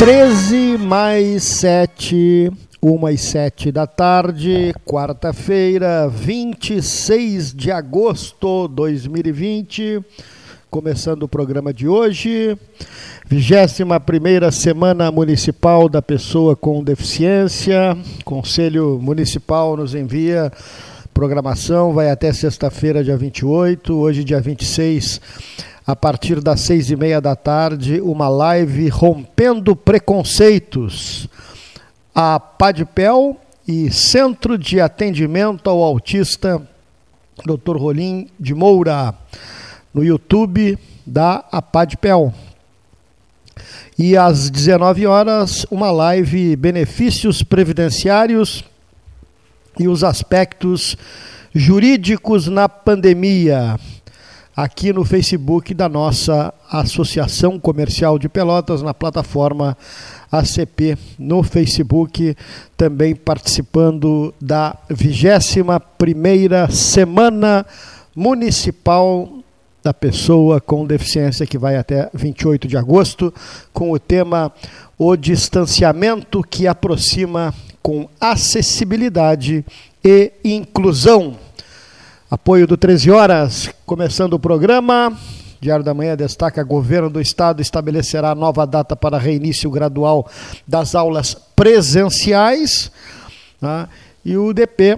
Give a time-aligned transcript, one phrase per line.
[0.00, 2.50] 13 mais 7,
[2.82, 10.02] 1 e 7 da tarde, quarta-feira, 26 de agosto de 2020.
[10.70, 12.56] Começando o programa de hoje,
[13.28, 17.94] 21 Semana Municipal da Pessoa com Deficiência.
[18.24, 20.50] Conselho Municipal nos envia
[21.12, 25.20] programação, vai até sexta-feira, dia 28, hoje, dia 26
[25.90, 31.28] a partir das seis e meia da tarde, uma live rompendo preconceitos.
[32.14, 33.36] A Padpel
[33.66, 36.62] e Centro de Atendimento ao Autista,
[37.44, 37.76] Dr.
[37.76, 39.12] Rolim de Moura,
[39.92, 42.32] no YouTube da Apadpel.
[43.98, 48.64] E às 19 horas, uma live Benefícios Previdenciários
[49.76, 50.96] e os aspectos
[51.52, 53.76] jurídicos na pandemia
[54.62, 59.74] aqui no Facebook da nossa Associação Comercial de Pelotas, na plataforma
[60.30, 62.36] ACP no Facebook,
[62.76, 67.64] também participando da 21ª Semana
[68.14, 69.30] Municipal
[69.82, 73.32] da Pessoa com Deficiência, que vai até 28 de agosto,
[73.72, 74.52] com o tema
[74.98, 79.64] O Distanciamento que aproxima com acessibilidade
[80.04, 81.34] e inclusão.
[82.30, 85.12] Apoio do 13 horas, começando o programa.
[85.60, 90.30] Diário da Manhã destaca: governo do estado estabelecerá nova data para reinício gradual
[90.64, 92.92] das aulas presenciais.
[93.60, 93.88] Né?
[94.24, 94.96] E o DP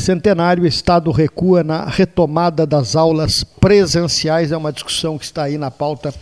[0.00, 4.50] Centenário Estado recua na retomada das aulas presenciais.
[4.50, 6.12] É uma discussão que está aí na pauta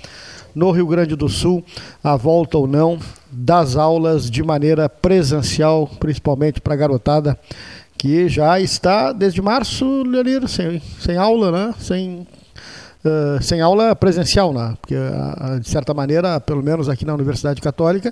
[0.55, 1.65] no Rio Grande do Sul,
[2.05, 2.99] a volta ou não
[3.33, 7.39] das aulas de maneira presencial, principalmente para a garotada
[8.01, 11.75] que já está desde março, Leonir, sem, sem aula, né?
[11.79, 12.27] sem,
[13.05, 14.75] uh, sem aula presencial, né?
[14.81, 18.11] porque uh, de certa maneira, pelo menos aqui na Universidade Católica,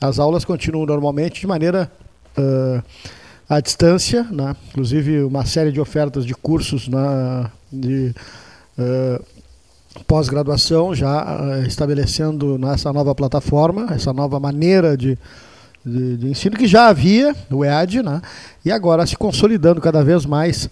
[0.00, 1.90] as aulas continuam normalmente de maneira
[2.38, 2.80] uh,
[3.48, 4.54] à distância, né?
[4.68, 7.50] inclusive uma série de ofertas de cursos né?
[7.72, 8.14] de
[10.06, 15.18] pós-graduação já estabelecendo nessa nova plataforma, essa nova maneira de
[15.84, 18.22] de, de, ensino que já havia, o EAD, né?
[18.64, 20.68] e agora se consolidando cada vez mais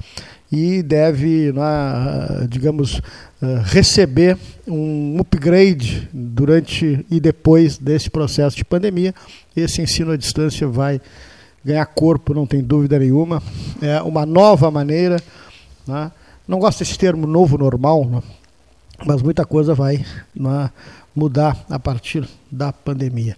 [0.51, 3.01] e deve, né, digamos,
[3.41, 4.37] eh, receber
[4.69, 9.15] um upgrade durante e depois desse processo de pandemia.
[9.57, 11.01] Esse ensino à distância vai
[11.65, 13.43] ganhar corpo, não tem dúvida nenhuma.
[13.81, 15.17] É uma nova maneira.
[15.87, 16.13] Né?
[16.47, 18.23] Não gosto desse termo novo normal, né?
[19.07, 20.71] mas muita coisa vai né,
[21.17, 23.37] mudar a partir da pandemia.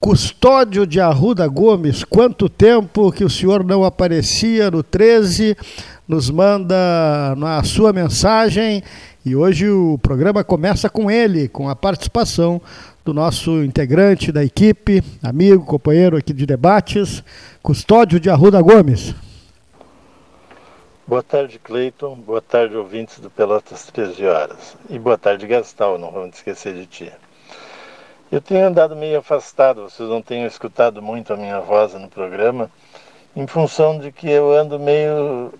[0.00, 5.54] Custódio de Arruda Gomes, quanto tempo que o senhor não aparecia no 13,
[6.08, 8.82] nos manda a sua mensagem
[9.26, 12.62] e hoje o programa começa com ele, com a participação
[13.04, 17.22] do nosso integrante da equipe, amigo, companheiro aqui de debates,
[17.62, 19.14] Custódio de Arruda Gomes.
[21.06, 22.14] Boa tarde, Cleiton.
[22.14, 24.78] Boa tarde, ouvintes do Pelotas 13 Horas.
[24.88, 27.12] E boa tarde, Gastal, não vamos esquecer de ti.
[28.32, 32.70] Eu tenho andado meio afastado, vocês não tenham escutado muito a minha voz no programa,
[33.34, 35.52] em função de que eu ando meio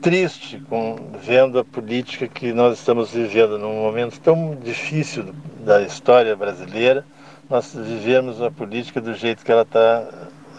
[0.00, 6.36] triste com vendo a política que nós estamos vivendo num momento tão difícil da história
[6.36, 7.04] brasileira,
[7.50, 10.06] nós vivemos a política do jeito que ela está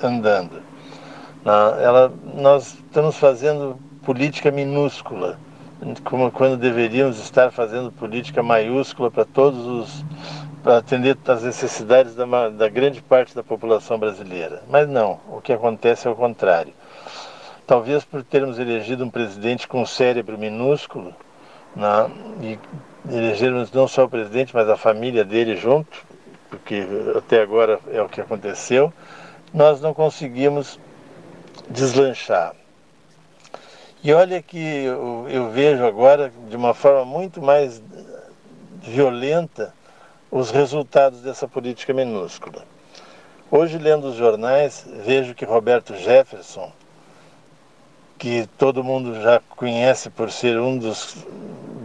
[0.03, 0.62] andando.
[1.46, 5.40] Ela, nós estamos fazendo política minúscula,
[6.03, 10.06] como quando deveríamos estar fazendo política maiúscula para todos os
[10.66, 14.64] atender às necessidades da, da grande parte da população brasileira.
[14.68, 16.74] Mas não, o que acontece é o contrário.
[17.68, 21.14] Talvez por termos elegido um presidente com um cérebro minúsculo,
[21.76, 22.09] né,
[22.42, 22.59] e
[23.14, 26.06] elegermos não só o presidente, mas a família dele junto,
[26.50, 28.92] porque até agora é o que aconteceu,
[29.53, 30.80] nós não conseguimos
[31.70, 32.56] deslanchar.
[34.03, 37.82] E olha que eu, eu vejo agora de uma forma muito mais
[38.84, 39.73] violenta
[40.35, 42.66] os resultados dessa política minúscula.
[43.49, 46.73] Hoje, lendo os jornais, vejo que Roberto Jefferson,
[48.17, 51.16] que todo mundo já conhece por ser um dos,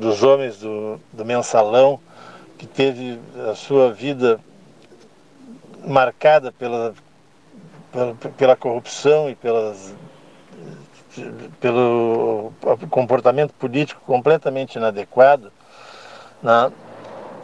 [0.00, 2.00] dos homens do, do mensalão,
[2.58, 4.40] que teve a sua vida
[5.86, 6.92] marcada pela,
[7.92, 9.94] pela, pela corrupção e pelas,
[11.60, 12.52] pelo
[12.90, 15.52] comportamento político completamente inadequado,
[16.42, 16.72] né,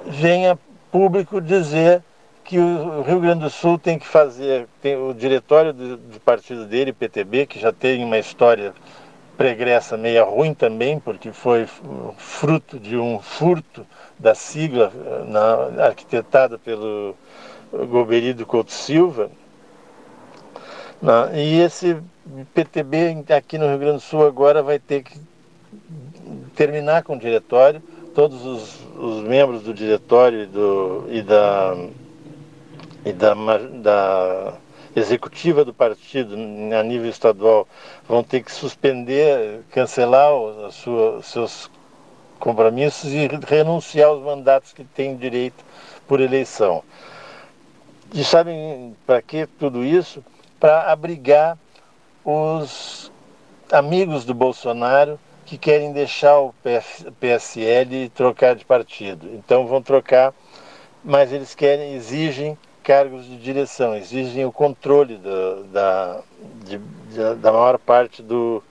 [0.04, 0.58] venha
[0.96, 2.02] público dizer
[2.42, 6.64] que o Rio Grande do Sul tem que fazer, tem o diretório do, do partido
[6.64, 8.72] dele, PTB, que já tem uma história
[9.36, 11.68] pregressa meia ruim também, porque foi
[12.16, 13.86] fruto de um furto
[14.18, 14.90] da sigla
[15.28, 17.14] na, arquitetada pelo,
[17.70, 19.30] Goberido Couto Silva.
[21.02, 21.30] Né?
[21.34, 21.98] E esse
[22.54, 25.20] PTB aqui no Rio Grande do Sul agora vai ter que
[26.54, 27.82] terminar com o diretório.
[28.16, 31.76] Todos os, os membros do diretório e, do, e da,
[33.04, 34.54] e da, da
[34.96, 37.68] executiva do partido a nível estadual
[38.08, 41.70] vão ter que suspender, cancelar os sua, seus
[42.40, 45.62] compromissos e renunciar aos mandatos que têm direito
[46.08, 46.82] por eleição.
[48.14, 50.24] E sabem para que tudo isso?
[50.58, 51.58] Para abrigar
[52.24, 53.12] os
[53.70, 56.52] amigos do Bolsonaro que querem deixar o
[57.20, 59.28] PSL trocar de partido.
[59.32, 60.34] Então vão trocar,
[61.04, 66.20] mas eles querem, exigem cargos de direção, exigem o controle do, da,
[66.64, 66.78] de,
[67.36, 68.62] da maior parte do,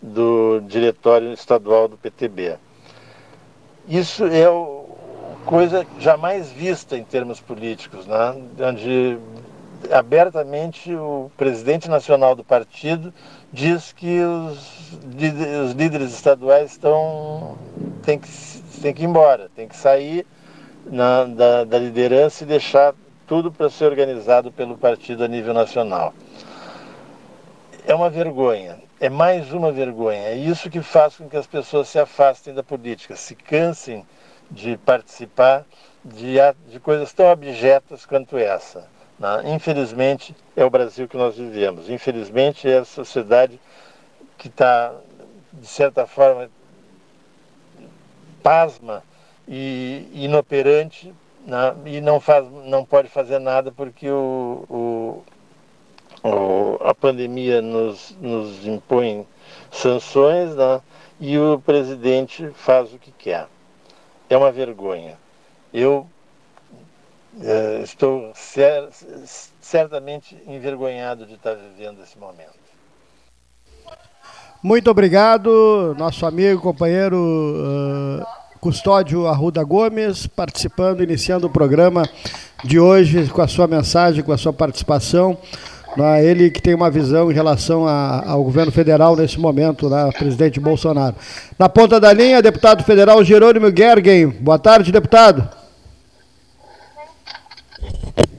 [0.00, 2.56] do diretório estadual do PTB.
[3.88, 4.46] Isso é
[5.46, 8.36] coisa jamais vista em termos políticos, né?
[8.60, 9.18] onde
[9.90, 13.12] abertamente o presidente nacional do partido
[13.52, 14.92] diz que os,
[15.64, 17.56] os líderes estaduais estão
[18.02, 18.28] tem que,
[18.80, 20.26] tem que ir embora, tem que sair
[20.86, 22.94] na, da, da liderança e deixar
[23.26, 26.14] tudo para ser organizado pelo partido a nível nacional.
[27.86, 30.28] É uma vergonha, é mais uma vergonha.
[30.28, 34.04] É isso que faz com que as pessoas se afastem da política, se cansem
[34.50, 35.66] de participar
[36.04, 36.36] de,
[36.68, 38.88] de coisas tão abjetas quanto essa.
[39.18, 39.54] Né?
[39.54, 41.88] Infelizmente, é o Brasil que nós vivemos.
[41.90, 43.60] Infelizmente, é a sociedade
[44.36, 44.94] que está,
[45.52, 46.48] de certa forma,
[48.42, 49.02] pasma
[49.46, 51.12] e inoperante
[51.44, 51.74] né?
[51.86, 58.66] e não, faz, não pode fazer nada porque o, o, o a pandemia nos, nos
[58.66, 59.26] impõe
[59.70, 60.80] sanções né?
[61.18, 63.48] e o presidente faz o que quer.
[64.30, 65.18] É uma vergonha.
[65.72, 66.06] Eu
[67.42, 68.88] é, estou cer
[69.60, 72.58] certamente envergonhado de estar vivendo esse momento.
[74.62, 77.16] Muito obrigado, nosso amigo, companheiro.
[77.16, 82.02] Uh Custódio Arruda Gomes, participando, iniciando o programa
[82.64, 85.38] de hoje com a sua mensagem, com a sua participação.
[85.96, 90.10] Né, ele que tem uma visão em relação a, ao governo federal nesse momento, né,
[90.16, 91.14] presidente Bolsonaro.
[91.58, 94.28] Na ponta da linha, deputado federal Jerônimo Gergen.
[94.28, 95.48] Boa tarde, deputado.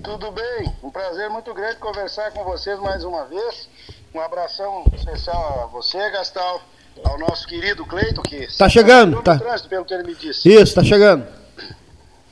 [0.04, 3.70] Tudo bem, um prazer muito grande conversar com vocês mais uma vez.
[4.14, 6.62] Um abração especial a você, Gastal
[7.04, 9.38] ao nosso querido Cleito, que está chegando, tá.
[9.38, 10.50] Trânsito, pelo que ele me disse.
[10.50, 11.26] Isso, está chegando.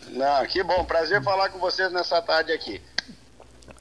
[0.10, 2.82] Não, que bom, prazer falar com vocês nessa tarde aqui.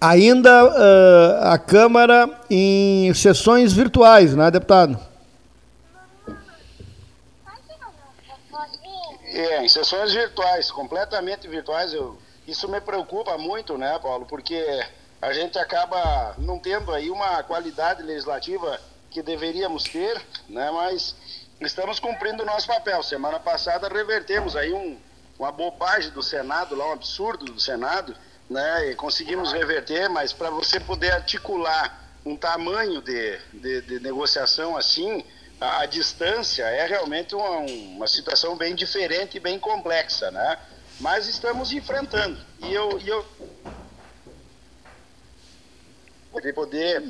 [0.00, 4.98] Ainda uh, a Câmara em sessões virtuais, né, deputado?
[9.24, 11.92] É, em sessões virtuais, completamente virtuais.
[11.92, 14.26] Eu, isso me preocupa muito, né, Paulo?
[14.26, 14.84] Porque
[15.20, 20.70] a gente acaba não tendo aí uma qualidade legislativa que deveríamos ter, né?
[20.70, 21.16] Mas
[21.60, 23.02] estamos cumprindo o nosso papel.
[23.02, 24.98] Semana passada revertemos aí um,
[25.38, 28.14] uma bobagem do Senado, lá um absurdo do Senado,
[28.48, 28.90] né?
[28.90, 35.24] E conseguimos reverter, mas para você poder articular um tamanho de, de, de negociação assim,
[35.60, 40.58] a, a, distância é realmente uma, uma situação bem diferente e bem complexa, né?
[41.00, 42.38] Mas estamos enfrentando.
[42.60, 43.24] E eu, e eu
[46.54, 47.02] poder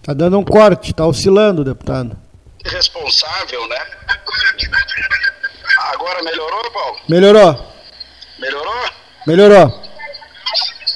[0.00, 2.16] Está dando um corte, está oscilando, deputado.
[2.64, 3.86] Responsável, né?
[5.92, 7.00] Agora melhorou, Paulo?
[7.08, 7.72] Melhorou.
[8.38, 8.90] Melhorou?
[9.26, 9.82] Melhorou.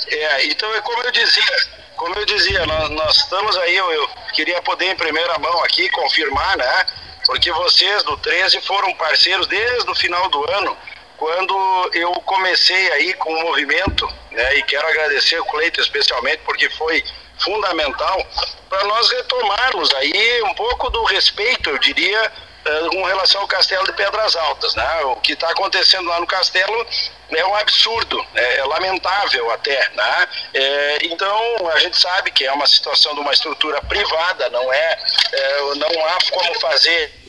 [0.08, 1.56] É, então é como eu dizia,
[1.96, 5.88] como eu dizia, nós, nós estamos aí, eu, eu, queria poder em primeira mão aqui
[5.90, 6.86] confirmar, né?
[7.26, 10.76] Porque vocês do 13 foram parceiros desde o final do ano,
[11.16, 14.56] quando eu comecei aí com o movimento, né?
[14.56, 17.02] E quero agradecer o Cleito especialmente porque foi
[17.38, 18.26] fundamental
[18.68, 22.32] para nós retomarmos aí um pouco do respeito, eu diria,
[22.64, 24.74] eh, com relação ao Castelo de Pedras Altas.
[24.74, 25.00] Né?
[25.04, 26.86] O que está acontecendo lá no Castelo
[27.30, 29.88] é um absurdo, é, é lamentável até.
[29.90, 30.28] Né?
[30.54, 34.98] É, então, a gente sabe que é uma situação de uma estrutura privada, não é,
[35.32, 37.23] é não há como fazer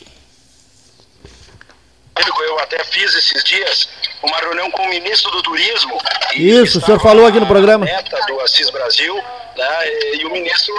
[2.43, 3.89] eu até fiz esses dias
[4.23, 5.97] uma reunião com o ministro do Turismo.
[6.33, 7.85] Isso, o senhor falou aqui no programa.
[7.85, 9.15] Meta do Assis Brasil,
[9.55, 10.73] né, e o ministro.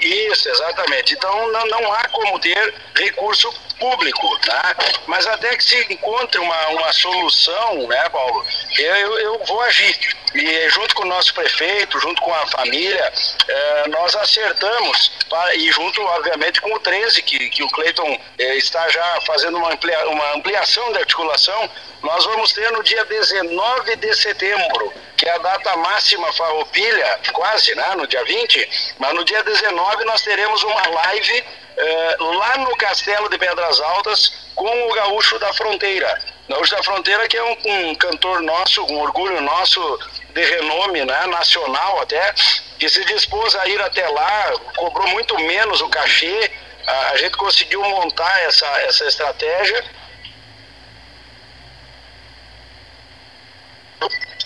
[0.00, 1.14] Isso, exatamente.
[1.14, 4.76] Então não, não há como ter recurso público, tá?
[5.06, 8.46] Mas até que se encontre uma, uma solução, né, Paulo,
[8.78, 9.98] eu, eu vou agir.
[10.34, 13.12] E junto com o nosso prefeito, junto com a família,
[13.48, 15.10] eh, nós acertamos,
[15.54, 19.72] e junto, obviamente, com o 13, que, que o Cleiton eh, está já fazendo uma,
[19.72, 21.68] amplia, uma ampliação da articulação,
[22.02, 27.74] nós vamos ter no dia 19 de setembro, que é a data máxima farroupilha, quase,
[27.74, 31.44] né, no dia 20, mas no dia 19 nós teremos uma live
[31.76, 36.20] eh, lá no Castelo de Pedras Altas com o Gaúcho da Fronteira.
[36.48, 39.80] Gaúcho da Fronteira que é um, um cantor nosso, um orgulho nosso
[40.34, 42.32] de renome né, nacional até,
[42.78, 46.50] que se dispôs a ir até lá, cobrou muito menos o cachê,
[46.86, 49.84] a, a gente conseguiu montar essa, essa estratégia.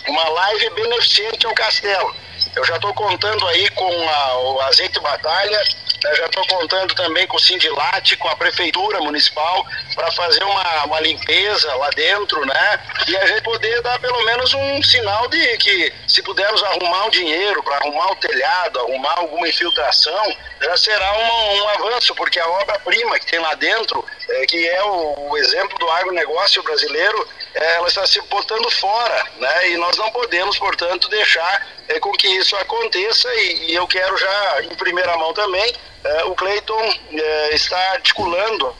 [0.07, 2.15] Uma live beneficente ao castelo.
[2.55, 5.63] Eu já estou contando aí com a, o Azeite Batalha,
[6.03, 10.85] né, já estou contando também com o Sindilate, com a Prefeitura Municipal, para fazer uma,
[10.85, 12.79] uma limpeza lá dentro, né?
[13.07, 17.09] E a gente poder dar pelo menos um sinal de que se pudermos arrumar um
[17.09, 22.47] dinheiro para arrumar o telhado, arrumar alguma infiltração, já será um, um avanço, porque a
[22.47, 27.87] obra-prima que tem lá dentro, é, que é o, o, exemplo do agronegócio brasileiro, ela
[27.87, 29.69] está se botando fora, né?
[29.69, 34.17] E nós não podemos, portanto, deixar é, com que isso aconteça e, e eu quero
[34.17, 38.75] já, em primeira mão também, é, o Cleiton é, está articulando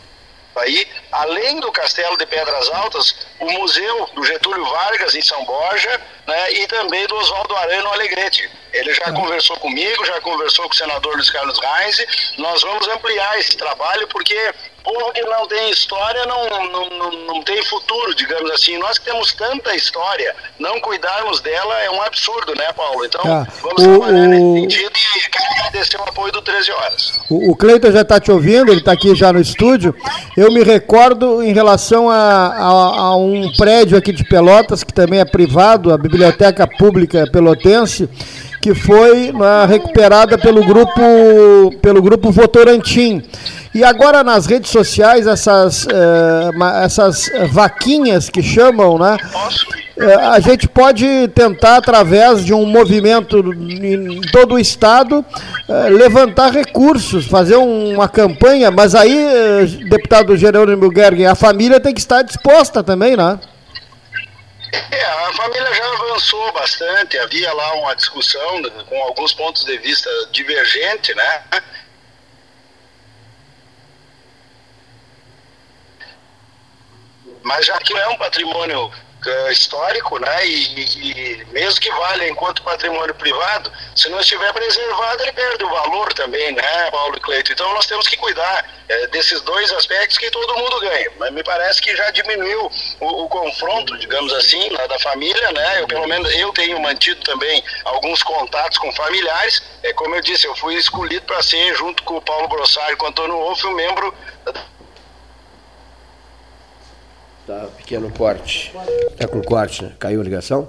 [0.55, 6.01] aí, além do Castelo de Pedras Altas, o Museu do Getúlio Vargas em São Borja,
[6.27, 8.49] né, e também do Oswaldo Arano Alegrete.
[8.73, 9.15] Ele já uhum.
[9.15, 12.33] conversou comigo, já conversou com o senador Luiz Carlos Reis.
[12.37, 14.53] Nós vamos ampliar esse trabalho porque
[14.85, 18.77] povo que não tem história não, não, não, não, tem futuro, digamos assim.
[18.77, 23.03] Nós que temos tanta história, não cuidarmos dela é um absurdo, né, Paulo?
[23.03, 24.53] Então, ah, vamos o, trabalhar o...
[24.53, 27.13] nesse sentido e quero agradecer o apoio do 13 Horas.
[27.29, 29.95] O, o Cleiton já está te ouvindo, ele está aqui já no estúdio.
[30.37, 35.19] Eu me recordo em relação a, a, a um prédio aqui de Pelotas, que também
[35.19, 38.07] é privado, a Biblioteca Pública Pelotense,
[38.61, 41.01] que foi né, recuperada pelo grupo,
[41.81, 43.23] pelo grupo Votorantim.
[43.75, 49.17] E agora nas redes sociais, essas, uh, essas vaquinhas que chamam, né?
[49.97, 55.25] Uh, a gente pode tentar, através de um movimento em todo o Estado,
[55.67, 61.99] uh, levantar recursos, fazer uma campanha, mas aí, deputado Jerônimo Gergen, a família tem que
[61.99, 63.37] estar disposta também, né?
[64.89, 70.09] É, a família já avançou bastante, havia lá uma discussão com alguns pontos de vista
[70.31, 71.41] divergentes, né?
[77.45, 80.47] Mas já que é um patrimônio uh, histórico, né?
[80.47, 85.69] E, e, mesmo que valha enquanto patrimônio privado, se não estiver preservado, ele perde o
[85.69, 87.51] valor também, né, Paulo e Cleito?
[87.51, 91.11] Então nós temos que cuidar é, desses dois aspectos que todo mundo ganha.
[91.19, 95.81] Mas me parece que já diminuiu o, o confronto, digamos assim, lá da família, né?
[95.81, 99.61] Eu pelo menos eu tenho mantido também alguns contatos com familiares.
[99.83, 102.95] É como eu disse, eu fui escolhido para ser junto com o Paulo Brossard e
[102.95, 104.11] com o Antônio Wolff, um membro
[107.45, 108.73] Tá, pequeno corte.
[109.17, 109.91] Tá com corte, né?
[109.99, 110.67] Caiu a ligação?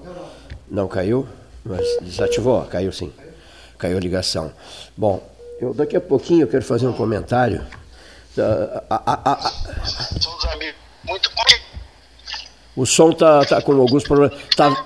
[0.71, 1.27] Não caiu,
[1.65, 3.13] mas desativou, caiu sim.
[3.79, 4.53] Caiu a ligação.
[4.95, 5.23] Bom,
[5.61, 7.67] eu daqui a pouquinho eu quero fazer um comentário.
[12.75, 14.39] O som tá, tá com alguns problemas.
[14.55, 14.85] Tá,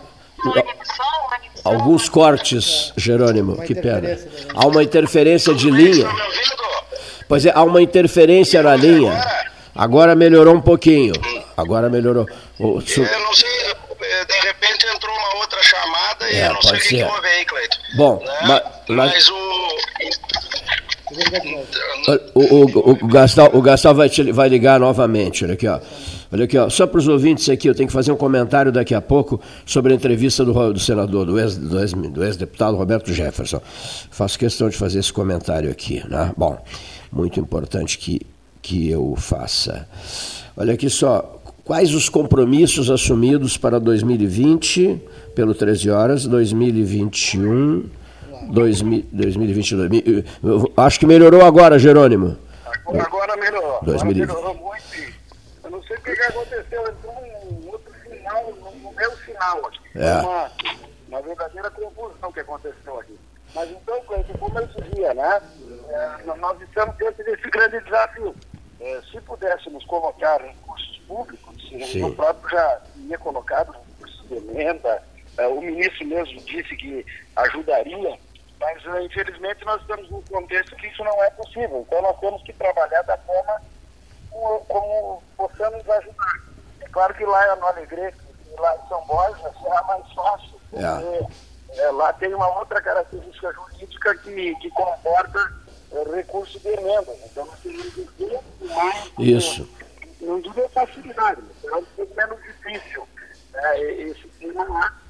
[1.64, 4.16] alguns cortes, Jerônimo, que pena.
[4.54, 6.08] Há uma interferência de linha.
[7.28, 9.12] Pois é, há uma interferência na linha.
[9.74, 11.12] Agora melhorou um pouquinho.
[11.56, 12.26] Agora melhorou.
[12.58, 13.02] O, su...
[13.02, 13.48] Eu não sei,
[14.26, 17.44] de repente entrou uma outra chamada e é, eu não sei o que, houve aí,
[17.44, 17.78] Cleiton.
[17.96, 18.38] Bom, né?
[18.46, 19.50] mas, mas, o...
[22.34, 25.80] O, o, o, Gastal, o Gastal vai, te, vai ligar novamente, olha aqui, ó.
[26.32, 28.94] Olha aqui, ó, só para os ouvintes aqui, eu tenho que fazer um comentário daqui
[28.94, 33.60] a pouco sobre a entrevista do, do senador, do ex-deputado ex, ex Roberto Jefferson.
[34.10, 36.32] Faço questão de fazer esse comentário aqui, né?
[36.36, 36.64] Bom,
[37.10, 38.20] muito importante que
[38.62, 39.88] que eu faça.
[40.56, 45.00] Olha aqui só, quais os compromissos assumidos para 2020
[45.34, 47.88] pelo 13 horas, 2021,
[48.48, 50.24] 2000, 2022.
[50.76, 52.36] Acho que melhorou agora, Jerônimo.
[52.86, 53.78] Agora melhorou.
[53.84, 54.22] 2020.
[54.30, 55.14] Agora melhorou muito.
[55.64, 57.14] Eu não sei o que, aconteceu, entrou
[57.50, 58.52] um outro sinal,
[58.82, 59.78] no meu sinal aqui.
[59.94, 60.14] É.
[60.14, 60.50] Uma,
[61.08, 63.16] uma verdadeira confusão que aconteceu aqui.
[63.54, 64.00] Mas então,
[64.38, 65.40] como eu dizia, né?
[65.88, 68.34] É, nós estamos diante desse grande desafio
[68.80, 72.04] é, se pudéssemos colocar recursos públicos, Sim.
[72.04, 75.02] o próprio já tinha colocado recursos de emenda,
[75.36, 77.04] é, o ministro mesmo disse que
[77.36, 78.18] ajudaria,
[78.58, 81.84] mas é, infelizmente nós estamos num contexto que isso não é possível.
[81.86, 83.62] Então nós temos que trabalhar da forma
[84.30, 86.40] como possamos ajudar.
[86.80, 88.18] É claro que lá é no Alegrete,
[88.58, 91.80] lá em São Borja, será mais fácil, porque é.
[91.82, 95.69] É, lá tem uma outra característica jurídica que, que comporta é,
[96.12, 97.12] recurso de emenda.
[97.24, 99.10] Então nós teríamos que ter mais.
[99.18, 99.68] Isso.
[100.20, 103.08] Não diria facilidade, mas será um pouco menos difícil
[103.52, 105.00] né, esse tema lá.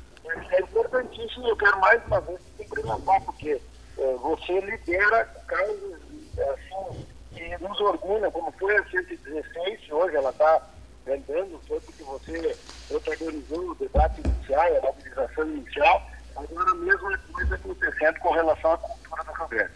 [0.52, 3.60] É importantíssimo, eu quero mais uma vez se implementar, porque
[3.99, 6.00] é, você lidera causas
[6.38, 10.62] assim, que nos orgulham, como foi a 116, hoje ela está
[11.04, 12.56] vendendo, foi porque você
[12.88, 16.02] protagonizou o debate inicial, a mobilização inicial,
[16.37, 19.70] agora a mesma coisa acontecendo com relação à cultura do Rio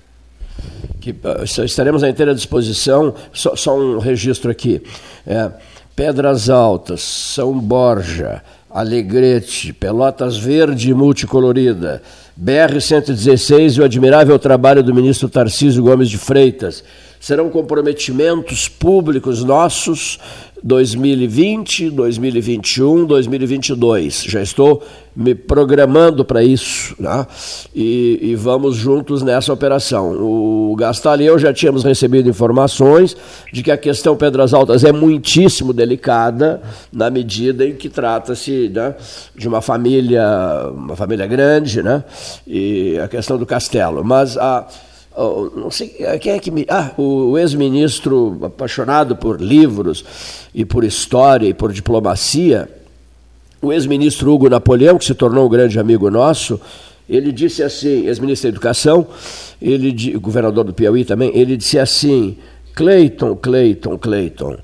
[1.04, 3.14] que uh, estaremos à inteira disposição.
[3.30, 4.82] Só, só um registro aqui.
[5.26, 5.50] É,
[5.94, 12.02] Pedras Altas, São Borja, Alegrete, Pelotas Verde multicolorida,
[12.42, 16.82] BR-116 e o admirável trabalho do ministro Tarcísio Gomes de Freitas.
[17.25, 20.19] Serão comprometimentos públicos nossos
[20.62, 24.25] 2020, 2021, 2022.
[24.25, 24.83] Já estou
[25.16, 27.26] me programando para isso né?
[27.75, 30.12] e, e, vamos juntos nessa operação.
[30.21, 33.16] O Gastal e eu já tínhamos recebido informações
[33.50, 36.61] de que a questão Pedras Altas é muitíssimo delicada
[36.93, 38.95] na medida em que trata-se né,
[39.35, 40.23] de uma família,
[40.75, 42.04] uma família grande, né?
[42.47, 44.04] E a questão do castelo.
[44.04, 44.69] Mas a
[45.16, 45.88] Oh, não sei
[46.21, 46.66] quem é que me.
[46.68, 50.04] Ah, o ex-ministro apaixonado por livros
[50.52, 52.68] e por história e por diplomacia,
[53.62, 56.61] o ex-ministro Hugo Napoleão, que se tornou um grande amigo nosso,
[57.09, 59.06] ele disse assim, ex-ministro da Educação,
[59.62, 62.37] ele, governador do Piauí também, ele disse assim:
[62.75, 64.56] Cleiton, Cleiton, Cleiton,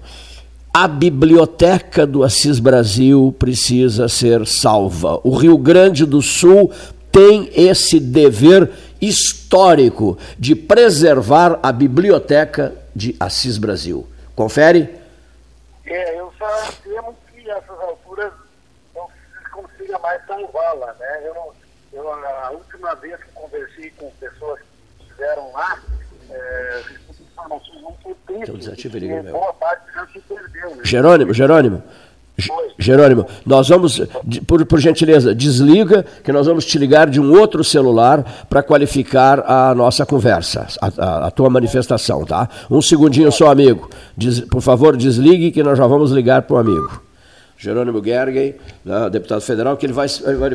[0.73, 5.21] a biblioteca do Assis Brasil precisa ser salva.
[5.23, 6.71] O Rio Grande do Sul
[7.13, 14.07] tem esse dever histórico de preservar a biblioteca de Assis Brasil.
[14.35, 15.01] Confere?
[15.87, 16.47] É, eu só
[16.83, 18.33] temo que essas alturas
[18.95, 21.23] não se consiga mais salvá-la, né?
[21.25, 21.55] Eu,
[21.93, 25.81] eu, a última vez que conversei com pessoas que estiveram lá,
[26.31, 26.83] é,
[27.41, 30.77] informações muito tristes, boa parte já se perdeu.
[30.77, 30.85] Né?
[30.85, 31.83] Jerônimo, Jerônimo,
[32.79, 34.01] Jerônimo, nós vamos,
[34.47, 39.45] por, por, gentileza, desliga, que nós vamos te ligar de um outro celular para qualificar
[39.47, 42.49] a nossa conversa, a, a, a, tua manifestação, tá?
[42.71, 43.91] Um segundinho só, amigo.
[44.17, 47.10] Des, por favor, desligue que nós já vamos ligar para o amigo.
[47.61, 50.07] Jerônimo Gergely, né, deputado federal, que ele vai,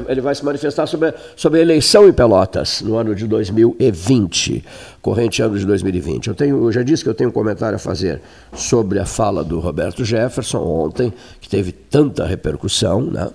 [0.09, 4.65] ele vai se manifestar sobre, sobre a eleição em Pelotas no ano de 2020,
[5.03, 6.27] corrente ano de 2020.
[6.27, 8.21] Eu, tenho, eu já disse que eu tenho um comentário a fazer
[8.55, 13.01] sobre a fala do Roberto Jefferson ontem, que teve tanta repercussão.
[13.01, 13.29] Né?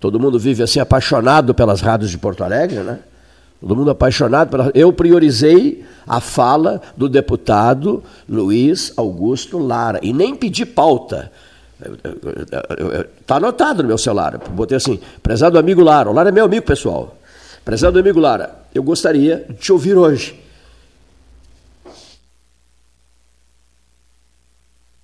[0.00, 2.98] Todo mundo vive assim apaixonado pelas rádios de Porto Alegre, né?
[3.60, 4.72] Todo mundo apaixonado pela.
[4.74, 11.30] Eu priorizei a fala do deputado Luiz Augusto Lara e nem pedi pauta.
[13.20, 14.38] Está anotado no meu celular.
[14.38, 16.08] Botei assim, prezado amigo Lara.
[16.08, 17.16] O Lara é meu amigo pessoal.
[17.64, 20.38] Prezado amigo Lara, eu gostaria de te ouvir hoje.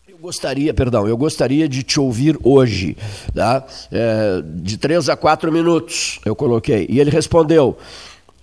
[0.07, 2.97] Eu gostaria, perdão, eu gostaria de te ouvir hoje,
[3.35, 3.65] tá?
[3.91, 6.87] É, de três a quatro minutos, eu coloquei.
[6.89, 7.79] E ele respondeu.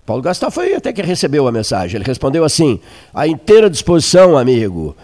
[0.06, 1.98] Paulo Gastal foi até que recebeu a mensagem.
[1.98, 2.80] Ele respondeu assim:
[3.14, 4.96] à inteira disposição, amigo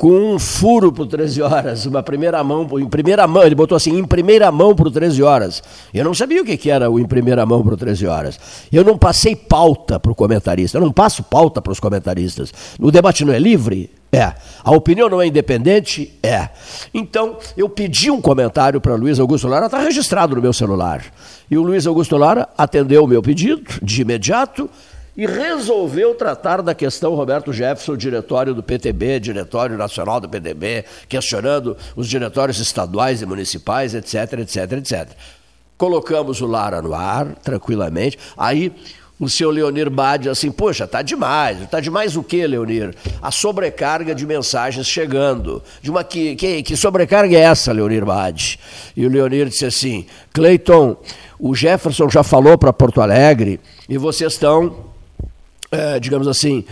[0.00, 3.98] com um furo por 13 horas, uma primeira mão, em primeira mão, ele botou assim,
[3.98, 5.62] em primeira mão por 13 horas.
[5.92, 8.40] Eu não sabia o que era o em primeira mão por 13 horas.
[8.72, 12.50] Eu não passei pauta para o comentarista, eu não passo pauta para os comentaristas.
[12.80, 13.90] O debate não é livre?
[14.10, 14.32] É.
[14.64, 16.18] A opinião não é independente?
[16.22, 16.48] É.
[16.94, 21.04] Então, eu pedi um comentário para Luiz Augusto Lara, está registrado no meu celular.
[21.50, 24.70] E o Luiz Augusto Lara atendeu o meu pedido de imediato,
[25.20, 31.76] e resolveu tratar da questão Roberto Jefferson, diretório do PTB, diretório nacional do PTB, questionando
[31.94, 35.08] os diretórios estaduais e municipais, etc, etc, etc.
[35.76, 38.18] Colocamos o Lara no ar, tranquilamente.
[38.34, 38.72] Aí
[39.18, 41.68] o seu Leonir Bade assim, poxa, tá demais.
[41.68, 42.94] Tá demais o que, Leonir?
[43.20, 45.62] A sobrecarga de mensagens chegando.
[45.82, 48.58] De uma que, que, que sobrecarga é essa, Leonir Bade?
[48.96, 50.96] E o Leonir disse assim, Cleiton,
[51.38, 54.88] o Jefferson já falou para Porto Alegre e vocês estão
[55.70, 56.64] é, digamos assim,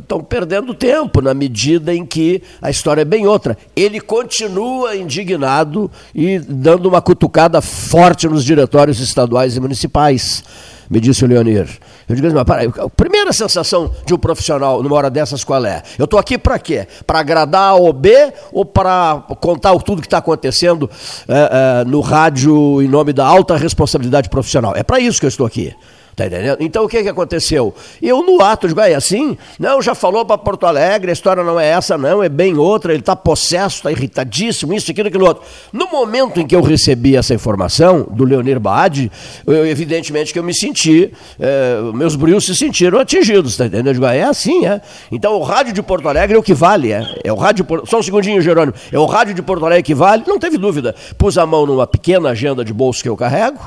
[0.00, 3.58] estão é, perdendo tempo na medida em que a história é bem outra.
[3.74, 10.42] Ele continua indignado e dando uma cutucada forte nos diretórios estaduais e municipais,
[10.88, 11.68] me disse o Leonir.
[12.08, 15.64] Eu digo assim, mas para, a primeira sensação de um profissional numa hora dessas qual
[15.66, 15.82] é?
[15.98, 16.86] Eu estou aqui para quê?
[17.06, 18.08] Para agradar a OB
[18.52, 20.88] ou para contar tudo que está acontecendo
[21.28, 24.74] é, é, no rádio em nome da alta responsabilidade profissional?
[24.76, 25.74] É para isso que eu estou aqui.
[26.16, 26.56] Tá entendendo?
[26.60, 27.74] Então o que, que aconteceu?
[28.00, 29.36] Eu no ato digo, é assim?
[29.58, 32.90] Não, já falou para Porto Alegre, a história não é essa, não, é bem outra,
[32.90, 35.44] ele está possesso, está irritadíssimo, isso, aquilo, aquilo outro.
[35.70, 39.12] No momento em que eu recebi essa informação do Leonir Baade,
[39.46, 43.92] eu, evidentemente que eu me senti, é, meus brios se sentiram atingidos, tá entendendo?
[43.92, 44.80] Digo, é assim, é.
[45.12, 47.04] Então o rádio de Porto Alegre é o que vale, é.
[47.24, 50.24] é o rádio, só um segundinho, Jerônimo, é o rádio de Porto Alegre que vale,
[50.26, 50.94] não teve dúvida.
[51.18, 53.60] Pus a mão numa pequena agenda de bolso que eu carrego,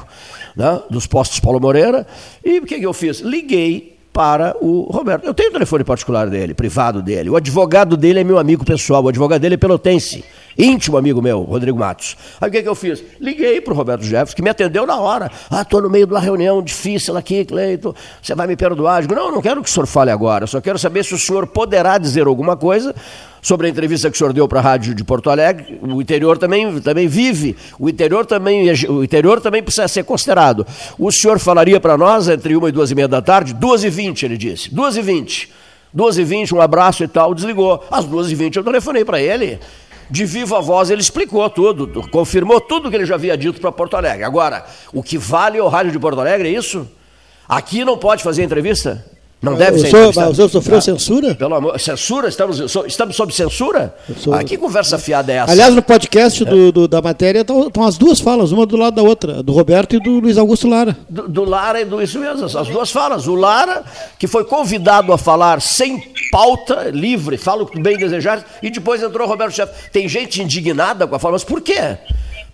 [0.55, 2.05] né, dos postos Paulo Moreira.
[2.43, 3.19] E o que, que eu fiz?
[3.19, 5.23] Liguei para o Roberto.
[5.23, 7.29] Eu tenho o telefone particular dele, privado dele.
[7.29, 10.25] O advogado dele é meu amigo pessoal, o advogado dele é pelotense,
[10.57, 12.17] íntimo amigo meu, Rodrigo Matos.
[12.41, 13.03] Aí o que, que eu fiz?
[13.19, 15.31] Liguei para o Roberto Jefferson, que me atendeu na hora.
[15.49, 18.97] Ah, estou no meio de uma reunião difícil aqui, Cleito, você vai me perdoar?
[18.97, 21.17] Eu digo, não, não quero que o senhor fale agora, só quero saber se o
[21.17, 22.93] senhor poderá dizer alguma coisa
[23.41, 26.38] sobre a entrevista que o senhor deu para a rádio de Porto Alegre, o interior
[26.38, 30.65] também, também vive, o interior também, o interior também precisa ser considerado.
[30.97, 33.89] O senhor falaria para nós entre uma e duas e meia da tarde, duas e
[33.89, 35.52] vinte, ele disse, duas e vinte.
[35.91, 37.84] Duas e vinte, um abraço e tal, desligou.
[37.89, 39.60] Às duas e vinte eu telefonei para ele.
[40.08, 43.95] De viva voz ele explicou tudo, confirmou tudo que ele já havia dito para Porto
[43.95, 44.23] Alegre.
[44.23, 46.88] Agora, o que vale é o rádio de Porto Alegre, é isso?
[47.47, 49.04] Aqui não pode fazer entrevista?
[49.41, 51.36] Não deve o ser senhor, mas o senhor sofreu ah, censura?
[51.36, 52.28] Pelo amor, censura?
[52.28, 53.95] Estamos, estamos sob censura?
[54.17, 54.34] Sou...
[54.34, 55.52] Ah, que conversa fiada é essa?
[55.52, 59.02] Aliás, no podcast do, do, da matéria estão as duas falas, uma do lado da
[59.02, 60.97] outra, do Roberto e do Luiz Augusto Lara.
[61.08, 63.28] Do, do Lara e do isso mesmo, as duas falas.
[63.28, 63.84] O Lara,
[64.17, 69.02] que foi convidado a falar sem pauta, livre, fala o que bem desejar, e depois
[69.02, 69.89] entrou o Roberto Chefe.
[69.89, 71.97] Tem gente indignada com a fala, mas por quê?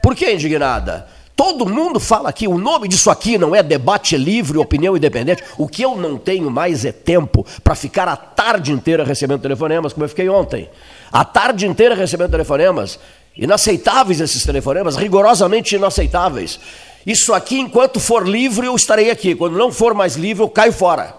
[0.04, 1.08] Por que indignada?
[1.36, 5.44] Todo mundo fala aqui, o nome disso aqui não é debate livre, opinião independente.
[5.58, 9.92] O que eu não tenho mais é tempo para ficar a tarde inteira recebendo telefonemas,
[9.92, 10.70] como eu fiquei ontem.
[11.12, 12.98] A tarde inteira recebendo telefonemas.
[13.36, 16.58] Inaceitáveis esses telefonemas, rigorosamente inaceitáveis.
[17.06, 19.36] Isso aqui, enquanto for livre, eu estarei aqui.
[19.36, 21.14] Quando não for mais livre, eu caio fora.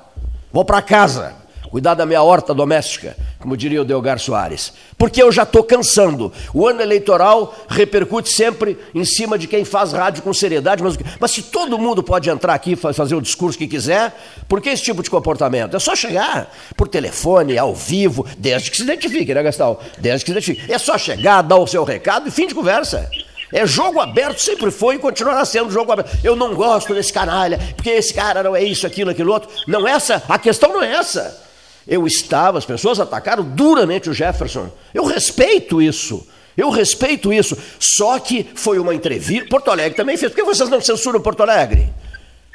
[0.50, 3.14] Vou para casa cuidar da minha horta doméstica,
[3.46, 4.72] como diria o Delgar Soares.
[4.98, 6.32] Porque eu já estou cansando.
[6.52, 11.30] O ano eleitoral repercute sempre em cima de quem faz rádio com seriedade, mas, mas
[11.30, 14.12] se todo mundo pode entrar aqui e fazer o discurso que quiser,
[14.48, 15.76] por que esse tipo de comportamento?
[15.76, 19.78] É só chegar por telefone, ao vivo, desde que se identifique, né, Gastão?
[19.96, 20.72] Desde que se identifique.
[20.72, 23.08] É só chegar, dar o seu recado e fim de conversa.
[23.52, 26.18] É jogo aberto, sempre foi e continuará sendo jogo aberto.
[26.24, 29.48] Eu não gosto desse canalha, porque esse cara não é isso, aquilo, aquilo outro.
[29.68, 31.45] Não é essa, a questão não é essa.
[31.86, 34.68] Eu estava, as pessoas atacaram duramente o Jefferson.
[34.92, 36.26] Eu respeito isso.
[36.56, 37.56] Eu respeito isso.
[37.78, 39.48] Só que foi uma entrevista.
[39.48, 40.32] Porto Alegre também fez.
[40.32, 41.92] Por que vocês não censuram Porto Alegre?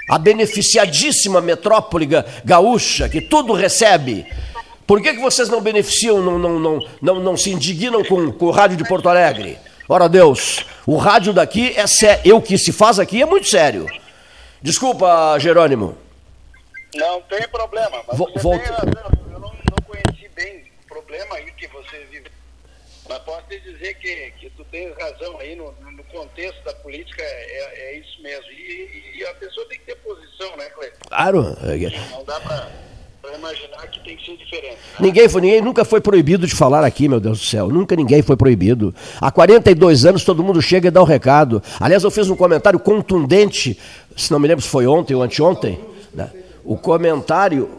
[0.09, 2.07] A beneficiadíssima metrópole
[2.43, 4.25] gaúcha, que tudo recebe.
[4.85, 8.45] Por que, que vocês não beneficiam, não, não, não, não, não se indignam com, com
[8.47, 9.57] o rádio de Porto Alegre?
[9.87, 12.21] Ora Deus, o rádio daqui é sério.
[12.25, 13.85] Eu que se faz aqui é muito sério.
[14.61, 15.95] Desculpa, Jerônimo.
[16.95, 18.03] Não tem problema.
[18.07, 19.21] Mas você tem razão
[21.11, 22.31] problema aí que você vive.
[23.09, 27.21] Mas posso te dizer que, que tu tens razão aí no, no contexto da política,
[27.21, 28.45] é, é isso mesmo.
[28.51, 30.97] E, e, a pessoa tem que ter posição, né, Cleiton?
[31.07, 31.57] Claro.
[32.11, 34.77] Não dá para para imaginar que tem que ser diferente.
[34.77, 34.77] Né?
[34.99, 37.69] Ninguém, foi, ninguém nunca foi proibido de falar aqui, meu Deus do céu.
[37.69, 38.95] Nunca ninguém foi proibido.
[39.19, 41.61] Há 42 anos todo mundo chega e dá o um recado.
[41.79, 43.79] Aliás, eu fiz um comentário contundente,
[44.17, 45.90] se não me lembro se foi ontem ou anteontem.
[46.63, 47.69] O comentário.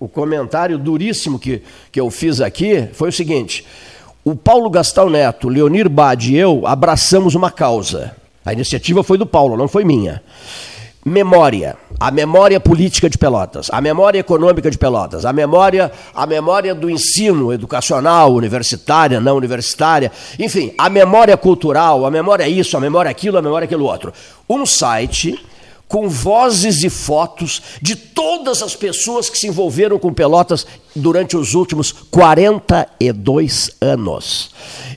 [0.00, 3.64] O, comentário duríssimo que, que eu fiz aqui foi o seguinte:
[4.24, 8.14] o Paulo Gastal Neto, Leonir Bade e eu abraçamos uma causa.
[8.44, 10.22] A iniciativa foi do Paulo, não foi minha.
[11.04, 16.74] Memória, a memória política de Pelotas, a memória econômica de Pelotas, a memória, a memória
[16.74, 23.10] do ensino educacional, universitária, não universitária, enfim, a memória cultural, a memória isso, a memória
[23.10, 24.12] aquilo, a memória aquilo outro.
[24.48, 25.38] Um site
[25.88, 31.54] com vozes e fotos de todas as pessoas que se envolveram com Pelotas durante os
[31.54, 34.50] últimos 42 anos.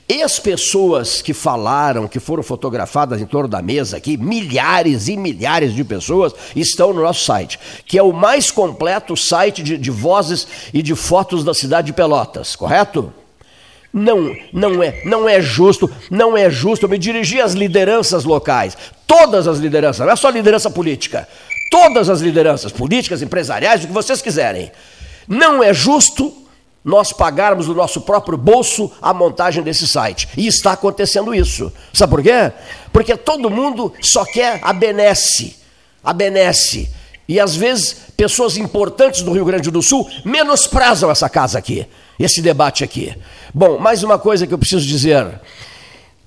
[0.08, 5.16] E as pessoas que falaram, que foram fotografadas em torno da mesa aqui, milhares e
[5.16, 9.90] milhares de pessoas, estão no nosso site, que é o mais completo site de, de
[9.90, 13.12] vozes e de fotos da cidade de Pelotas, correto?
[13.92, 16.86] Não, não é, não é justo, não é justo.
[16.86, 18.76] Eu me dirigi às lideranças locais,
[19.06, 21.28] todas as lideranças, não é só liderança política,
[21.70, 24.72] todas as lideranças políticas, empresariais, o que vocês quiserem.
[25.28, 26.42] Não é justo
[26.84, 30.28] nós pagarmos do nosso próprio bolso a montagem desse site.
[30.36, 31.72] E está acontecendo isso.
[31.92, 32.52] Sabe por quê?
[32.92, 35.56] Porque todo mundo só quer a benesse,
[36.02, 36.90] a benesse.
[37.28, 41.86] E às vezes pessoas importantes do Rio Grande do Sul menosprezam essa casa aqui,
[42.24, 43.14] esse debate aqui.
[43.52, 45.40] Bom, mais uma coisa que eu preciso dizer.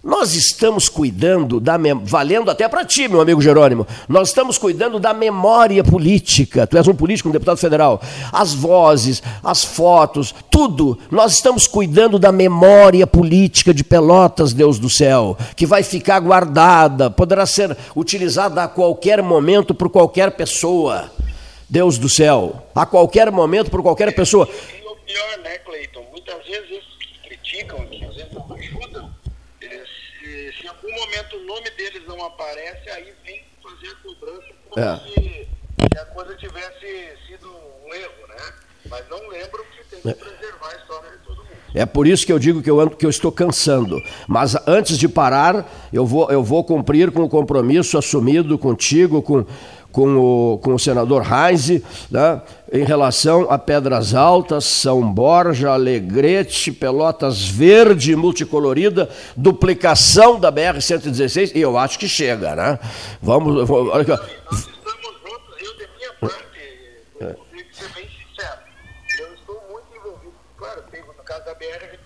[0.05, 3.87] Nós estamos cuidando da valendo até para ti, meu amigo Jerônimo.
[4.07, 6.67] Nós estamos cuidando da memória política.
[6.67, 7.99] Tu és um político, um deputado federal.
[8.31, 10.95] As vozes, as fotos, tudo.
[11.09, 17.09] Nós estamos cuidando da memória política de Pelotas, Deus do céu, que vai ficar guardada,
[17.09, 21.09] poderá ser utilizada a qualquer momento por qualquer pessoa.
[21.67, 24.47] Deus do céu, a qualquer momento por qualquer pessoa.
[25.05, 26.03] Pior, né, Cleiton?
[26.11, 26.85] Muitas vezes eles
[27.23, 29.15] criticam, às vezes não ajudam
[31.15, 34.99] momento o nome deles não aparece, aí vem fazer a cobrança como é.
[34.99, 35.49] se,
[35.91, 38.53] se, a coisa tivesse sido um erro, né?
[38.89, 40.13] Mas não lembro que tem que é.
[40.13, 41.24] preservar a história.
[41.75, 44.01] É por isso que eu digo que eu, que eu estou cansando.
[44.27, 49.45] Mas antes de parar, eu vou, eu vou cumprir com o compromisso assumido contigo, com,
[49.95, 56.69] com o, com o senador Reise, né, em relação a Pedras Altas, São Borja, Alegrete,
[56.73, 62.77] Pelotas Verde multicolorida, duplicação da BR-116, e eu acho que chega, né?
[63.21, 63.69] Vamos.
[63.69, 64.11] Olha aqui.
[64.11, 66.59] Nós estamos juntos, eu de minha parte,
[67.21, 67.25] é.
[67.25, 68.59] vou ser bem sincero,
[69.17, 70.33] eu estou muito envolvido.
[70.57, 70.83] Claro,
[71.17, 72.05] no caso da BR a gente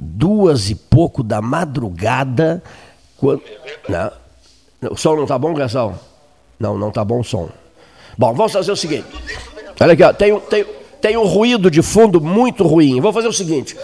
[0.00, 2.62] duas e pouco da madrugada.
[3.18, 3.42] Quando...
[3.86, 4.90] Não.
[4.90, 5.94] O som não está bom, Gasal?
[6.58, 7.50] Não, não está bom o som.
[8.16, 9.06] Bom, vamos fazer o seguinte.
[9.78, 10.64] Olha aqui, ó, tem, tem,
[11.00, 12.98] tem um ruído de fundo muito ruim.
[13.00, 13.76] Vou fazer o seguinte.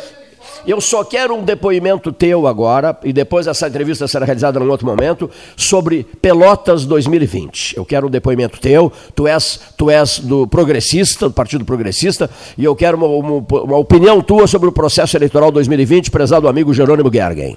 [0.66, 4.86] Eu só quero um depoimento teu agora, e depois essa entrevista será realizada num outro
[4.86, 7.76] momento, sobre Pelotas 2020.
[7.76, 12.64] Eu quero um depoimento teu, tu és, tu és do progressista, do Partido Progressista, e
[12.64, 17.12] eu quero uma, uma, uma opinião tua sobre o processo eleitoral 2020, prezado amigo Jerônimo
[17.12, 17.56] Gergen.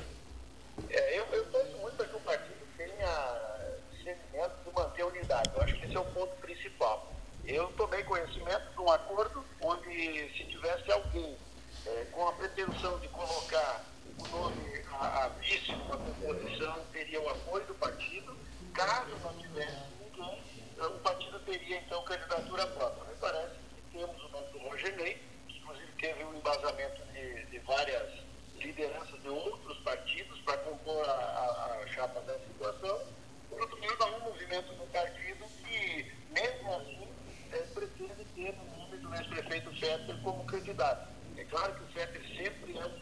[40.80, 42.99] É claro que o CEP sempre é um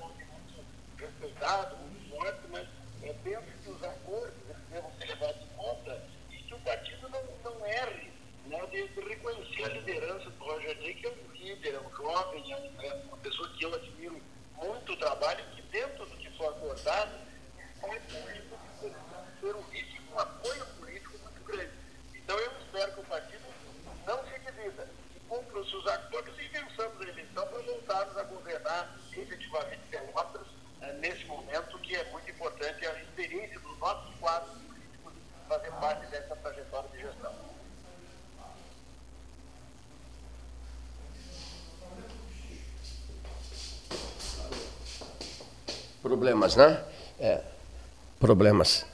[46.48, 46.80] Problemas, né?
[47.20, 47.42] É.
[48.20, 48.86] Problemas.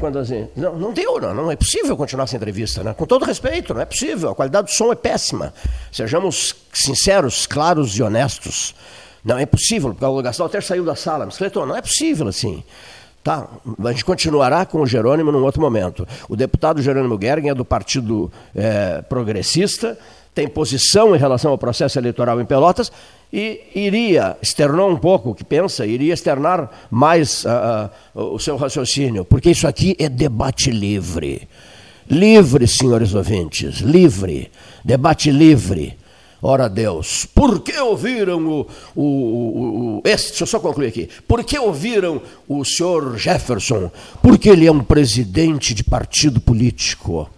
[0.00, 2.92] Quando assim, não, não deu, não, não é possível continuar essa entrevista, né?
[2.94, 5.54] com todo respeito, não é possível, a qualidade do som é péssima.
[5.92, 8.74] Sejamos sinceros, claros e honestos.
[9.24, 12.26] Não é possível, porque o Gastão até saiu da sala, mas Cleiton, não é possível
[12.26, 12.64] assim.
[13.22, 13.48] Tá,
[13.84, 16.06] a gente continuará com o Jerônimo num outro momento.
[16.28, 19.98] O deputado Jerônimo Gergen é do Partido é, Progressista,
[20.34, 22.92] tem posição em relação ao processo eleitoral em Pelotas
[23.32, 28.56] e iria, externou um pouco o que pensa, iria externar mais uh, uh, o seu
[28.56, 31.48] raciocínio, porque isso aqui é debate livre.
[32.08, 34.50] Livre, senhores ouvintes, livre,
[34.84, 35.98] debate livre.
[36.40, 41.08] Ora Deus, por que ouviram o, o, o, o esse, deixa eu só concluir aqui,
[41.26, 43.90] por que ouviram o senhor Jefferson?
[44.22, 47.28] Porque ele é um presidente de partido político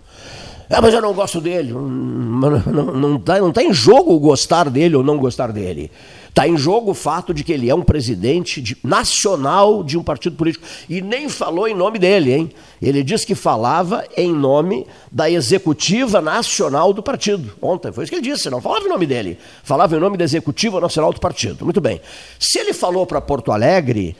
[0.68, 1.72] É, mas eu não gosto dele.
[1.72, 5.90] Não, não, não, tá, não tá em jogo gostar dele ou não gostar dele.
[6.30, 10.02] Está em jogo o fato de que ele é um presidente de, nacional de um
[10.02, 10.64] partido político.
[10.88, 12.50] E nem falou em nome dele, hein?
[12.80, 17.52] Ele disse que falava em nome da executiva nacional do partido.
[17.60, 19.38] Ontem, foi isso que ele disse, não falava em nome dele.
[19.64, 21.64] Falava em nome da executiva nacional do partido.
[21.64, 22.00] Muito bem.
[22.38, 24.16] Se ele falou para Porto Alegre,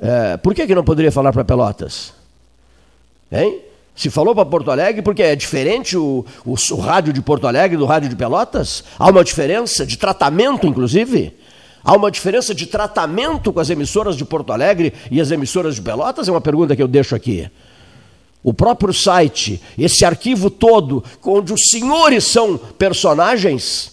[0.00, 2.12] é, por que, que não poderia falar para Pelotas?
[3.30, 3.60] Hein?
[3.94, 7.76] Se falou para Porto Alegre porque é diferente o, o, o, rádio de Porto Alegre
[7.76, 8.82] do rádio de Pelotas?
[8.98, 11.32] Há uma diferença de tratamento, inclusive?
[11.84, 15.82] Há uma diferença de tratamento com as emissoras de Porto Alegre e as emissoras de
[15.82, 16.28] Pelotas?
[16.28, 17.50] É uma pergunta que eu deixo aqui.
[18.42, 23.92] O próprio site, esse arquivo todo, onde os senhores são personagens,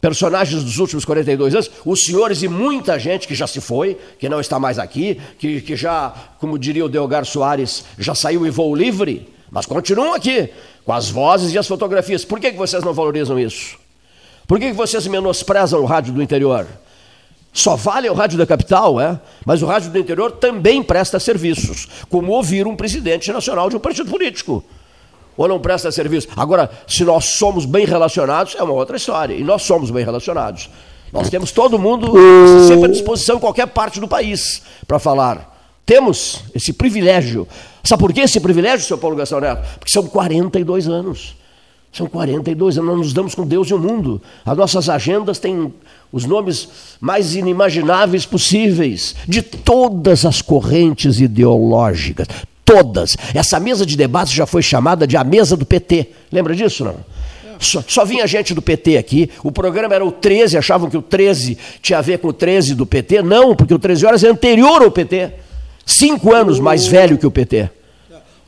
[0.00, 4.28] personagens dos últimos 42 anos, os senhores e muita gente que já se foi, que
[4.28, 8.50] não está mais aqui, que, que já, como diria o Delgar Soares, já saiu e
[8.50, 10.48] voou livre, mas continuam aqui,
[10.84, 12.24] com as vozes e as fotografias.
[12.24, 13.76] Por que, que vocês não valorizam isso?
[14.48, 16.66] Por que, que vocês menosprezam o rádio do interior?
[17.54, 19.18] Só vale o rádio da capital, é?
[19.46, 23.78] Mas o rádio do interior também presta serviços, como ouvir um presidente nacional de um
[23.78, 24.64] partido político.
[25.36, 26.26] Ou não presta serviço.
[26.36, 29.34] Agora, se nós somos bem relacionados, é uma outra história.
[29.34, 30.68] E nós somos bem relacionados.
[31.12, 32.12] Nós temos todo mundo
[32.66, 35.52] sempre à disposição em qualquer parte do país para falar.
[35.86, 37.46] Temos esse privilégio.
[37.84, 39.64] Sabe por que esse privilégio, seu Paulo Gastão Neto?
[39.78, 41.36] Porque são 42 anos.
[41.92, 44.20] São 42 anos, nós nos damos com Deus e o mundo.
[44.44, 45.72] As nossas agendas têm
[46.14, 46.68] os nomes
[47.00, 52.28] mais inimagináveis possíveis, de todas as correntes ideológicas.
[52.64, 53.16] Todas.
[53.34, 56.06] Essa mesa de debates já foi chamada de a mesa do PT.
[56.30, 56.94] Lembra disso, não?
[57.58, 59.28] Só, só, vinha gente do PT aqui.
[59.42, 62.76] O programa era o 13, achavam que o 13 tinha a ver com o 13
[62.76, 63.20] do PT.
[63.20, 65.32] Não, porque o 13 horas é anterior ao PT.
[65.84, 67.68] Cinco anos mais velho que o PT.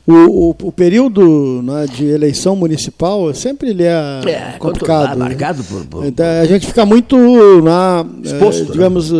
[0.07, 5.09] O, o, o período né, de eleição municipal sempre ele é, é complicado.
[5.19, 5.25] Né?
[5.25, 7.17] marcado por, por, então, a gente fica muito,
[7.61, 8.71] na, exposto, é, né?
[8.71, 9.19] digamos, né?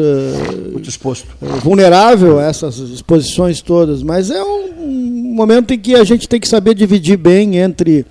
[0.72, 1.28] muito exposto.
[1.62, 4.02] vulnerável a essas exposições todas.
[4.02, 8.06] Mas é um momento em que a gente tem que saber dividir bem entre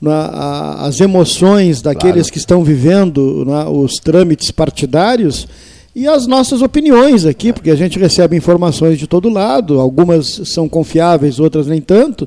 [0.00, 2.32] na, a, as emoções daqueles claro.
[2.32, 5.48] que estão vivendo na, os trâmites partidários
[5.94, 10.68] e as nossas opiniões aqui, porque a gente recebe informações de todo lado, algumas são
[10.68, 12.26] confiáveis, outras nem tanto.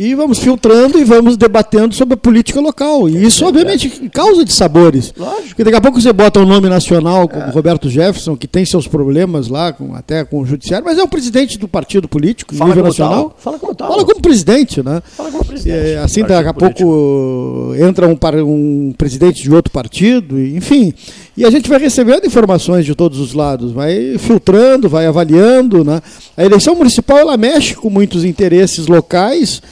[0.00, 3.08] E vamos filtrando e vamos debatendo sobre a política local.
[3.08, 5.12] E isso, obviamente, causa de sabores.
[5.16, 5.48] Lógico.
[5.48, 7.50] Porque daqui a pouco você bota um nome nacional, como é.
[7.50, 11.08] Roberto Jefferson, que tem seus problemas lá, com, até com o judiciário, mas é um
[11.08, 13.30] presidente do partido político, Fala nível nacional.
[13.30, 13.36] Tal.
[13.40, 13.88] Fala como tal.
[13.88, 15.02] Fala como presidente, né?
[15.04, 15.76] Fala como presidente.
[15.76, 20.94] É, assim, daqui a pouco entra um, um presidente de outro partido, enfim.
[21.38, 25.84] E a gente vai recebendo informações de todos os lados, vai filtrando, vai avaliando.
[25.84, 26.02] Né?
[26.36, 29.62] A eleição municipal ela mexe com muitos interesses locais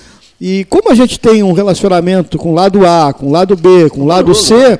[0.40, 3.90] e como a gente tem um relacionamento com o lado A, com o lado B,
[3.90, 4.78] com o lado C,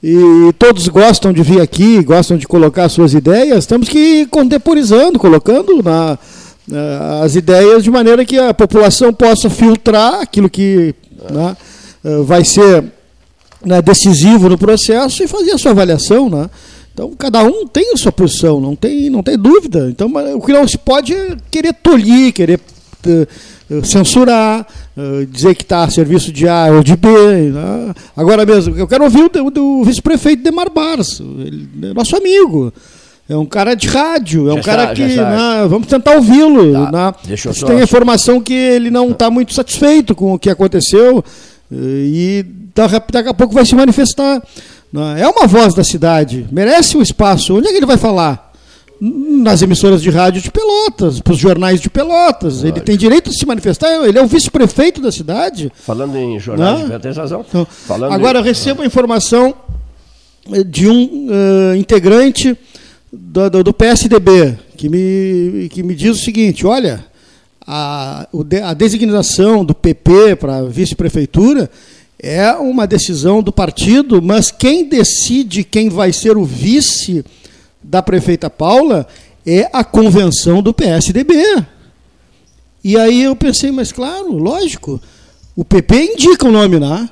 [0.00, 5.18] e todos gostam de vir aqui, gostam de colocar suas ideias, temos que ir contemporizando,
[5.18, 6.16] colocando na,
[6.68, 10.94] na, as ideias de maneira que a população possa filtrar aquilo que
[11.32, 11.56] né,
[12.04, 12.84] eh, vai ser
[13.64, 16.28] né, decisivo no processo e fazer a sua avaliação.
[16.28, 16.48] Né?
[16.92, 19.88] Então, cada um tem a sua posição, não tem, não tem dúvida.
[19.88, 22.60] Então, o que não se pode é querer tolir, querer
[23.06, 24.66] uh, censurar,
[24.96, 27.08] uh, dizer que está a serviço de A ou de B.
[27.08, 27.94] Né?
[28.16, 32.72] Agora mesmo, eu quero ouvir o, do vice-prefeito Demar Barros, ele é nosso amigo.
[33.28, 35.02] É um cara de rádio, é um cara que.
[35.02, 36.72] Né, vamos tentar ouvi-lo.
[36.72, 37.36] Tá, né?
[37.66, 41.22] Tem informação que ele não está muito satisfeito com o que aconteceu eh,
[41.70, 44.42] e daqui a pouco vai se manifestar.
[44.92, 45.20] Né?
[45.20, 47.56] É uma voz da cidade, merece o um espaço.
[47.56, 48.48] Onde é que ele vai falar?
[49.00, 52.54] nas emissoras de rádio de Pelotas, para os jornais de Pelotas.
[52.54, 52.78] Lógico.
[52.78, 55.72] Ele tem direito de se manifestar, ele é o vice-prefeito da cidade.
[55.84, 56.98] Falando em jornais, Não?
[56.98, 57.44] tem razão.
[57.48, 57.66] Então,
[58.10, 59.54] agora, eu recebo a informação
[60.52, 62.58] eh, de um uh, integrante
[63.12, 67.04] do, do, do, PSDB, que me, que me diz o seguinte, olha,
[67.70, 68.26] a,
[68.64, 71.70] a designação do PP para vice-prefeitura
[72.18, 77.22] é uma decisão do partido, mas quem decide quem vai ser o vice
[77.82, 79.06] da prefeita Paula
[79.46, 81.34] é a convenção do PSDB.
[82.82, 84.98] E aí eu pensei, mas claro, lógico,
[85.54, 87.06] o PP indica o nome lá,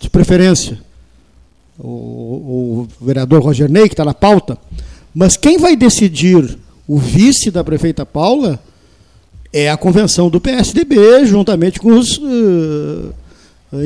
[0.00, 0.80] de preferência.
[1.78, 4.58] O, o vereador Roger Ney, que está na pauta.
[5.14, 8.60] Mas quem vai decidir o vice da prefeita Paula
[9.52, 13.12] é a convenção do PSDB, juntamente com os uh,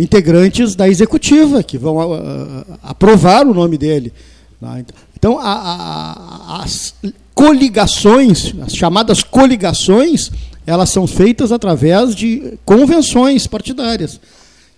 [0.01, 4.13] integrantes da executiva, que vão uh, aprovar o nome dele.
[4.61, 4.83] Tá?
[5.17, 6.95] Então, a, a, as
[7.35, 10.31] coligações, as chamadas coligações,
[10.67, 14.21] elas são feitas através de convenções partidárias.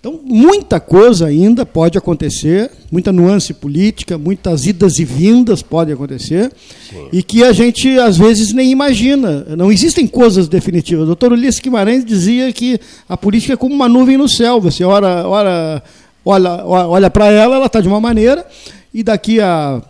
[0.07, 6.53] Então, muita coisa ainda pode acontecer, muita nuance política, muitas idas e vindas podem acontecer,
[6.89, 7.09] Sim.
[7.13, 9.45] e que a gente, às vezes, nem imagina.
[9.57, 11.03] Não existem coisas definitivas.
[11.03, 12.79] O doutor Ulisses Guimarães dizia que
[13.09, 14.61] a política é como uma nuvem no céu.
[14.61, 15.83] Você ora, ora,
[16.25, 18.47] olha, olha para ela, ela está de uma maneira,
[18.95, 19.83] e daqui a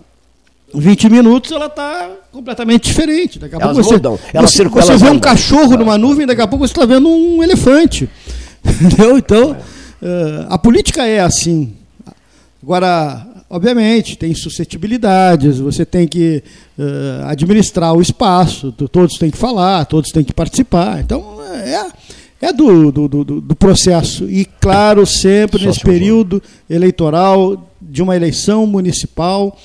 [0.73, 3.39] 20 minutos ela está completamente diferente.
[3.39, 4.17] Daqui a Elas pouco mudam.
[4.17, 7.07] você, Elas você, você vê um cachorro numa nuvem, daqui a pouco você está vendo
[7.07, 8.09] um elefante.
[8.65, 9.19] Entendeu?
[9.19, 9.55] Então,
[10.03, 11.75] uh, a política é assim.
[12.63, 16.43] Agora, obviamente, tem suscetibilidades, você tem que
[16.79, 21.01] uh, administrar o espaço, todos têm que falar, todos têm que participar.
[21.01, 21.87] Então, é,
[22.41, 24.29] é do, do, do, do processo.
[24.29, 29.57] E, claro, sempre nesse período eleitoral de uma eleição municipal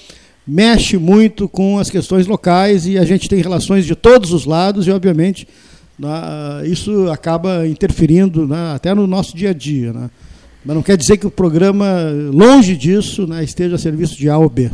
[0.45, 4.87] mexe muito com as questões locais e a gente tem relações de todos os lados
[4.87, 5.47] e, obviamente,
[6.01, 9.93] né, isso acaba interferindo né, até no nosso dia a dia.
[9.93, 10.09] Né?
[10.65, 11.85] Mas não quer dizer que o programa,
[12.33, 14.71] longe disso, né, esteja a serviço de A ou B.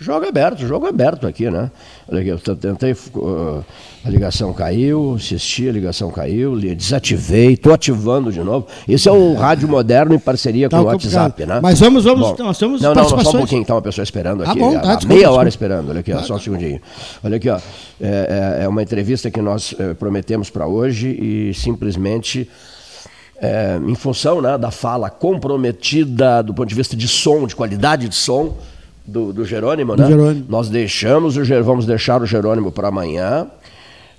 [0.00, 1.70] Jogo aberto, jogo aberto aqui, né?
[2.08, 3.62] Olha aqui, eu tentei, uh,
[4.02, 8.66] a ligação caiu, assisti, a ligação caiu, desativei, estou ativando de novo.
[8.88, 11.60] Esse é um rádio moderno em parceria tá com o WhatsApp, né?
[11.62, 14.42] Mas vamos, vamos, Bom, nós temos Não, não, só um pouquinho, está uma pessoa esperando
[14.42, 16.80] aqui, ah, bom, tá, desculpa, meia hora esperando, olha aqui, ó, só um segundinho.
[17.22, 17.58] Olha aqui, ó,
[18.00, 22.48] é, é, é uma entrevista que nós é, prometemos para hoje e simplesmente...
[23.42, 28.06] É, em função né, da fala comprometida do ponto de vista de som, de qualidade
[28.06, 28.54] de som,
[29.10, 30.08] do, do Jerônimo, do né?
[30.08, 30.46] Jerônimo.
[30.48, 33.46] Nós deixamos o vamos deixar o Jerônimo para amanhã.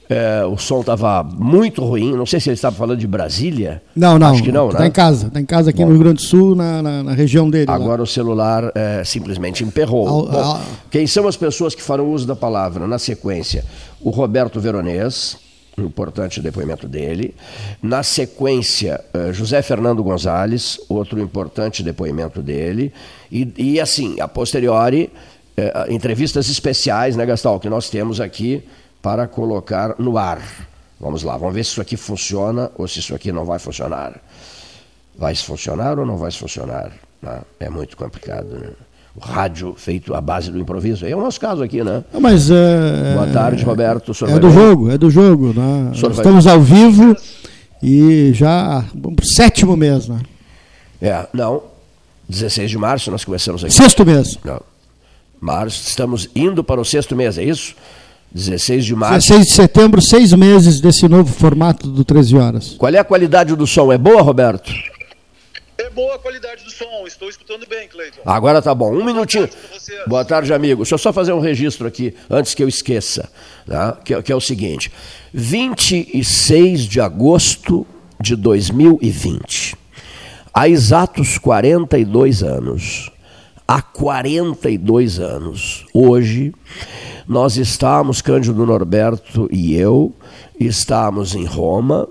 [0.09, 2.13] É, o som estava muito ruim.
[2.17, 3.81] Não sei se ele estava falando de Brasília.
[3.95, 4.27] Não, não.
[4.27, 4.87] Acho que não, Está né?
[4.87, 5.27] em casa.
[5.27, 7.71] Está em casa aqui Bom, no Rio Grande do Sul, na, na, na região dele.
[7.71, 8.03] Agora lá.
[8.03, 10.05] o celular é, simplesmente emperrou.
[10.05, 10.61] Ao, Bom, ao...
[10.89, 13.63] Quem são as pessoas que farão uso da palavra na sequência?
[14.01, 15.37] O Roberto Veronês,
[15.77, 17.35] importante depoimento dele.
[17.81, 22.93] Na sequência, é, José Fernando Gonzalez, outro importante depoimento dele.
[23.31, 25.11] E, e assim, a posteriori,
[25.55, 28.63] é, entrevistas especiais, né, Gastal, que nós temos aqui
[29.01, 30.41] para colocar no ar.
[30.99, 34.21] Vamos lá, vamos ver se isso aqui funciona ou se isso aqui não vai funcionar.
[35.17, 36.91] Vai funcionar ou não vai funcionar?
[37.21, 37.41] Né?
[37.59, 38.69] É muito complicado, né?
[39.15, 41.05] O rádio feito à base do improviso.
[41.05, 42.03] É o nosso caso aqui, né?
[42.19, 43.13] Mas é...
[43.13, 44.13] Boa tarde, Roberto.
[44.25, 45.53] É do jogo, é do jogo.
[45.53, 45.91] Né?
[45.93, 47.15] Estamos ao vivo
[47.83, 50.19] e já vamos para o sétimo mês, né?
[51.01, 51.63] É, não,
[52.29, 53.73] 16 de março nós começamos aqui.
[53.73, 54.37] Sexto mês.
[54.45, 54.61] Não.
[55.39, 57.75] Março, estamos indo para o sexto mês, é isso?
[58.33, 59.27] 16 de março.
[59.27, 62.75] 16 de setembro, seis meses desse novo formato do 13 horas.
[62.77, 63.91] Qual é a qualidade do som?
[63.91, 64.71] É boa, Roberto?
[65.91, 68.21] É boa a qualidade do som, estou escutando bem, Cleiton.
[68.25, 69.45] Agora tá bom, um boa minutinho.
[69.45, 70.83] Tarde boa tarde, amigo.
[70.83, 73.29] Deixa eu só fazer um registro aqui, antes que eu esqueça,
[73.67, 73.91] tá?
[73.93, 74.89] que, que é o seguinte:
[75.33, 77.85] 26 de agosto
[78.21, 79.75] de 2020
[80.53, 83.11] há exatos 42 anos,
[83.67, 86.53] há 42 anos, hoje,
[87.27, 90.15] nós estamos, Cândido Norberto e eu,
[90.57, 92.07] estamos em Roma,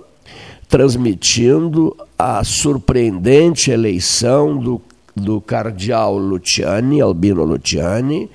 [0.68, 4.82] transmitindo a surpreendente eleição do,
[5.16, 8.30] do cardeal Luciani, Albino Luciani,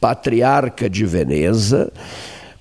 [0.00, 1.92] patriarca de Veneza,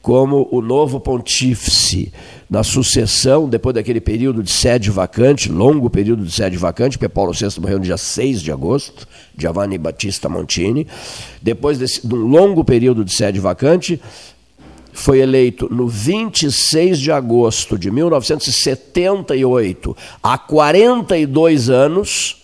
[0.03, 2.13] como o novo pontífice
[2.47, 7.33] na sucessão, depois daquele período de sede vacante, longo período de sede vacante, porque Paulo
[7.33, 10.85] VI morreu no dia 6 de agosto, Giovanni Battista Montini,
[11.41, 13.99] depois desse, de um longo período de sede vacante,
[14.97, 22.43] foi eleito no 26 de agosto de 1978, há 42 anos,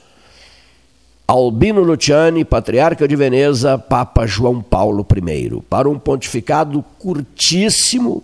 [1.27, 8.23] Albino Luciani, patriarca de Veneza, Papa João Paulo I, para um pontificado curtíssimo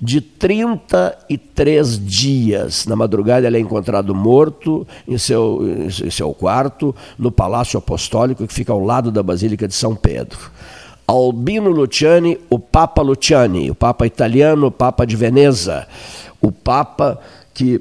[0.00, 2.86] de 33 dias.
[2.86, 8.54] Na madrugada ele é encontrado morto em seu, em seu quarto, no Palácio Apostólico, que
[8.54, 10.38] fica ao lado da Basílica de São Pedro.
[11.06, 15.86] Albino Luciani, o Papa Luciani, o Papa italiano, o Papa de Veneza,
[16.40, 17.20] o Papa
[17.52, 17.80] que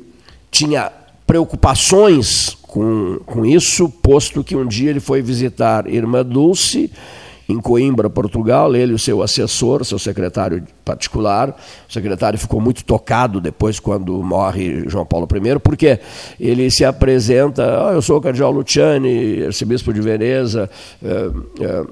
[0.52, 0.92] tinha
[1.26, 6.92] preocupações com, com isso, posto que um dia ele foi visitar Irmã Dulce
[7.48, 11.56] em Coimbra, Portugal, ele e o seu assessor, seu secretário particular.
[11.90, 16.00] O secretário ficou muito tocado depois quando morre João Paulo I, porque
[16.40, 20.70] ele se apresenta, oh, eu sou o cardeal Luciani, arcebispo de Veneza,
[21.04, 21.84] é, é,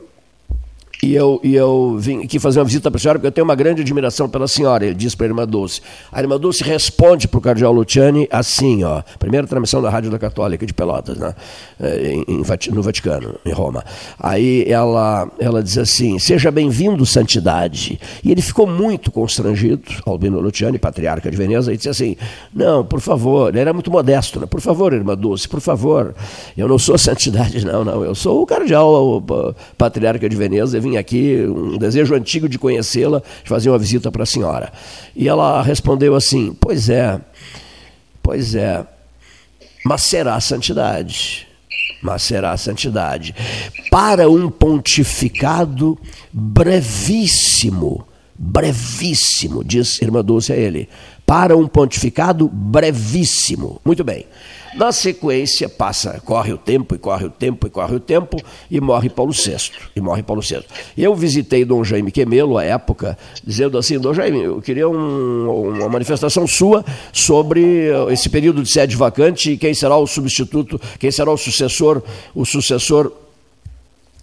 [1.01, 3.45] e eu, e eu vim aqui fazer uma visita para a senhora, porque eu tenho
[3.45, 5.81] uma grande admiração pela senhora, ele diz para a irmã Dulce.
[6.11, 10.19] A irmã Dulce responde para o cardeal Luciani assim, ó, primeira transmissão da Rádio da
[10.19, 11.33] Católica de Pelotas, né,
[11.79, 13.83] é, em, em, no Vaticano, em Roma.
[14.19, 17.99] Aí ela, ela diz assim, seja bem-vindo, santidade.
[18.23, 22.15] E ele ficou muito constrangido, Albino Luciani, patriarca de Veneza, e disse assim,
[22.53, 24.45] não, por favor, ele era muito modesto, né?
[24.45, 26.13] por favor, irmã Dulce, por favor,
[26.55, 30.90] eu não sou santidade, não, não, eu sou o cardeal o, patriarca de Veneza, vim
[30.97, 34.71] aqui, um desejo antigo de conhecê-la, de fazer uma visita para a senhora.
[35.15, 37.19] E ela respondeu assim: Pois é,
[38.21, 38.85] pois é,
[39.85, 41.47] mas será santidade.
[42.01, 43.35] Mas será santidade.
[43.91, 45.97] Para um pontificado
[46.33, 50.89] brevíssimo, brevíssimo, diz irmã Dulce a ele.
[51.25, 53.79] Para um pontificado brevíssimo.
[53.85, 54.25] Muito bem.
[54.73, 58.37] Na sequência, passa, corre o tempo, e corre o tempo, e corre o tempo,
[58.69, 59.71] e morre Paulo VI.
[59.95, 60.63] E morre Paulo VI.
[60.97, 65.89] Eu visitei Dom Jaime Quemelo, à época, dizendo assim, Dom Jaime, eu queria um, uma
[65.89, 71.31] manifestação sua sobre esse período de sede vacante e quem será o substituto, quem será
[71.31, 72.01] o sucessor,
[72.33, 73.11] o sucessor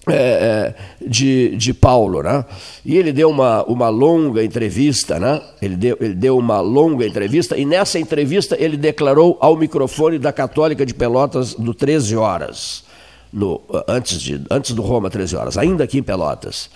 [0.09, 0.75] é, é,
[1.07, 2.45] de, de Paulo, né?
[2.85, 5.41] E ele deu uma, uma longa entrevista, né?
[5.61, 10.33] Ele deu, ele deu uma longa entrevista e nessa entrevista ele declarou ao microfone da
[10.33, 12.85] Católica de Pelotas do 13 horas,
[13.33, 16.71] no, antes, de, antes do Roma 13 horas, ainda aqui em Pelotas,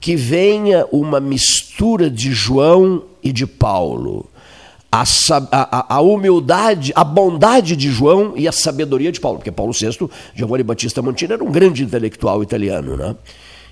[0.00, 4.28] que venha uma mistura de João e de Paulo
[4.90, 5.04] a,
[5.52, 10.08] a, a, humildade, a bondade de João e a sabedoria de Paulo, porque Paulo VI,
[10.34, 12.96] Giovanni Battista Montini, era um grande intelectual italiano.
[12.96, 13.14] Né?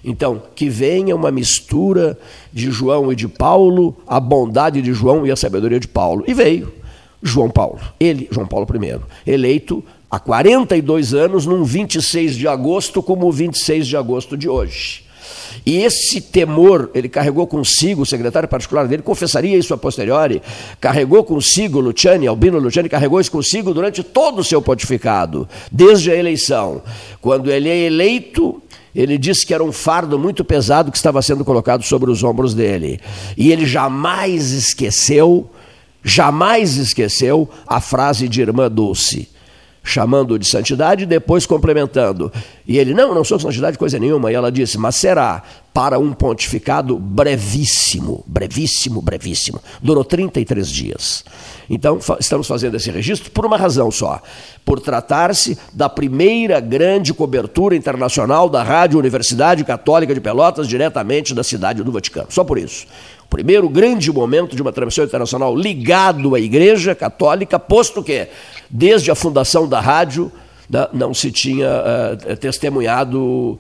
[0.05, 2.19] Então, que venha uma mistura
[2.53, 6.23] de João e de Paulo, a bondade de João e a sabedoria de Paulo.
[6.27, 6.73] E veio
[7.23, 9.01] João Paulo, ele, João Paulo I,
[9.31, 15.06] eleito há 42 anos, num 26 de agosto, como o 26 de agosto de hoje.
[15.65, 20.41] E esse temor, ele carregou consigo, o secretário particular dele confessaria isso a posteriori,
[20.81, 26.17] carregou consigo, Luciani, Albino Luciani, carregou isso consigo durante todo o seu pontificado, desde a
[26.17, 26.83] eleição.
[27.21, 28.63] Quando ele é eleito,
[28.95, 32.55] ele disse que era um fardo muito pesado que estava sendo colocado sobre os ombros
[32.55, 33.01] dele.
[33.37, 35.51] E ele jamais esqueceu,
[36.03, 39.36] jamais esqueceu a frase de irmã Dulce
[39.87, 42.31] chamando de santidade e depois complementando.
[42.67, 44.33] E ele, não, não sou santidade coisa nenhuma.
[44.33, 49.61] E ela disse, mas será para um pontificado brevíssimo, brevíssimo, brevíssimo.
[49.81, 51.25] Durou 33 dias.
[51.69, 54.21] Então, estamos fazendo esse registro por uma razão só:
[54.65, 61.43] por tratar-se da primeira grande cobertura internacional da Rádio Universidade Católica de Pelotas, diretamente da
[61.43, 62.29] cidade do Vaticano.
[62.31, 62.87] Só por isso.
[63.25, 68.29] O primeiro grande momento de uma transmissão internacional ligado à Igreja Católica, posto que
[68.69, 70.31] Desde a fundação da rádio,
[70.69, 73.59] né, não se tinha uh, testemunhado uh,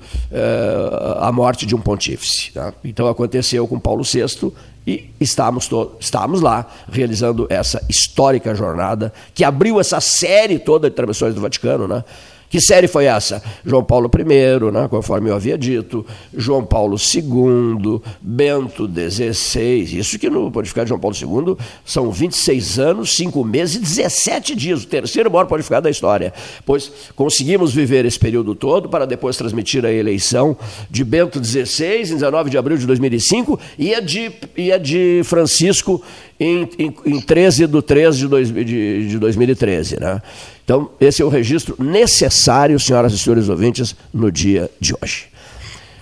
[1.20, 2.50] a morte de um pontífice.
[2.52, 2.72] Tá?
[2.84, 4.52] Então aconteceu com Paulo VI
[4.87, 5.68] e estamos,
[5.99, 11.89] estamos lá realizando essa histórica jornada que abriu essa série toda de transmissões do Vaticano,
[11.89, 12.05] né?
[12.49, 13.42] Que série foi essa?
[13.64, 20.30] João Paulo I, né, conforme eu havia dito, João Paulo II, Bento XVI, isso que
[20.30, 24.86] no pontificado de João Paulo II são 26 anos, 5 meses e 17 dias, o
[24.86, 26.32] terceiro maior pontificado da história.
[26.64, 30.57] Pois conseguimos viver esse período todo para depois transmitir a eleição
[30.90, 35.22] de Bento XVI, em 19 de abril de 2005, e a de, e a de
[35.24, 36.03] Francisco
[36.39, 40.01] em, em, em 13 de 13 de, dois, de, de 2013.
[40.01, 40.22] Né?
[40.64, 45.28] Então, esse é o registro necessário, senhoras e senhores ouvintes, no dia de hoje.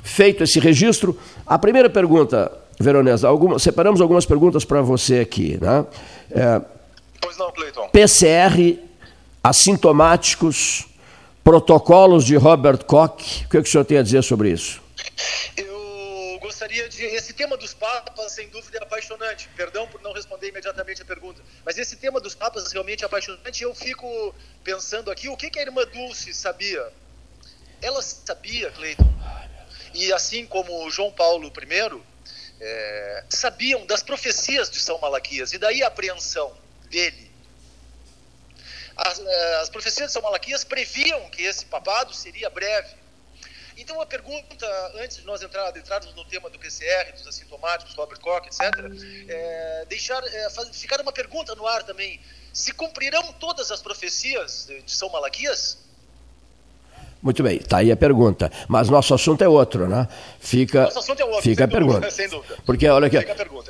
[0.03, 1.16] Feito esse registro,
[1.47, 5.59] a primeira pergunta, Veronesa, alguma, separamos algumas perguntas para você aqui.
[5.61, 5.87] Né?
[6.30, 6.61] É,
[7.20, 7.89] pois não, Cleiton.
[7.89, 8.78] PCR,
[9.43, 10.87] assintomáticos,
[11.43, 14.80] protocolos de Robert Koch, o que, é que o senhor tem a dizer sobre isso?
[15.57, 15.74] Eu
[16.65, 17.05] gostaria de.
[17.05, 19.49] Esse tema dos papas, sem dúvida, é apaixonante.
[19.57, 21.43] Perdão por não responder imediatamente a pergunta.
[21.65, 23.62] Mas esse tema dos papas realmente é apaixonante.
[23.62, 26.91] Eu fico pensando aqui: o que, que a irmã Dulce sabia?
[27.83, 29.05] Ela sabia, Cleiton,
[29.93, 32.03] e assim como João Paulo I,
[32.61, 36.57] é, sabiam das profecias de São Malaquias, e daí a apreensão
[36.89, 37.31] dele.
[38.97, 43.03] As, é, as profecias de São Malaquias previam que esse papado seria breve
[43.77, 44.66] então, a pergunta,
[45.03, 48.61] antes de nós entrar, entrarmos no tema do PCR, dos assintomáticos, Robert Koch, etc.,
[49.29, 52.20] é, deixar, é, ficar uma pergunta no ar também.
[52.53, 55.79] Se cumprirão todas as profecias de São Malaquias?
[57.20, 58.53] Muito bem, está aí a pergunta.
[58.68, 60.07] Mas nosso assunto é outro, né?
[60.39, 62.01] Fica, nosso assunto é outro, fica a pergunta.
[62.01, 62.59] Dúvida, sem dúvida.
[62.66, 63.16] Porque, olha aqui,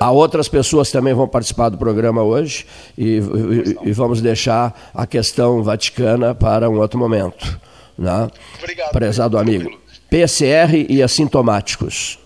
[0.00, 2.66] há outras pessoas que também vão participar do programa hoje
[2.98, 7.60] e, e, e vamos deixar a questão vaticana para um outro momento.
[7.96, 8.28] Né?
[8.58, 8.90] Obrigado.
[8.90, 9.83] Prezado amigo.
[10.14, 12.20] PCR e assintomáticos.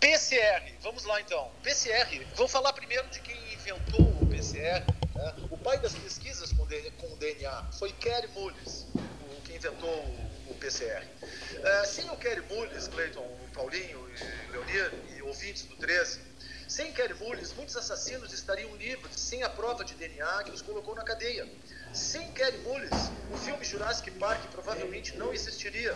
[0.00, 1.50] PCR, vamos lá então.
[1.62, 4.82] PCR, vou falar primeiro de quem inventou o PCR.
[5.14, 5.34] Né?
[5.50, 10.54] O pai das pesquisas com, com DNA foi Kerry Mullis, o que inventou o, o
[10.54, 11.04] PCR.
[11.04, 16.20] Uh, sem o Kerry Mullis, Cleiton, o Paulinho e Leonir e ouvintes do 13,
[16.66, 20.94] sem Kerry Mullis, muitos assassinos estariam livres sem a prova de DNA que os colocou
[20.94, 21.46] na cadeia.
[21.94, 22.90] Sem Kerry Mullis,
[23.30, 25.94] o filme Jurassic Park provavelmente não existiria.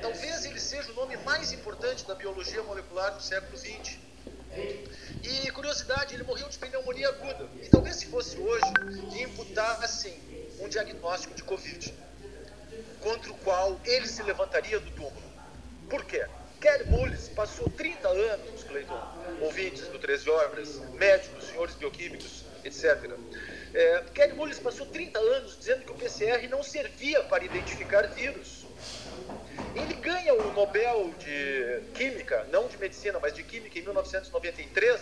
[0.00, 3.98] Talvez ele seja o nome mais importante da biologia molecular do século XX.
[5.24, 7.48] E curiosidade, ele morreu de pneumonia aguda.
[7.60, 8.64] E talvez se fosse hoje,
[9.20, 10.16] imputassem
[10.60, 11.92] um diagnóstico de Covid,
[13.00, 15.32] contra o qual ele se levantaria do túmulo.
[15.88, 16.24] Por quê?
[16.60, 19.02] Kerry Mullis passou 30 anos, Cleiton,
[19.40, 23.10] ouvintes do 13 Horas, médicos, senhores bioquímicos, etc.
[23.74, 28.66] É, Mullis passou 30 anos dizendo que o PCR não servia para identificar vírus.
[29.74, 35.00] Ele ganha o Nobel de Química, não de Medicina, mas de Química em 1993,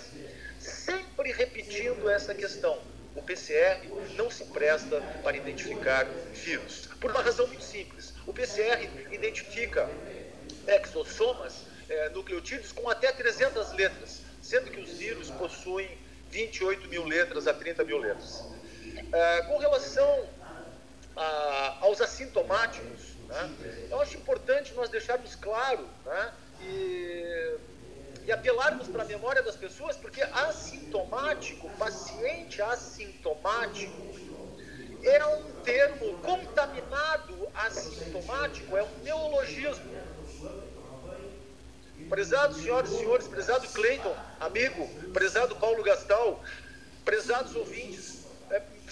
[0.60, 2.80] sempre repetindo essa questão.
[3.16, 3.80] O PCR
[4.16, 6.88] não se presta para identificar vírus.
[7.00, 8.14] Por uma razão muito simples.
[8.24, 9.90] O PCR identifica
[10.68, 15.98] exossomas, é, nucleotídeos, com até 300 letras, sendo que os vírus possuem
[16.30, 18.59] 28 mil letras a 30 mil letras.
[19.12, 20.28] É, com relação
[21.16, 23.50] a, aos assintomáticos, né,
[23.90, 27.56] eu acho importante nós deixarmos claro né, e,
[28.24, 34.10] e apelarmos para a memória das pessoas, porque assintomático, paciente assintomático,
[35.02, 39.90] é um termo contaminado assintomático, é um neologismo.
[42.08, 46.42] Prezados senhoras e senhores, prezado Cleiton, amigo, prezado Paulo Gastal,
[47.04, 48.09] prezados ouvintes,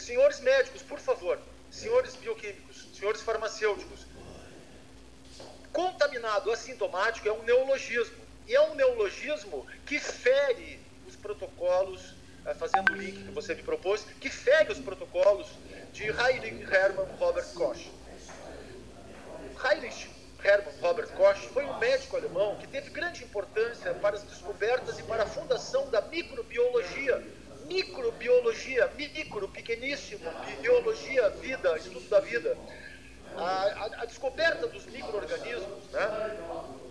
[0.08, 1.38] senhores médicos, por favor,
[1.70, 4.06] senhores bioquímicos, senhores farmacêuticos,
[5.70, 8.16] contaminado assintomático é um neologismo.
[8.46, 12.14] E é um neologismo que fere os protocolos,
[12.46, 15.46] é, fazendo o link que você me propôs, que fere os protocolos
[15.92, 17.90] de Heinrich Hermann Robert Koch.
[19.62, 20.08] Heinrich
[20.42, 25.02] Hermann Robert Koch foi um médico alemão que teve grande importância para as descobertas e
[25.02, 27.22] para a fundação da microbiologia.
[27.68, 32.56] Microbiologia, micro, pequeníssimo, biologia, vida, estudo da vida.
[33.36, 36.36] A, a, a descoberta dos micro-organismos, né?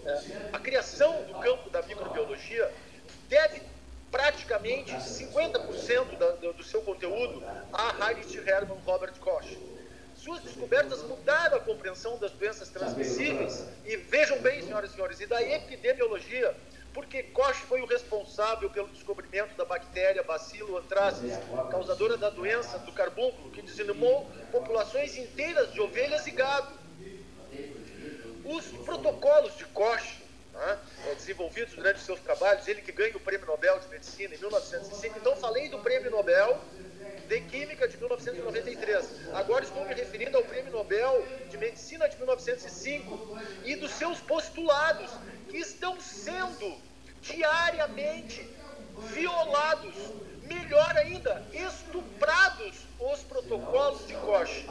[0.06, 2.72] É, a criação do campo da microbiologia
[3.28, 3.62] deve
[4.12, 9.58] praticamente 50% da, do, do seu conteúdo a Heinrich Hermann Robert Koch
[10.28, 13.64] suas descobertas mudaram a compreensão das doenças transmissíveis.
[13.86, 16.54] E vejam bem, senhoras e senhores, e da epidemiologia,
[17.18, 21.34] porque Koch foi o responsável pelo descobrimento da bactéria Bacilo anthracis,
[21.72, 26.78] causadora da doença do carbúnculo, que dizimou populações inteiras de ovelhas e gado.
[28.46, 30.80] Os protocolos de Koch, né,
[31.16, 35.36] desenvolvidos durante seus trabalhos, ele que ganha o Prêmio Nobel de Medicina em 1905, então
[35.38, 36.62] falei do Prêmio Nobel
[37.28, 39.34] de Química de 1993.
[39.34, 45.12] Agora estou me referindo ao Prêmio Nobel de Medicina de 1905 e dos seus postulados,
[45.50, 46.87] que estão sendo
[47.22, 48.48] diariamente
[49.14, 49.96] violados,
[50.44, 54.66] melhor ainda, estuprados os protocolos de Koch.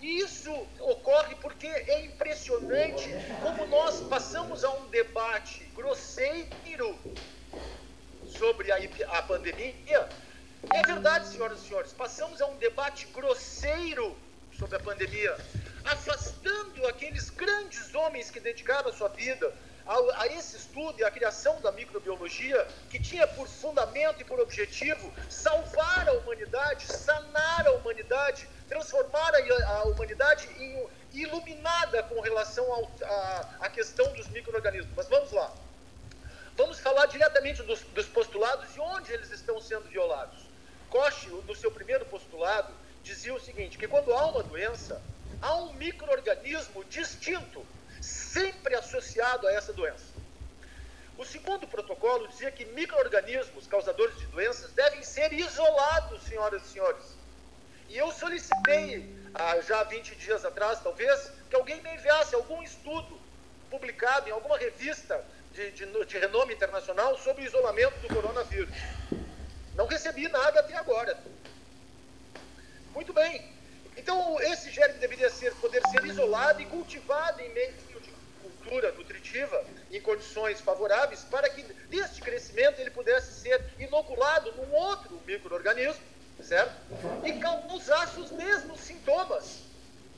[0.00, 3.08] Isso ocorre porque é impressionante
[3.42, 6.98] como nós passamos a um debate grosseiro
[8.26, 8.78] sobre a,
[9.18, 10.08] a pandemia
[10.68, 14.16] é verdade, senhoras e senhores, passamos a um debate grosseiro
[14.58, 15.34] sobre a pandemia,
[15.84, 19.52] afastando aqueles grandes homens que dedicaram a sua vida
[19.86, 24.38] a, a, esse estudo e a criação da microbiologia, que tinha por fundamento e por
[24.40, 32.64] objetivo salvar a humanidade, sanar a humanidade, transformar a, a humanidade em iluminada com relação
[33.60, 34.92] à questão dos micro-organismos.
[34.96, 35.52] Mas vamos lá.
[36.56, 40.38] Vamos falar diretamente dos, dos postulados e onde eles estão sendo violados.
[40.88, 42.72] Koch, no seu primeiro postulado,
[43.02, 45.00] dizia o seguinte, que quando há uma doença,
[45.40, 47.64] há um microorganismo distinto,
[48.32, 50.10] sempre associado a essa doença.
[51.18, 57.04] O segundo protocolo dizia que microorganismos causadores de doenças devem ser isolados, senhoras e senhores.
[57.88, 63.20] E eu solicitei, ah, já 20 dias atrás, talvez, que alguém me enviasse algum estudo
[63.68, 65.22] publicado em alguma revista
[65.52, 68.74] de, de, de renome internacional sobre o isolamento do coronavírus.
[69.74, 71.18] Não recebi nada até agora.
[72.94, 73.52] Muito bem.
[73.96, 77.74] Então, esse germe deveria ser, poder ser isolado e cultivado em meio
[78.70, 85.20] cultura nutritiva, em condições favoráveis, para que deste crescimento ele pudesse ser inoculado num outro
[85.26, 86.00] microorganismo,
[86.40, 86.72] certo?
[87.24, 89.64] E causasse os mesmos sintomas.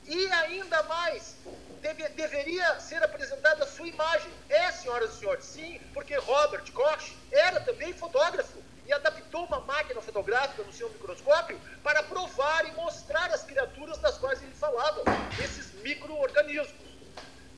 [0.05, 1.37] E ainda mais,
[1.81, 4.31] deve, deveria ser apresentada a sua imagem.
[4.51, 10.03] É senhoras e senhores, sim, porque Robert Koch era também fotógrafo e adaptou uma máquina
[10.03, 15.03] fotográfica no seu microscópio para provar e mostrar as criaturas das quais ele falava,
[15.43, 16.93] esses micro-organismos.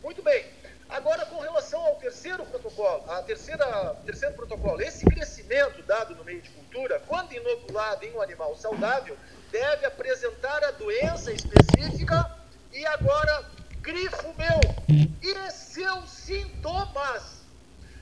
[0.04, 0.63] Muito bem.
[0.88, 6.42] Agora, com relação ao terceiro protocolo, a terceira, terceiro protocolo, esse crescimento dado no meio
[6.42, 9.16] de cultura, quando inoculado em um animal saudável,
[9.50, 12.38] deve apresentar a doença específica
[12.72, 14.60] e agora, grifo meu,
[15.22, 17.44] e seus sintomas.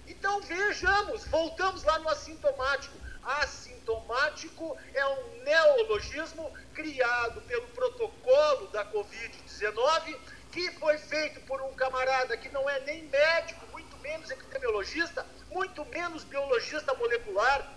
[0.06, 2.98] Então vejamos, voltamos lá no assintomático.
[3.22, 10.18] Assintomático é um neologismo criado pelo protocolo da Covid-19
[10.52, 15.84] que foi feito por um camarada que não é nem médico, muito menos epidemiologista, muito
[15.86, 17.72] menos biologista molecular.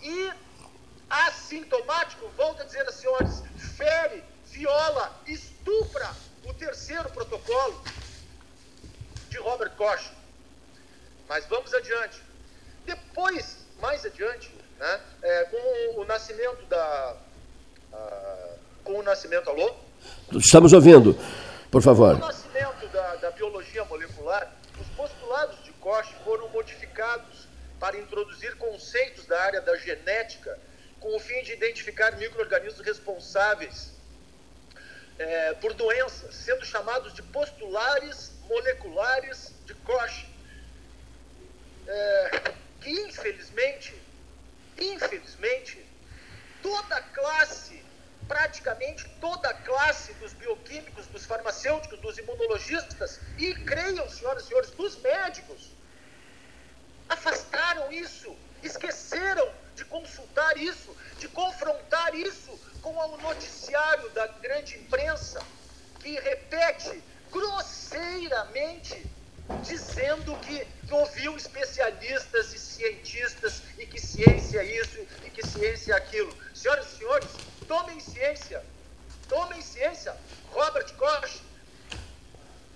[0.00, 0.32] E
[1.10, 3.42] assintomático, volto a dizer a senhores,
[3.76, 6.14] fere, viola, estupra
[6.44, 7.82] o terceiro protocolo
[9.28, 10.12] de Robert Koch.
[11.28, 12.22] Mas vamos adiante.
[12.84, 17.16] Depois, mais adiante, né, é, com o nascimento da.
[17.92, 19.83] Uh, com o nascimento, alô?
[20.32, 21.18] Estamos ouvindo,
[21.70, 22.18] por favor.
[22.18, 27.46] Com o nascimento da, da biologia molecular, os postulados de Koch foram modificados
[27.78, 30.58] para introduzir conceitos da área da genética
[30.98, 33.92] com o fim de identificar micro-organismos responsáveis
[35.18, 40.26] é, por doenças, sendo chamados de postulares moleculares de Koch,
[41.86, 43.94] é, que infelizmente,
[44.78, 45.84] infelizmente,
[46.62, 47.83] toda classe
[48.26, 54.70] praticamente toda a classe dos bioquímicos, dos farmacêuticos, dos imunologistas e, creiam, senhoras e senhores,
[54.70, 55.70] dos médicos,
[57.08, 65.46] afastaram isso, esqueceram de consultar isso, de confrontar isso com o noticiário da grande imprensa,
[66.00, 69.14] que repete grosseiramente
[69.64, 75.96] dizendo que ouviu especialistas e cientistas e que ciência é isso e que ciência é
[75.96, 76.36] aquilo.
[76.52, 78.62] Senhoras e senhores, Tomem ciência.
[79.28, 80.16] Tomem ciência.
[80.52, 81.42] Robert Koch,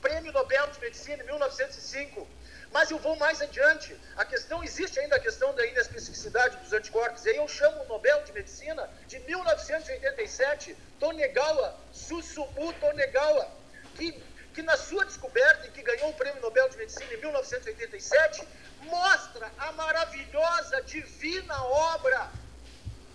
[0.01, 2.27] Prêmio Nobel de Medicina em 1905.
[2.73, 3.97] Mas eu vou mais adiante.
[4.17, 7.25] A questão, existe ainda a questão da inespecificidade dos anticorpos.
[7.25, 13.51] E aí eu chamo o Nobel de Medicina de 1987, Tonegawa, Susumu Tonegawa,
[13.95, 14.13] que,
[14.55, 18.47] que na sua descoberta, e que ganhou o Prêmio Nobel de Medicina em 1987,
[18.83, 22.31] mostra a maravilhosa, divina obra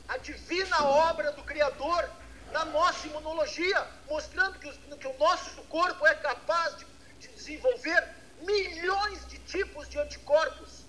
[0.08, 2.10] a divina obra do Criador
[2.52, 6.86] na nossa imunologia, mostrando que, os, que o nosso corpo é capaz de,
[7.20, 8.08] de desenvolver
[8.42, 10.84] milhões de tipos de anticorpos,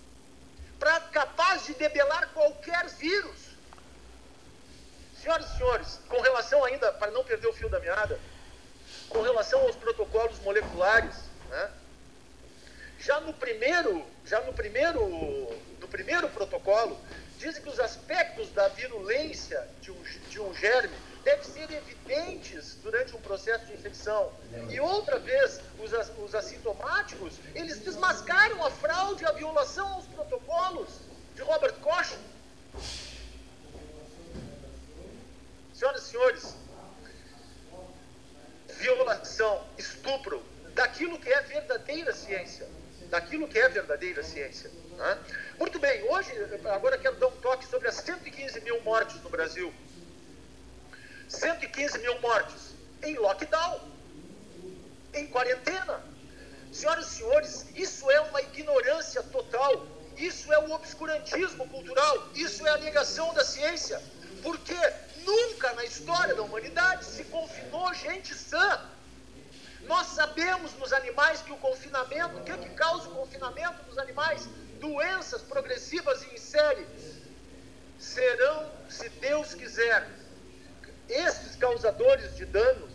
[0.78, 3.54] para capaz de debelar qualquer vírus.
[5.22, 8.20] Senhoras e senhores, com relação ainda, para não perder o fio da meada,
[9.08, 11.14] com relação aos protocolos moleculares,
[11.48, 11.70] né,
[12.98, 15.00] já no primeiro, já no primeiro,
[15.80, 16.98] no primeiro protocolo,
[17.44, 23.14] dizem que os aspectos da virulência de um, de um germe devem ser evidentes durante
[23.14, 24.32] um processo de infecção.
[24.70, 30.88] E outra vez, os, os assintomáticos, eles desmascaram a fraude, a violação aos protocolos
[31.34, 32.16] de Robert Koch.
[35.74, 36.56] Senhoras e senhores,
[38.78, 40.42] violação, estupro
[40.74, 42.66] daquilo que é verdadeira ciência.
[43.10, 44.70] Daquilo que é verdadeira ciência.
[44.96, 45.18] Né?
[45.58, 46.30] Muito bem, hoje,
[46.72, 49.72] agora quero dar um toque sobre as 115 mil mortes no Brasil.
[51.28, 53.80] 115 mil mortes em lockdown,
[55.12, 56.00] em quarentena.
[56.72, 59.86] Senhoras e senhores, isso é uma ignorância total,
[60.16, 64.02] isso é um obscurantismo cultural, isso é a negação da ciência,
[64.42, 64.76] porque
[65.24, 68.80] nunca na história da humanidade se confinou gente sã.
[69.82, 73.98] Nós sabemos nos animais que o confinamento, o que, é que causa o confinamento dos
[73.98, 74.48] animais?
[74.80, 76.86] Doenças progressivas e em série
[77.98, 80.06] serão, se Deus quiser,
[81.08, 82.92] estes causadores de danos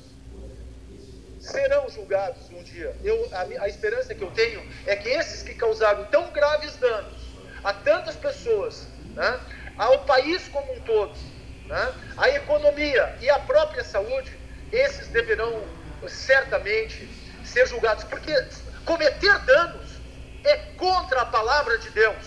[1.40, 2.96] serão julgados um dia.
[3.04, 7.20] Eu, a, a, esperança que eu tenho é que esses que causaram tão graves danos
[7.64, 9.40] a tantas pessoas, né,
[9.78, 11.18] ao país como um todo,
[11.66, 14.38] né, à economia e à própria saúde,
[14.72, 15.64] esses deverão
[16.08, 17.10] certamente
[17.44, 18.34] ser julgados, porque
[18.86, 19.89] cometer danos
[20.44, 22.26] é contra a palavra de Deus,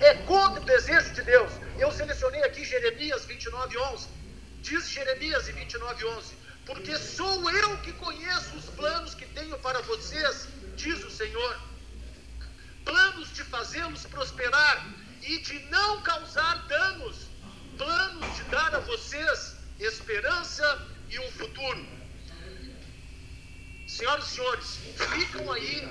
[0.00, 1.52] é contra o desejo de Deus.
[1.78, 4.08] Eu selecionei aqui Jeremias 29, 11.
[4.60, 6.34] Diz Jeremias em 29, 11:
[6.66, 11.60] Porque sou eu que conheço os planos que tenho para vocês, diz o Senhor.
[12.84, 14.86] Planos de fazê-los prosperar
[15.22, 17.28] e de não causar danos,
[17.78, 21.86] planos de dar a vocês esperança e um futuro.
[23.86, 25.88] Senhoras e senhores, ficam aí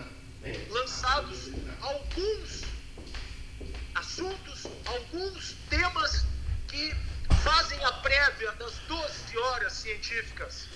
[0.70, 2.64] lançados alguns
[3.96, 6.26] assuntos, alguns temas
[6.68, 6.94] que
[7.44, 10.68] fazem a prévia das 12 horas científicas.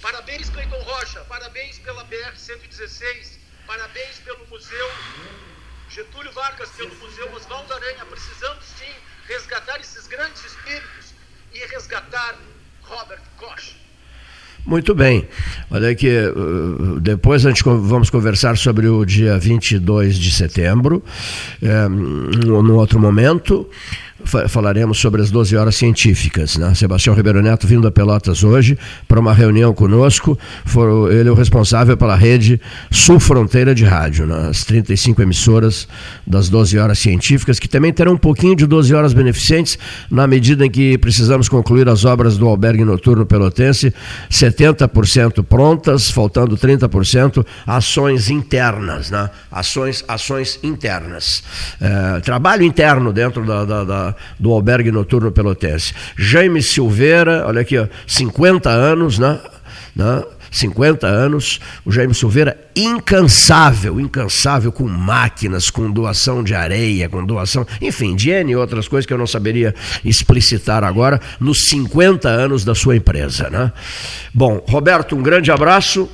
[0.00, 4.90] Parabéns, Cleiton Rocha, parabéns pela BR-116, parabéns pelo Museu
[5.88, 8.04] Getúlio Vargas, pelo Museu Oswaldo Aranha.
[8.06, 8.94] Precisamos sim
[9.26, 11.14] resgatar esses grandes espíritos
[11.52, 12.36] e resgatar
[12.82, 13.83] Robert Koch.
[14.66, 15.26] Muito bem.
[15.70, 21.02] Olha aqui, uh, depois a gente vamos conversar sobre o dia 22 de setembro,
[21.62, 23.68] é, num outro momento
[24.48, 26.56] falaremos sobre as 12 horas científicas.
[26.56, 26.74] Né?
[26.74, 30.38] Sebastião Ribeiro Neto vindo a Pelotas hoje para uma reunião conosco.
[30.64, 32.60] For, ele é o responsável pela rede
[32.90, 34.48] Sul Fronteira de Rádio, né?
[34.48, 35.88] as 35 emissoras
[36.26, 39.78] das 12 horas científicas, que também terão um pouquinho de 12 horas beneficentes
[40.10, 43.92] na medida em que precisamos concluir as obras do albergue noturno pelotense,
[44.30, 49.30] 70% prontas, faltando 30% ações internas, né?
[49.50, 51.42] ações, ações internas.
[51.80, 55.94] É, trabalho interno dentro da, da, da do albergue noturno pelotense.
[56.16, 59.40] Jaime Silveira, olha aqui, ó, 50 anos, né?
[59.94, 60.22] né?
[60.54, 67.66] 50 anos, o Jaime Silveira incansável, incansável com máquinas, com doação de areia, com doação,
[67.80, 72.64] enfim, de N e outras coisas que eu não saberia explicitar agora, nos 50 anos
[72.64, 73.50] da sua empresa.
[73.50, 73.72] Né?
[74.32, 76.08] Bom, Roberto, um grande abraço.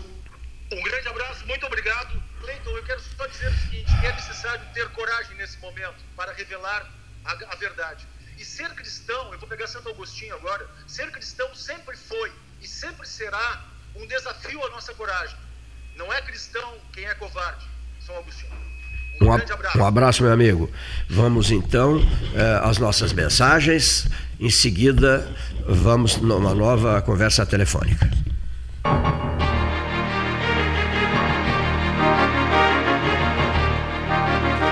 [0.72, 2.20] Um grande abraço, muito obrigado.
[2.40, 6.89] Cleiton, eu quero só dizer o seguinte, é necessário ter coragem nesse momento para revelar
[7.30, 8.06] a, a verdade.
[8.38, 13.06] E ser cristão, eu vou pegar Santo Agostinho agora, ser cristão sempre foi e sempre
[13.06, 13.64] será
[13.94, 15.36] um desafio à nossa coragem.
[15.96, 17.66] Não é cristão quem é covarde,
[18.04, 18.52] São Agostinho.
[19.20, 19.78] Um, um grande abraço.
[19.78, 20.70] Um abraço, meu amigo.
[21.08, 22.00] Vamos então
[22.34, 24.08] eh, às nossas mensagens.
[24.38, 25.28] Em seguida,
[25.66, 28.10] vamos numa nova conversa telefônica.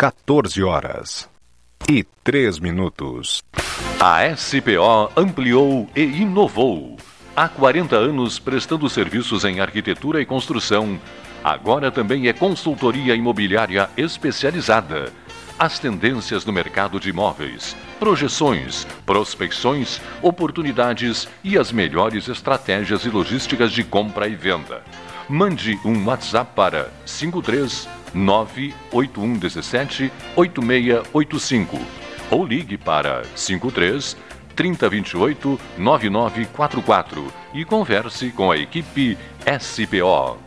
[0.00, 1.28] 14 horas
[1.88, 3.42] e 3 minutos.
[3.98, 6.96] A SPO ampliou e inovou.
[7.34, 11.00] Há 40 anos prestando serviços em arquitetura e construção.
[11.42, 15.12] Agora também é consultoria imobiliária especializada.
[15.58, 23.72] As tendências no mercado de imóveis, projeções, prospecções, oportunidades e as melhores estratégias e logísticas
[23.72, 24.80] de compra e venda.
[25.28, 31.78] Mande um WhatsApp para 53 98117 8685
[32.30, 34.16] ou ligue para 53
[34.54, 39.16] 3028 9944 e converse com a equipe
[39.60, 40.38] SPO.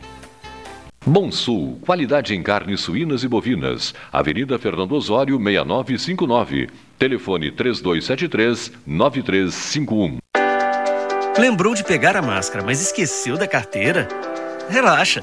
[1.04, 3.92] Bom Sul, qualidade em carnes suínas e bovinas.
[4.12, 6.68] Avenida Fernando Osório, 6959.
[6.96, 10.18] Telefone 3273 9351.
[11.36, 14.06] Lembrou de pegar a máscara, mas esqueceu da carteira?
[14.68, 15.22] Relaxa.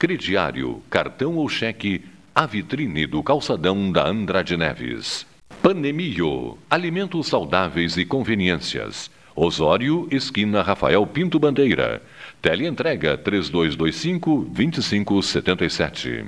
[0.00, 2.02] crediário, cartão ou cheque,
[2.34, 5.26] a vitrine do calçadão da Andrade Neves.
[5.62, 9.10] Panemio, alimentos saudáveis e conveniências.
[9.36, 12.02] Osório, esquina Rafael Pinto Bandeira.
[12.40, 16.24] Teleentrega 3225 2577.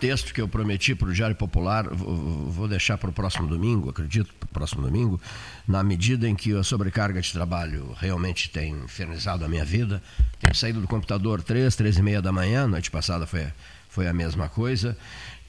[0.00, 4.32] Texto que eu prometi para o Diário Popular, vou deixar para o próximo domingo, acredito,
[4.34, 5.20] para o próximo domingo,
[5.68, 10.02] na medida em que a sobrecarga de trabalho realmente tem infernizado a minha vida.
[10.40, 13.46] Tenho saído do computador três, três e meia da manhã, noite passada foi,
[13.90, 14.96] foi a mesma coisa,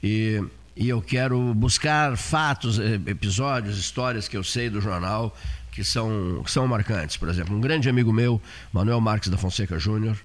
[0.02, 0.44] e,
[0.76, 5.34] e eu quero buscar fatos, episódios, histórias que eu sei do jornal
[5.72, 7.16] que são, que são marcantes.
[7.16, 8.40] Por exemplo, um grande amigo meu,
[8.70, 10.18] Manuel Marques da Fonseca Júnior,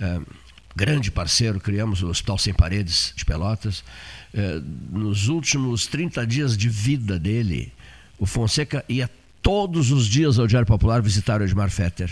[0.00, 0.20] é,
[0.74, 3.82] grande parceiro, criamos o Hospital Sem Paredes de Pelotas.
[4.32, 4.60] É,
[4.90, 7.72] nos últimos 30 dias de vida dele,
[8.18, 9.10] o Fonseca ia
[9.42, 12.10] todos os dias ao Diário Popular visitar o Edmar Fetter.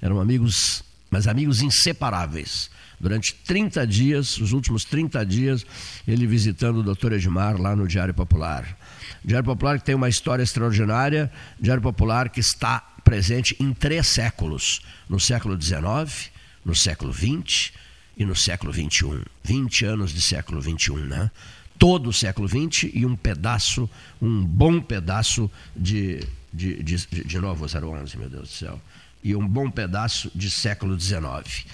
[0.00, 2.70] Eram amigos, mas amigos inseparáveis.
[2.98, 5.66] Durante 30 dias, os últimos 30 dias,
[6.08, 8.76] ele visitando o doutor Edmar lá no Diário Popular.
[9.24, 11.30] Diário Popular que tem uma história extraordinária,
[11.60, 16.30] Diário Popular que está presente em três séculos: no século XIX,
[16.64, 17.72] no século XX
[18.16, 19.22] e no século XXI.
[19.44, 21.30] 20 anos de século XXI, né?
[21.78, 23.88] Todo o século XX e um pedaço,
[24.20, 26.20] um bom pedaço de,
[26.52, 28.80] de, de, de novo 011, meu Deus do céu,
[29.22, 31.66] e um bom pedaço de século XIX.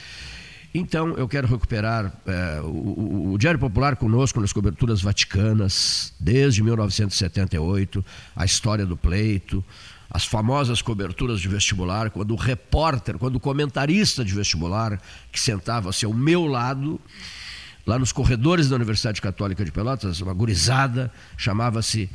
[0.75, 8.05] Então, eu quero recuperar é, o, o, Diário Popular conosco nas coberturas vaticanas, desde 1978,
[8.35, 9.63] a história do pleito,
[10.13, 15.01] as famosas coberturas de vestibular, quando o repórter, quando o comentarista de vestibular,
[15.33, 17.01] que sentava-se ao meu lado,
[17.87, 22.11] lá nos corredores da Universidade Católica de Pelotas, uma gurizada, chamava-se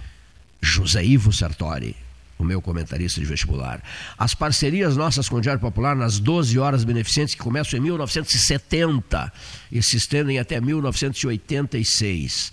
[0.61, 1.95] José Ivo Sartori,
[2.37, 3.81] o meu comentarista de vestibular.
[4.15, 9.33] As parcerias nossas com o Diário Popular nas 12 horas beneficentes que começam em 1970
[9.71, 12.51] e se estendem até 1986.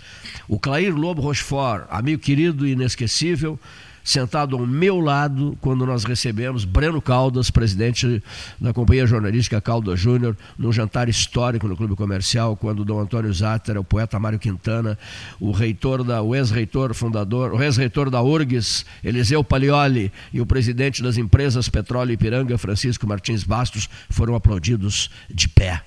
[0.48, 3.60] O Clair Lobo Rochefort, amigo querido e inesquecível,
[4.04, 8.22] sentado ao meu lado quando nós recebemos Breno Caldas, presidente
[8.60, 13.78] da Companhia Jornalística Caldas Júnior, num jantar histórico no Clube Comercial, quando Dom Antônio Zatter,
[13.78, 14.98] o poeta Mário Quintana,
[15.40, 21.02] o reitor da, o ex-reitor fundador, o ex-reitor da URGS, Eliseu Palioli, e o presidente
[21.02, 25.82] das empresas Petróleo Ipiranga, Francisco Martins Bastos, foram aplaudidos de pé.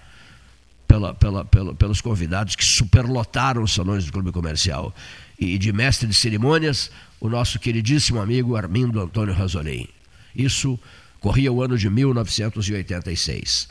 [0.87, 4.95] Pela, pela, pela, pelos convidados que superlotaram os salões do Clube Comercial.
[5.37, 6.89] E de mestre de cerimônias,
[7.19, 9.87] o nosso queridíssimo amigo Armindo Antônio Razolim.
[10.35, 10.79] Isso
[11.19, 13.67] corria o ano de 1986.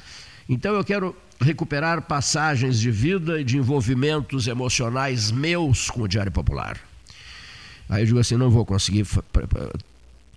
[0.49, 6.33] Então eu quero recuperar passagens de vida e de envolvimentos emocionais meus com o Diário
[6.33, 6.81] Popular.
[7.89, 9.07] Aí eu digo assim, não vou conseguir.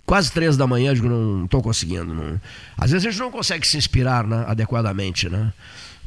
[0.06, 2.14] Quase três da manhã, eu digo, não estou conseguindo.
[2.14, 2.40] Não.
[2.76, 5.52] Às vezes a gente não consegue se inspirar né, adequadamente né,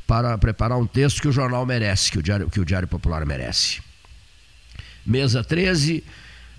[0.06, 3.26] para preparar um texto que o jornal merece, que o Diário, que o Diário Popular
[3.26, 3.82] merece.
[5.06, 6.04] Mesa 13,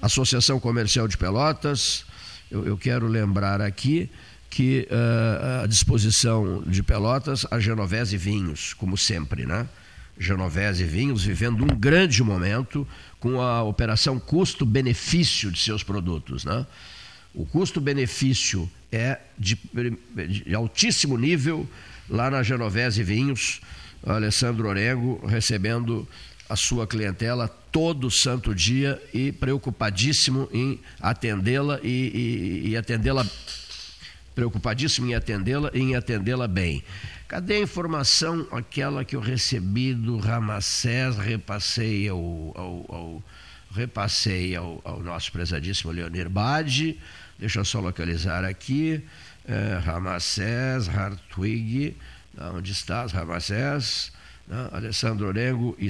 [0.04, 2.04] Associação Comercial de Pelotas.
[2.50, 4.10] Eu, eu quero lembrar aqui
[4.50, 9.66] que uh, a disposição de Pelotas, a Genovese Vinhos, como sempre, né?
[10.18, 12.86] Genovese Vinhos vivendo um grande momento
[13.18, 16.66] com a operação custo-benefício de seus produtos, né?
[17.32, 19.58] O custo-benefício é de,
[20.14, 21.66] de, altíssimo nível
[22.10, 23.62] lá na Genovese Vinhos,
[24.06, 26.06] Alessandro Orengo recebendo
[26.46, 31.88] a sua clientela todo santo dia e preocupadíssimo em atendê-la e,
[32.64, 33.26] e, e atendê-la
[34.32, 36.84] preocupadíssimo em atendê-la e em atendê-la bem.
[37.26, 43.24] Cadê a informação aquela que eu recebi do Ramacés, repassei ao, ao, ao
[43.74, 47.00] repassei ao, ao nosso prezadíssimo Leonir Badi.
[47.36, 49.02] Deixa eu só localizar aqui.
[49.48, 51.96] É, Ramacés, Hartwig,
[52.54, 54.12] onde está Ramacés?
[54.46, 54.68] Né?
[54.72, 55.88] Alessandro Orengo e,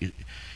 [0.00, 0.12] e,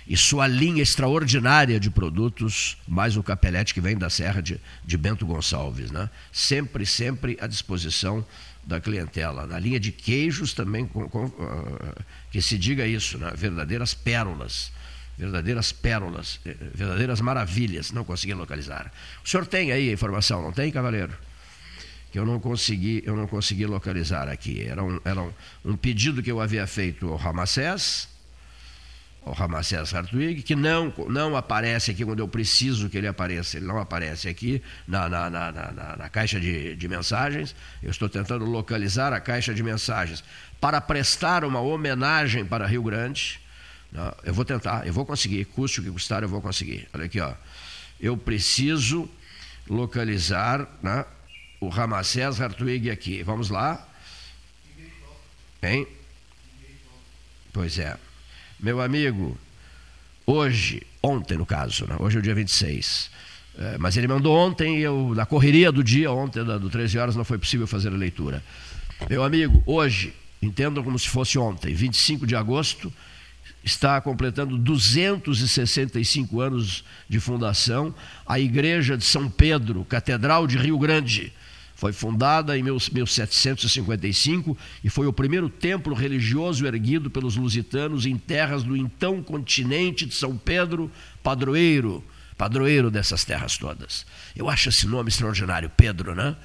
[0.07, 4.97] e, sua linha extraordinária de produtos, mais o capelete que vem da Serra de, de
[4.97, 5.91] Bento Gonçalves.
[5.91, 6.09] Né?
[6.33, 8.25] Sempre, sempre à disposição
[8.65, 9.47] da clientela.
[9.47, 13.33] Na linha de queijos também, com, com, uh, que se diga isso, né?
[13.37, 14.73] verdadeiras pérolas.
[15.19, 18.91] Verdadeiras pérolas, eh, verdadeiras maravilhas, não consegui localizar.
[19.23, 21.13] O senhor tem aí a informação, não tem, cavaleiro?
[22.13, 24.63] que eu não consegui, eu não consegui localizar aqui.
[24.63, 25.33] Era um, era um,
[25.65, 28.07] um pedido que eu havia feito ao Ramacés,
[29.25, 33.67] ao Ramacés Hartwig, que não, não aparece aqui quando eu preciso que ele apareça, ele
[33.67, 37.55] não aparece aqui na, na, na, na, na caixa de, de mensagens.
[37.83, 40.25] Eu estou tentando localizar a caixa de mensagens
[40.61, 43.41] para prestar uma homenagem para Rio Grande.
[44.25, 46.89] Eu vou tentar, eu vou conseguir, custe o que custar, eu vou conseguir.
[46.93, 47.33] Olha aqui, ó.
[48.01, 49.09] Eu preciso
[49.69, 51.05] localizar né,
[51.61, 53.23] o Ramacés Hartwig aqui.
[53.23, 53.87] Vamos lá.
[55.63, 55.87] Hein?
[57.53, 57.97] Pois é.
[58.63, 59.37] Meu amigo,
[60.25, 61.97] hoje, ontem no caso, né?
[61.99, 63.11] hoje é o dia 26.
[63.59, 67.25] É, mas ele mandou ontem, eu, na correria do dia, ontem, do 13 horas, não
[67.25, 68.41] foi possível fazer a leitura.
[69.11, 72.93] Meu amigo, hoje, entendam como se fosse ontem, 25 de agosto,
[73.65, 77.93] está completando 265 anos de fundação
[78.25, 81.33] a Igreja de São Pedro, Catedral de Rio Grande
[81.83, 88.63] foi fundada em 1755 e foi o primeiro templo religioso erguido pelos lusitanos em terras
[88.63, 90.89] do então continente de São Pedro,
[91.25, 92.05] padroeiro,
[92.39, 94.07] padroeiro dessas terras todas.
[94.37, 96.37] Eu acho esse nome extraordinário, Pedro, né?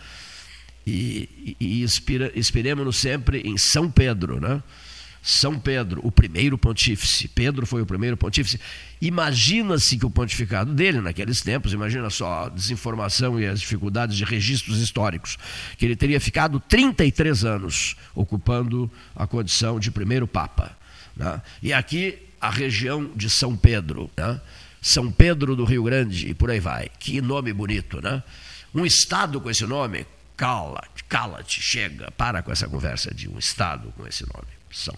[0.87, 1.83] E, e, e
[2.35, 4.63] inspiremos-nos sempre em São Pedro, né?
[5.27, 7.27] São Pedro, o primeiro pontífice.
[7.27, 8.57] Pedro foi o primeiro pontífice.
[9.01, 14.23] Imagina-se que o pontificado dele, naqueles tempos, imagina só a desinformação e as dificuldades de
[14.23, 15.37] registros históricos,
[15.77, 20.77] que ele teria ficado 33 anos ocupando a condição de primeiro Papa.
[21.13, 21.41] Né?
[21.61, 24.39] E aqui a região de São Pedro, né?
[24.81, 26.89] São Pedro do Rio Grande, e por aí vai.
[26.99, 28.23] Que nome bonito, né?
[28.73, 30.05] Um estado com esse nome,
[30.37, 34.56] cala-te, cala-te, chega, para com essa conversa de um estado com esse nome.
[34.71, 34.97] São,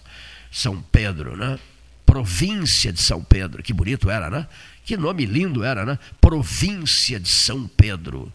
[0.50, 1.58] São Pedro, né?
[2.04, 4.46] Província de São Pedro, que bonito era, né?
[4.84, 5.98] Que nome lindo era, né?
[6.20, 8.32] Província de São Pedro.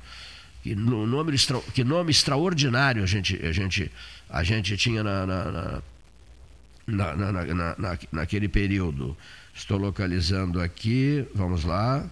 [0.63, 1.37] Que nome,
[1.73, 3.91] que nome extraordinário a gente, a gente,
[4.29, 5.81] a gente tinha na, na,
[6.87, 9.15] na, na, na, naquele período.
[9.53, 12.05] Estou localizando aqui, vamos lá,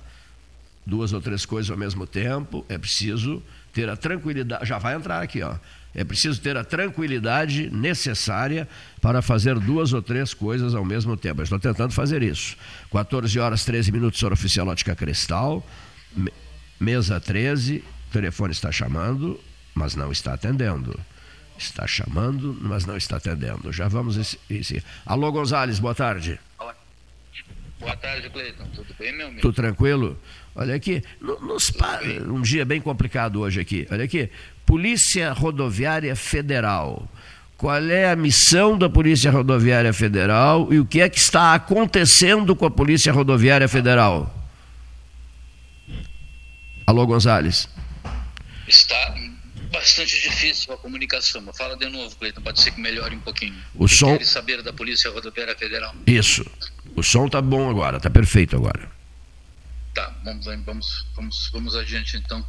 [0.86, 2.66] duas ou três coisas ao mesmo tempo.
[2.70, 3.42] É preciso
[3.74, 4.66] ter a tranquilidade.
[4.66, 5.56] Já vai entrar aqui, ó.
[5.96, 8.68] É preciso ter a tranquilidade necessária
[9.00, 11.42] para fazer duas ou três coisas ao mesmo tempo.
[11.42, 12.58] Eu estou tentando fazer isso.
[12.92, 15.66] 14 horas 13 minutos, hora oficial Ótica Cristal,
[16.80, 19.40] mesa 13, o telefone está chamando,
[19.76, 21.00] mas não está atendendo.
[21.58, 23.72] Está chamando, mas não está atendendo.
[23.72, 24.18] Já vamos
[24.50, 24.84] esse.
[25.06, 26.40] Alô, Gonzales, boa tarde.
[27.80, 28.66] Boa tarde, Cleiton.
[28.74, 29.42] Tudo bem, meu amigo?
[29.42, 30.18] Tudo tranquilo?
[30.56, 31.72] Olha aqui, nos,
[32.28, 33.88] um dia bem complicado hoje aqui.
[33.92, 34.30] Olha aqui,
[34.74, 37.08] Polícia Rodoviária Federal.
[37.56, 42.56] Qual é a missão da Polícia Rodoviária Federal e o que é que está acontecendo
[42.56, 44.36] com a Polícia Rodoviária Federal?
[46.88, 47.70] Alô, Gonzales.
[48.68, 49.14] Está
[49.72, 51.44] bastante difícil a comunicação.
[51.54, 53.54] Fala de novo, Cleiton, pode ser que melhore um pouquinho.
[53.76, 54.20] O que som.
[54.22, 55.94] saber da Polícia Rodoviária Federal.
[56.08, 56.44] Isso.
[56.96, 58.90] O som está bom agora, está perfeito agora.
[59.94, 62.44] Tá, vamos, vamos, vamos, vamos adiante então.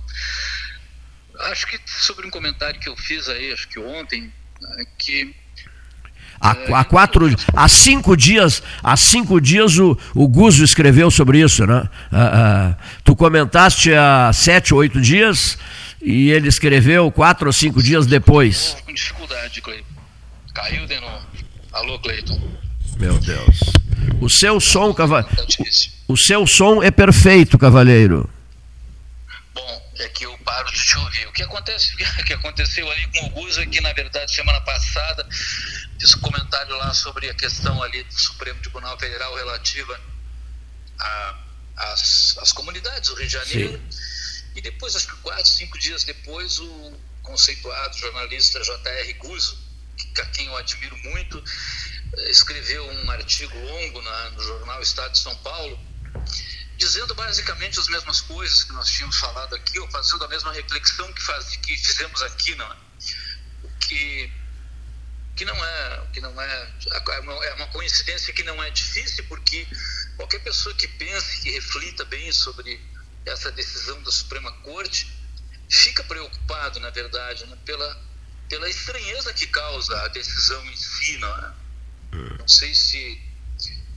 [1.41, 5.35] Acho que sobre um comentário que eu fiz aí, acho que ontem, né, que
[6.41, 11.66] Há, há, quatro, há cinco dias, há cinco dias o, o Guzo escreveu sobre isso,
[11.66, 11.89] né?
[12.12, 15.57] Ah, ah, tu comentaste há sete ou oito dias
[16.03, 18.76] e ele escreveu quatro ou cinco dias depois.
[18.85, 19.85] Com dificuldade, Cleiton.
[20.53, 21.26] Caiu de novo.
[21.72, 22.39] Alô, Cleiton.
[22.99, 23.61] Meu Deus.
[24.20, 25.35] O seu som, cavaleiro.
[26.07, 28.28] O seu som é perfeito, cavaleiro.
[29.99, 31.27] É que eu paro de te ouvir.
[31.29, 34.61] O que, acontece, o que aconteceu ali com o Guza, é que na verdade semana
[34.63, 35.27] passada
[35.99, 40.01] fiz um comentário lá sobre a questão ali do Supremo Tribunal Federal relativa
[41.77, 43.83] às, às comunidades do Rio de Janeiro.
[43.91, 44.45] Sim.
[44.55, 49.13] E depois, acho que quatro, cinco dias depois, o conceituado jornalista J.R.
[49.15, 49.59] Guzzo,
[49.97, 51.43] que, a quem eu admiro muito,
[52.29, 55.79] escreveu um artigo longo na, no jornal Estado de São Paulo,
[56.77, 61.12] dizendo basicamente as mesmas coisas que nós tínhamos falado aqui, ou fazendo a mesma reflexão
[61.12, 62.77] que, faz, que fizemos aqui, não é?
[63.81, 64.32] Que
[65.36, 69.66] que não é que não é é uma coincidência que não é difícil porque
[70.16, 72.81] qualquer pessoa que pense que reflita bem sobre
[73.27, 75.12] essa decisão da Suprema Corte
[75.69, 78.01] fica preocupado na verdade né, pela
[78.49, 81.53] pela estranheza que causa a decisão em si não, é?
[82.39, 83.20] não sei se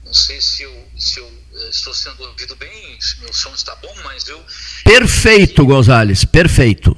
[0.08, 3.76] não sei se eu, se eu eh, estou sendo ouvido bem, se meu som está
[3.76, 4.42] bom, mas eu.
[4.82, 6.96] Perfeito, Gonzales, perfeito.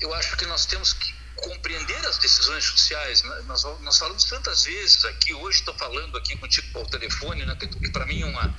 [0.00, 3.22] Eu acho que nós temos que compreender as decisões judiciais.
[3.24, 3.42] Né?
[3.48, 7.56] Nós, nós falamos tantas vezes aqui, hoje estou falando aqui contigo por telefone, né?
[7.56, 8.56] que para mim é uma,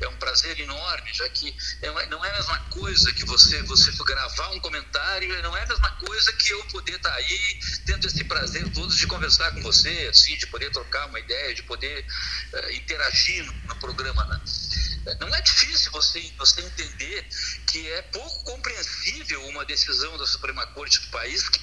[0.00, 3.92] é um prazer enorme, já que é, não é a mesma coisa que você, você
[4.02, 8.06] gravar um comentário, não é a mesma coisa que eu poder estar tá aí tendo
[8.06, 12.04] esse prazer todo de conversar com você, assim, de poder trocar uma ideia, de poder
[12.52, 14.24] uh, interagir no, programa.
[14.26, 15.16] Né?
[15.20, 17.26] Não é difícil você, você entender
[17.66, 21.60] que é pouco compreensível uma decisão da Suprema Corte do país que,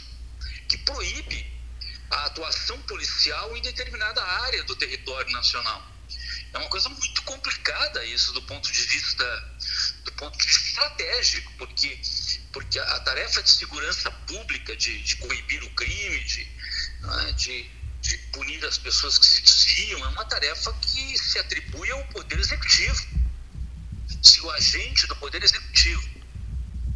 [0.69, 1.57] que proíbe
[2.09, 5.96] a atuação policial em determinada área do território nacional.
[6.53, 9.25] É uma coisa muito complicada isso do ponto de vista
[10.05, 11.99] do ponto de vista estratégico, porque
[12.51, 16.47] porque a tarefa de segurança pública, de, de coibir o crime, de,
[17.27, 17.69] é, de,
[18.01, 22.39] de punir as pessoas que se desviam, é uma tarefa que se atribui ao poder
[22.39, 23.05] executivo.
[24.23, 26.01] Se o agente do poder executivo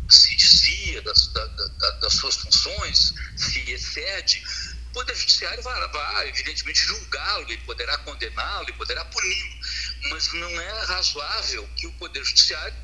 [0.10, 4.44] se desvia das, da, da, das suas funções, se excede,
[4.92, 9.60] o Poder Judiciário vai, vai evidentemente, julgá-lo, ele poderá condená-lo, ele poderá puni-lo,
[10.10, 12.76] mas não é razoável que o Poder Judiciário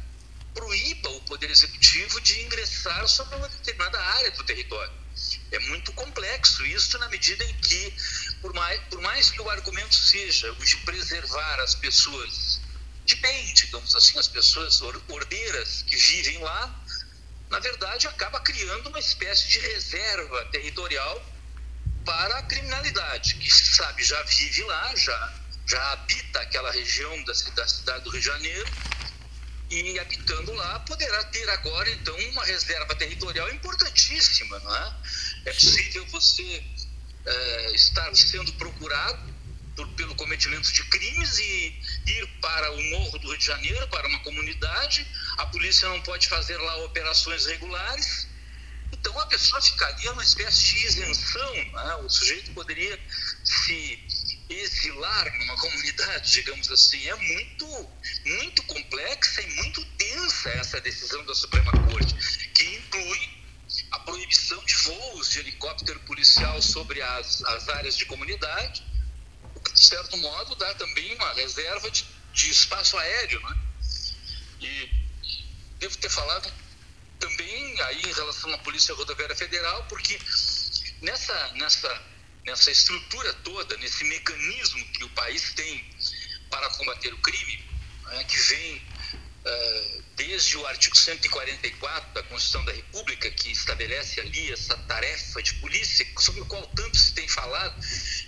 [0.54, 4.94] proíba o Poder Executivo de ingressar sobre uma determinada área do território.
[5.52, 7.94] É muito complexo isso na medida em que,
[8.42, 12.62] por mais, por mais que o argumento seja o de preservar as pessoas
[13.04, 16.86] de bem, digamos assim, as pessoas ordeiras que vivem lá,
[17.50, 21.37] na verdade acaba criando uma espécie de reserva territorial
[22.08, 25.34] para a criminalidade, que sabe já vive lá, já,
[25.68, 28.72] já habita aquela região da, da cidade do Rio de Janeiro,
[29.70, 34.94] e habitando lá poderá ter agora então uma reserva territorial importantíssima, não é?
[35.48, 36.64] É possível você
[37.26, 39.36] é, estar sendo procurado
[39.76, 44.08] por, pelo cometimento de crimes e ir para o morro do Rio de Janeiro, para
[44.08, 45.06] uma comunidade,
[45.40, 48.30] a polícia não pode fazer lá operações regulares,
[49.00, 51.96] então a pessoa ficaria numa espécie de isenção, né?
[52.04, 53.00] o sujeito poderia
[53.44, 54.00] se
[54.50, 57.08] exilar numa comunidade, digamos assim.
[57.08, 57.90] É muito,
[58.26, 62.14] muito complexa e muito densa essa decisão da Suprema Corte,
[62.54, 63.38] que inclui
[63.92, 68.84] a proibição de voos de helicóptero policial sobre as, as áreas de comunidade,
[69.56, 73.42] o que, de certo modo, dá também uma reserva de, de espaço aéreo.
[73.42, 73.58] Né?
[74.62, 74.90] E
[75.80, 76.52] devo ter falado
[77.20, 80.20] também aí em relação à Polícia Rodoviária Federal, porque
[81.02, 82.04] nessa, nessa,
[82.46, 85.84] nessa estrutura toda, nesse mecanismo que o país tem
[86.50, 87.64] para combater o crime,
[88.04, 94.52] né, que vem uh, desde o artigo 144 da Constituição da República, que estabelece ali
[94.52, 97.80] essa tarefa de polícia, sobre o qual tanto se tem falado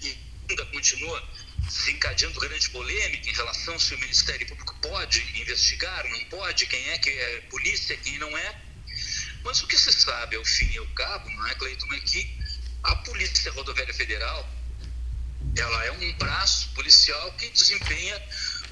[0.01, 0.17] e
[0.49, 1.23] ainda continua
[1.59, 6.97] desencadeando grande polêmica em relação se o Ministério Público pode investigar, não pode, quem é
[6.97, 8.68] que é polícia, quem não é.
[9.43, 12.39] Mas o que se sabe ao fim e ao cabo, não é, Cleiton, é que
[12.83, 14.47] a Polícia Rodoviária Federal
[15.57, 18.21] ela é um braço policial que desempenha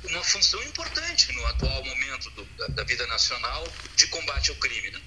[0.03, 4.91] uma função importante no atual momento do, da, da, vida nacional de combate ao crime.
[4.91, 5.01] Né?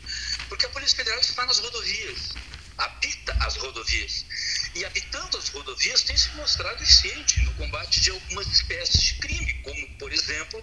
[0.48, 2.34] Porque a Polícia Federal está nas rodovias,
[2.76, 4.26] habita as rodovias.
[4.74, 9.54] E habitando as rodovias tem se mostrado eficiente no combate de algumas espécies de crime,
[9.62, 10.62] como, por exemplo,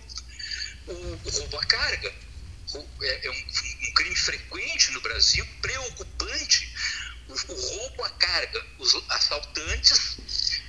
[0.88, 2.14] o, o roubo à carga
[2.76, 6.74] é, é um, um, crime frequente no Brasil, preocupante,
[7.28, 8.66] o, o roubo à carga.
[8.80, 10.18] Os assaltantes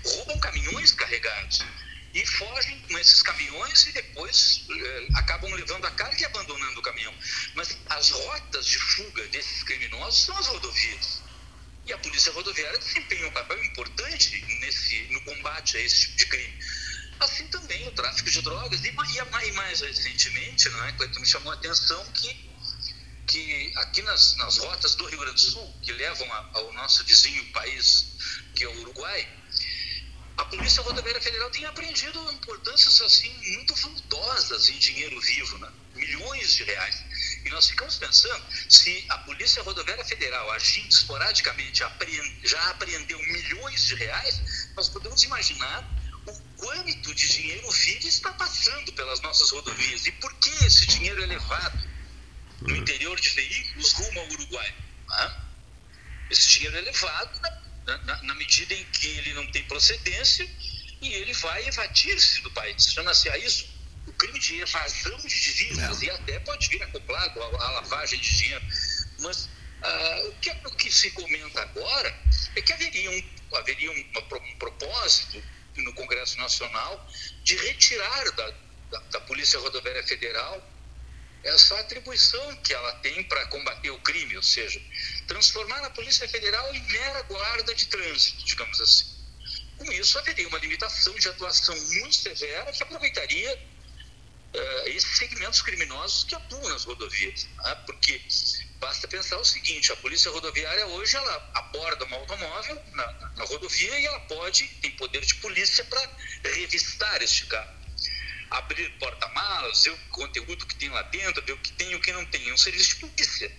[0.05, 1.65] roubam caminhões carregados
[2.15, 6.83] e fogem com esses caminhões e depois eh, acabam levando a carga e abandonando o
[6.83, 7.15] caminhão.
[7.55, 11.23] Mas as rotas de fuga desses criminosos são as rodovias.
[11.87, 16.27] E a polícia rodoviária desempenha um papel importante nesse, no combate a esse tipo de
[16.27, 16.59] crime.
[17.21, 18.85] Assim também o tráfico de drogas.
[18.85, 22.51] E, e mais recentemente, não é, Cleiton, me chamou a atenção que,
[23.27, 27.05] que aqui nas, nas rotas do Rio Grande do Sul, que levam a, ao nosso
[27.05, 28.17] vizinho país,
[28.55, 29.29] que é o Uruguai,
[30.39, 35.69] a Polícia Rodoviária Federal tem apreendido importâncias assim muito vultosas em dinheiro vivo, né?
[35.95, 37.05] milhões de reais.
[37.45, 41.83] E nós ficamos pensando, se a Polícia Rodoviária Federal agindo esporadicamente
[42.45, 45.98] já apreendeu milhões de reais, nós podemos imaginar
[46.59, 51.27] quanto de dinheiro vivo está passando pelas nossas rodovias e por que esse dinheiro é
[51.27, 51.89] levado
[52.61, 54.75] no interior de veículos rumo ao Uruguai.
[55.09, 55.43] Né?
[56.31, 57.41] Esse dinheiro é levado
[57.87, 60.49] na, na, na medida em que ele não tem procedência
[61.01, 62.93] e ele vai evadir-se do país.
[62.93, 63.67] Chama-se a isso
[64.07, 68.65] o crime de evasão de divisas e até pode vir acoplado à, lavagem de dinheiro.
[69.21, 69.49] Mas
[69.83, 72.21] ah, o, que, o que se comenta agora
[72.57, 75.43] é que haveria um, haveria um, um propósito
[75.83, 77.09] no Congresso Nacional
[77.43, 78.55] de retirar da,
[78.91, 80.63] da, da Polícia Rodoviária Federal
[81.45, 84.81] essa atribuição que ela tem para combater o crime, ou seja,
[85.27, 89.07] transformar a Polícia Federal em mera guarda de trânsito, digamos assim.
[89.79, 93.78] Com isso, haveria uma limitação de atuação muito severa que aproveitaria
[94.55, 97.45] uh, esses segmentos criminosos que atuam nas rodovias.
[97.45, 97.75] Né?
[97.87, 98.21] Porque
[98.79, 103.99] basta pensar o seguinte: a Polícia Rodoviária hoje ela aborda um automóvel na, na rodovia
[103.99, 106.11] e ela pode, tem poder de polícia para
[106.55, 107.79] revistar este carro
[108.51, 112.01] abrir porta-malas, ver o conteúdo que tem lá dentro, ver o que tem e o
[112.01, 112.49] que não tem.
[112.49, 113.53] É um serviço de polícia.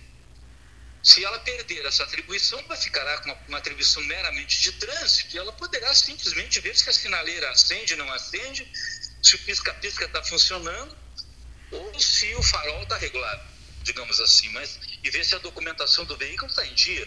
[1.02, 5.52] Se ela perder essa atribuição, ela ficará com uma, atribuição meramente de trânsito e ela
[5.52, 8.70] poderá simplesmente ver se a sinaleira acende, não acende,
[9.22, 10.96] se o pisca-pisca está funcionando
[11.70, 13.42] ou se o farol está regulado,
[13.82, 17.06] digamos assim, mas e ver se a documentação do veículo está em dia.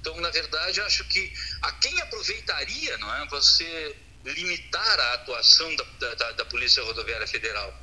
[0.00, 1.32] Então, na verdade, acho que
[1.62, 7.74] a quem aproveitaria, não é, você limitar a atuação da, da, da Polícia Rodoviária Federal.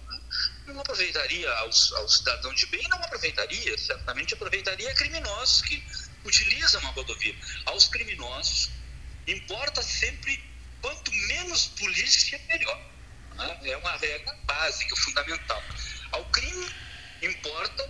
[0.65, 5.83] Não aproveitaria aos, ao cidadão de bem, não aproveitaria, certamente aproveitaria criminosos que
[6.23, 7.35] utilizam a rodovia.
[7.65, 8.69] Aos criminosos,
[9.27, 10.43] importa sempre
[10.81, 12.94] quanto menos polícia, melhor.
[13.35, 13.59] Né?
[13.63, 15.63] É uma regra básica, fundamental.
[16.11, 16.69] Ao crime,
[17.21, 17.89] importa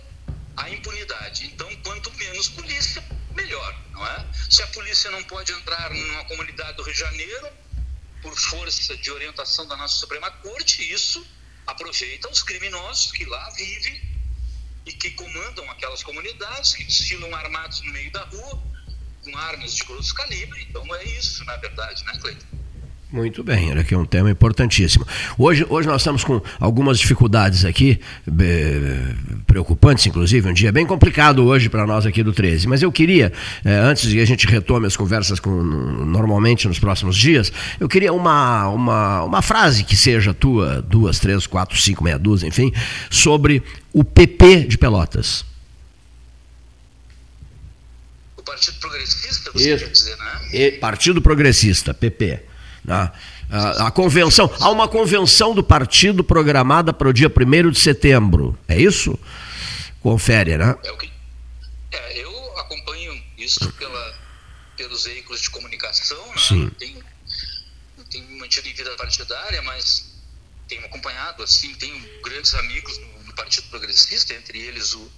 [0.56, 1.46] a impunidade.
[1.46, 3.04] Então, quanto menos polícia,
[3.34, 3.78] melhor.
[3.92, 4.26] Não é?
[4.50, 7.48] Se a polícia não pode entrar numa comunidade do Rio de Janeiro,
[8.22, 11.24] por força de orientação da nossa Suprema Corte, isso
[11.66, 14.00] aproveita os criminosos que lá vivem
[14.86, 18.62] e que comandam aquelas comunidades, que desfilam armados no meio da rua,
[19.22, 20.62] com armas de grosso calibre.
[20.68, 22.46] Então é isso, na verdade, né, Cleiton?
[23.12, 25.06] Muito bem, aqui é um tema importantíssimo.
[25.38, 28.00] Hoje, hoje nós estamos com algumas dificuldades aqui,
[29.46, 32.66] preocupantes inclusive, um dia bem complicado hoje para nós aqui do 13.
[32.66, 33.32] Mas eu queria,
[33.64, 38.12] eh, antes de a gente retome as conversas com, normalmente nos próximos dias, eu queria
[38.12, 42.72] uma, uma, uma frase que seja tua, duas, três, quatro, cinco, meia dúzia, enfim,
[43.08, 43.62] sobre
[43.92, 45.44] o PP de Pelotas.
[48.36, 49.84] O Partido Progressista, você Isso.
[49.84, 50.48] quer dizer, né?
[50.52, 52.55] E Partido Progressista, PP.
[52.88, 53.12] A,
[53.50, 58.58] a, a, convenção, há uma convenção do partido programada para o dia 1 de setembro,
[58.68, 59.18] é isso?
[60.00, 60.76] Confere, né?
[60.84, 61.10] É que,
[61.92, 64.14] é, eu acompanho isso pela,
[64.76, 66.38] pelos veículos de comunicação, né?
[66.38, 66.70] Sim.
[66.78, 67.02] Tenho,
[68.10, 70.14] tenho mantido em vida partidária, mas
[70.68, 75.10] tenho acompanhado, assim, tenho grandes amigos no, no Partido Progressista, entre eles o,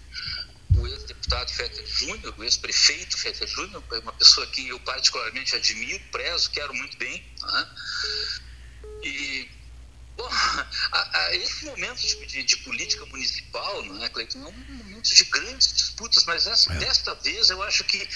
[0.79, 6.03] o ex-deputado Fetter Júnior, o ex-prefeito Fetter Júnior, é uma pessoa que eu particularmente admiro,
[6.11, 7.25] prezo, quero muito bem.
[7.43, 7.69] Né?
[9.03, 9.49] E,
[10.17, 10.29] bom,
[10.93, 15.15] a, a esse momento de, de, de, política municipal, não é, Cleiton, é um momento
[15.15, 16.79] de grandes disputas, mas essa, é.
[16.79, 18.09] desta vez eu acho que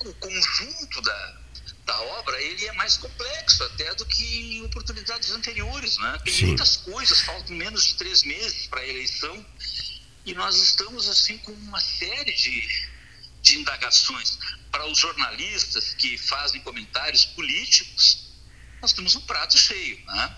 [0.00, 1.40] o conjunto da,
[1.86, 5.96] da obra ele é mais complexo até do que em oportunidades anteriores.
[5.98, 6.20] Né?
[6.24, 6.46] Tem Sim.
[6.46, 9.46] muitas coisas, faltam menos de três meses para a eleição
[10.26, 12.88] e nós estamos assim com uma série de,
[13.40, 14.36] de indagações.
[14.72, 18.26] Para os jornalistas que fazem comentários políticos,
[18.82, 20.04] nós temos um prato cheio.
[20.04, 20.36] Né?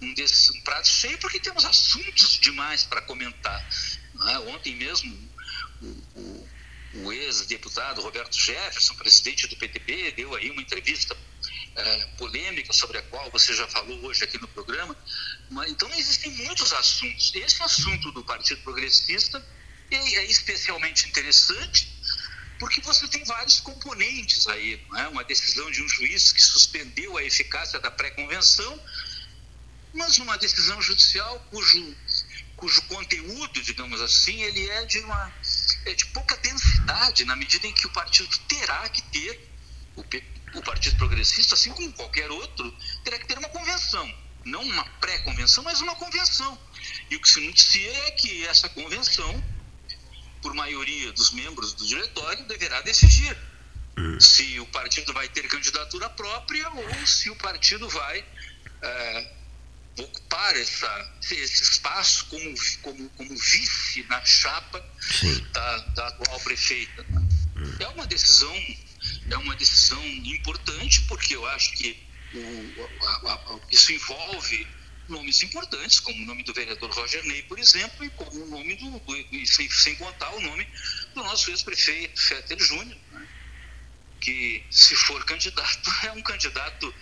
[0.00, 3.60] Um, desses, um prato cheio porque temos assuntos demais para comentar.
[4.14, 4.38] Né?
[4.38, 5.12] Ontem mesmo,
[5.82, 6.48] o, o,
[6.94, 11.16] o ex-deputado Roberto Jefferson, presidente do PTB, deu aí uma entrevista
[11.76, 14.96] é, polêmica sobre a qual você já falou hoje aqui no programa.
[15.50, 17.34] Mas, então existem muitos assuntos.
[17.34, 19.44] Esse assunto do Partido Progressista
[19.90, 21.94] é especialmente interessante
[22.58, 24.80] porque você tem vários componentes aí.
[24.96, 25.08] É?
[25.08, 28.80] Uma decisão de um juiz que suspendeu a eficácia da pré-convenção,
[29.92, 31.96] mas uma decisão judicial cujo,
[32.56, 35.32] cujo conteúdo, digamos assim, ele é de, uma,
[35.84, 39.53] é de pouca densidade, na medida em que o partido terá que ter,
[39.96, 44.24] o, o Partido Progressista, assim como qualquer outro, terá que ter uma convenção.
[44.44, 46.58] Não uma pré-convenção, mas uma convenção.
[47.10, 49.42] E o que se noticia é que essa convenção,
[50.42, 53.36] por maioria dos membros do diretório, deverá decidir
[54.20, 58.24] se o partido vai ter candidatura própria ou se o partido vai
[58.82, 59.32] é,
[59.98, 64.84] ocupar essa, esse espaço como, como, como vice na chapa
[65.52, 67.06] da, da atual prefeita.
[67.78, 68.54] É uma decisão
[69.30, 71.96] é uma decisão importante, porque eu acho que
[72.34, 74.66] o, a, a, isso envolve
[75.08, 78.74] nomes importantes, como o nome do vereador Roger Ney, por exemplo, e como o nome
[78.76, 80.66] do, do sem, sem contar o nome
[81.14, 83.28] do nosso ex-prefeito Fetter Júnior, né?
[84.14, 86.94] porque se for candidato, é um candidato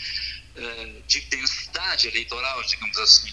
[0.56, 3.32] é, de densidade eleitoral, digamos assim.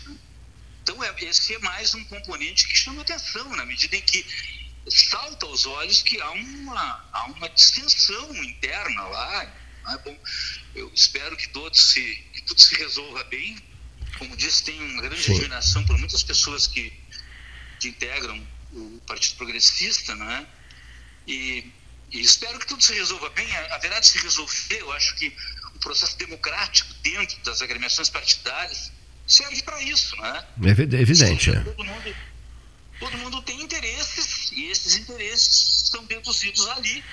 [0.84, 4.26] Então, é, esse é mais um componente que chama atenção, na medida em que
[4.90, 9.45] salta aos olhos que há uma, há uma distensão interna lá.
[9.86, 9.99] Né?
[10.03, 10.18] Bom,
[10.76, 13.57] eu espero que, todos se, que tudo se resolva bem.
[14.18, 15.34] Como disse, tem uma grande Sim.
[15.34, 16.91] admiração por muitas pessoas que,
[17.80, 20.45] que integram o Partido Progressista, né?
[21.28, 21.72] E,
[22.11, 23.48] e espero que tudo se resolva bem.
[23.72, 25.34] Haverá de se resolver, eu acho que
[25.76, 28.91] o processo democrático dentro das agremiações partidárias
[29.26, 30.48] serve para isso, né?
[30.66, 31.52] É evidente.
[31.52, 31.60] É.
[31.61, 32.16] Todo mundo,
[33.00, 37.04] todo mundo tem interesses e esses interesses são deduzidos ali.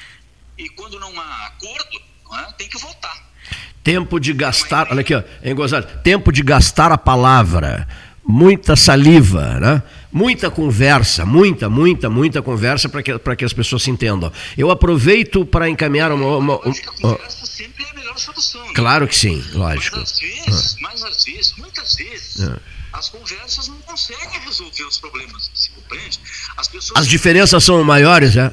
[0.59, 2.53] E quando não há acordo, não é?
[2.53, 3.27] tem que votar.
[3.85, 5.87] Tempo de gastar, olha aqui, ó, hein, Gonzalo?
[6.03, 7.87] Tempo de gastar a palavra,
[8.27, 9.83] muita saliva, né?
[10.13, 14.33] Muita conversa, muita, muita, muita conversa para que, que as pessoas se entendam.
[14.57, 16.37] Eu aproveito para encaminhar uma.
[16.39, 18.65] uma, uma, uma sempre é a melhor solução.
[18.67, 18.73] Né?
[18.75, 19.99] Claro que sim, lógico.
[19.99, 20.79] Mas às vezes, ah.
[20.81, 22.59] mas às vezes, muitas vezes, ah.
[22.93, 25.51] as conversas não conseguem resolver os problemas,
[25.87, 26.21] compreende?
[26.57, 28.53] As, pessoas as diferenças são maiores, é?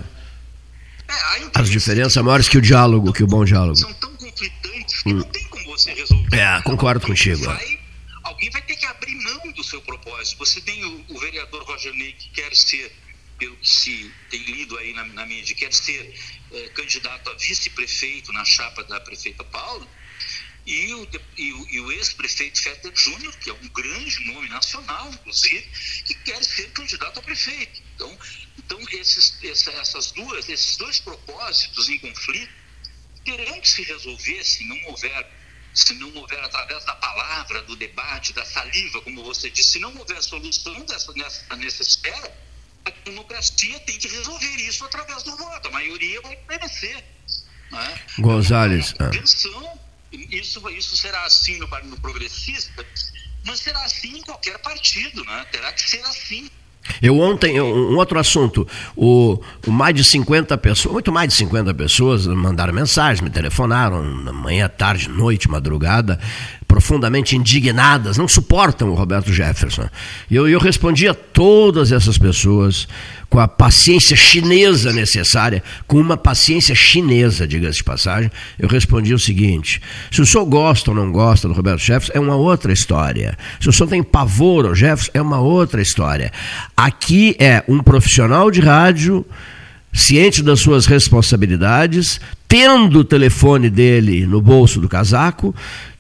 [1.09, 3.75] é as diferenças são maiores que o diálogo, que o bom diálogo.
[3.75, 5.17] São tão conflitantes que hum.
[5.17, 6.37] não tem como você resolver.
[6.37, 7.43] É, concordo contigo.
[7.43, 7.79] Vai,
[8.23, 10.37] alguém vai ter que abrir mão do seu propósito.
[10.37, 12.95] Você tem o, o vereador Roger Ney que quer ser,
[13.37, 16.13] pelo que se tem lido aí na, na mídia, quer ser
[16.51, 19.87] é, candidato a vice-prefeito na chapa da prefeita Paula,
[20.65, 25.61] e o, e o, ex-prefeito Fetter Júnior, que é um grande nome nacional, inclusive,
[26.05, 27.81] que quer ser candidato a prefeito.
[27.95, 28.17] Então,
[28.57, 32.53] então esses, essas duas, esses dois propósitos em conflito
[33.25, 38.31] terão que se resolver se não houver se não houver através da palavra, do debate,
[38.31, 42.31] da saliva, como você disse, se não houver solução dessa, nessa, nessa esfera,
[42.85, 45.67] a democracia tem que resolver isso através do voto.
[45.67, 47.03] A maioria vai prevalecer.
[47.71, 48.01] Né?
[48.19, 48.93] Gonzalez.
[48.99, 49.09] É ah.
[50.13, 52.85] Isso, isso será assim no, no progressista,
[53.45, 55.45] mas será assim em qualquer partido, né?
[55.51, 56.49] terá que ser assim.
[57.01, 62.27] Eu ontem, um outro assunto, o, mais de 50 pessoas, muito mais de 50 pessoas
[62.27, 64.03] mandaram mensagem, me telefonaram,
[64.33, 66.19] manhã, tarde, noite, madrugada,
[66.73, 69.87] profundamente indignadas, não suportam o Roberto Jefferson.
[70.27, 72.87] E eu, eu respondi a todas essas pessoas
[73.29, 79.19] com a paciência chinesa necessária, com uma paciência chinesa, diga-se de passagem, eu respondi o
[79.19, 79.79] seguinte:
[80.09, 83.37] se o senhor gosta ou não gosta do Roberto Jefferson, é uma outra história.
[83.59, 86.31] Se o senhor tem pavor ao Jefferson, é uma outra história.
[86.75, 89.23] Aqui é um profissional de rádio
[89.93, 95.53] ciente das suas responsabilidades, tendo o telefone dele no bolso do casaco,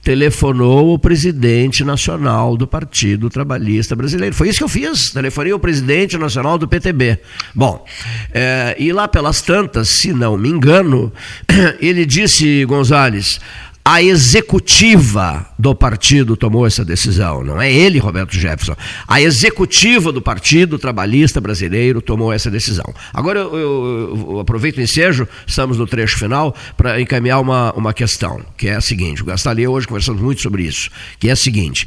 [0.03, 4.35] telefonou o presidente nacional do Partido Trabalhista Brasileiro.
[4.35, 7.19] Foi isso que eu fiz, telefonei o presidente nacional do PTB.
[7.55, 7.85] Bom,
[8.33, 11.13] é, e lá pelas tantas, se não me engano,
[11.79, 13.39] ele disse, Gonzales,
[13.85, 18.77] a executiva do partido tomou essa decisão, não é ele, Roberto Jefferson.
[19.05, 22.85] A executiva do Partido Trabalhista Brasileiro tomou essa decisão.
[23.13, 27.93] Agora eu, eu, eu aproveito o ensejo, estamos no trecho final, para encaminhar uma, uma
[27.93, 30.89] questão, que é a seguinte: o hoje conversamos muito sobre isso,
[31.19, 31.85] que é a seguinte.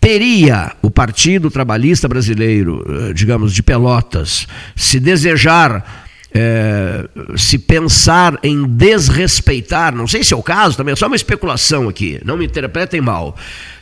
[0.00, 4.46] Teria o Partido Trabalhista Brasileiro, eh, digamos, de Pelotas,
[4.76, 6.07] se desejar
[6.40, 11.16] é, se pensar em desrespeitar, não sei se é o caso, também é só uma
[11.16, 13.36] especulação aqui, não me interpretem mal,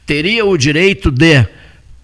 [0.06, 1.46] teria o direito de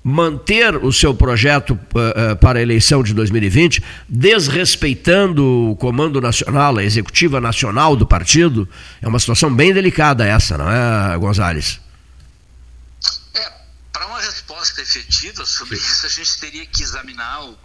[0.05, 6.77] manter o seu projeto uh, uh, para a eleição de 2020, desrespeitando o comando nacional,
[6.77, 8.69] a executiva nacional do partido?
[9.01, 11.81] É uma situação bem delicada essa, não é, Gonzales?
[13.33, 13.53] É,
[13.91, 15.87] para uma resposta efetiva sobre Sim.
[15.87, 17.57] isso, a gente teria que examinar o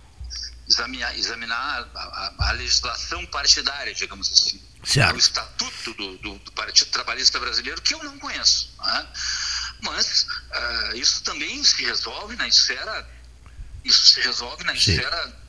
[0.68, 4.62] examinar, examinar a, a, a, legislação partidária, digamos assim.
[4.84, 5.16] Certo.
[5.16, 8.74] O estatuto do, do, do, Partido Trabalhista Brasileiro, que eu não conheço.
[8.78, 9.08] Né?
[9.82, 13.10] Mas uh, isso também se resolve na esfera,
[13.84, 14.92] isso se resolve na Sim.
[14.92, 15.48] esfera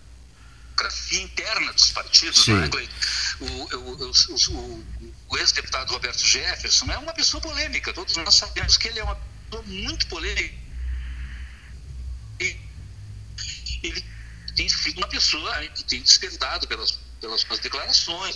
[1.13, 2.47] interna dos partidos.
[2.47, 2.71] Né?
[3.41, 4.85] O, o, o,
[5.31, 9.17] o ex-deputado Roberto Jefferson é uma pessoa polêmica, todos nós sabemos que ele é uma
[9.17, 10.55] pessoa muito polêmica.
[12.41, 12.57] E
[13.83, 14.18] ele
[14.59, 18.35] tem sido uma pessoa que tem despertado pelas, pelas suas declarações,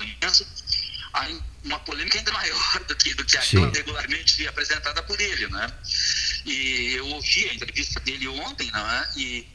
[1.64, 5.66] uma polêmica ainda maior do que, do que aquela regularmente apresentada por ele, né?
[6.46, 9.10] E eu ouvi a entrevista dele ontem, né?
[9.16, 9.48] E,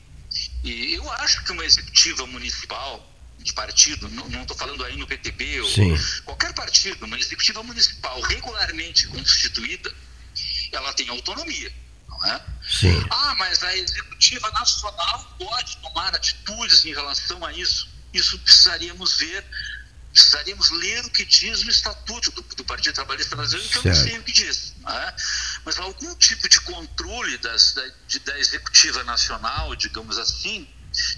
[0.61, 5.61] e eu acho que uma executiva municipal de partido, não estou falando aí no PTB
[5.61, 5.95] ou Sim.
[6.25, 9.93] qualquer partido, uma executiva municipal regularmente constituída,
[10.73, 11.71] ela tem autonomia
[12.19, 12.41] não é?
[12.67, 13.05] Sim.
[13.09, 17.87] Ah, mas a executiva nacional pode tomar atitudes em relação a isso.
[18.13, 19.45] Isso precisaríamos ver
[20.17, 23.93] precisaríamos ler o que diz o Estatuto do, do Partido Trabalhista Brasileiro, que eu não
[23.93, 24.73] sei o que diz.
[24.79, 25.13] Né?
[25.63, 30.67] Mas algum tipo de controle das, da, de, da executiva nacional, digamos assim,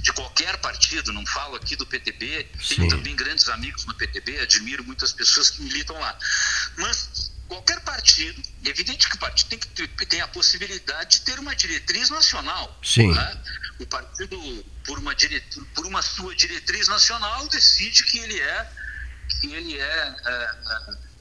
[0.02, 2.76] de qualquer partido, não falo aqui do PTB, Sim.
[2.76, 6.18] tenho também grandes amigos no PTB, admiro muitas pessoas que militam lá.
[6.78, 11.40] Mas qualquer partido, é evidente que o partido tem, que tem a possibilidade de ter
[11.40, 12.80] uma diretriz nacional.
[12.84, 13.12] Sim.
[13.12, 13.44] Né?
[13.80, 18.72] O partido, por uma, diretriz, por uma sua diretriz nacional, decide que ele é,
[19.42, 20.56] que ele é, é,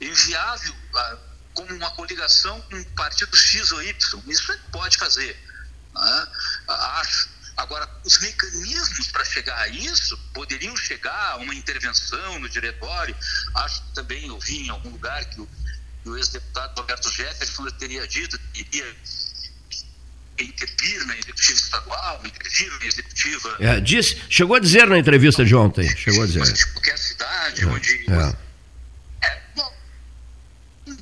[0.02, 1.18] é inviável é,
[1.54, 4.22] como uma coligação com um partido X ou Y.
[4.26, 5.34] Isso ele pode fazer.
[5.94, 6.28] Né?
[6.68, 13.16] Acho Agora, os mecanismos para chegar a isso poderiam chegar a uma intervenção no diretório.
[13.52, 15.48] Acho que também ouvi em algum lugar que o,
[16.08, 18.96] o ex-deputado Roberto Jefferson teria dito que iria
[20.38, 23.56] intervir na executiva estadual, intervir na executiva.
[23.60, 25.88] É, disse, chegou a dizer na entrevista de ontem.
[25.96, 26.40] Chegou a dizer.
[26.40, 28.06] Mas, qualquer cidade é, onde.
[28.10, 29.26] É.
[29.26, 29.72] é bom,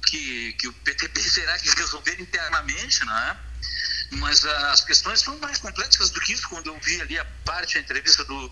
[0.06, 3.36] que, que o PTB terá que resolver internamente, não é?
[4.12, 6.48] mas as questões são mais complexas do que isso.
[6.48, 8.50] Quando eu vi ali a parte, a entrevista do,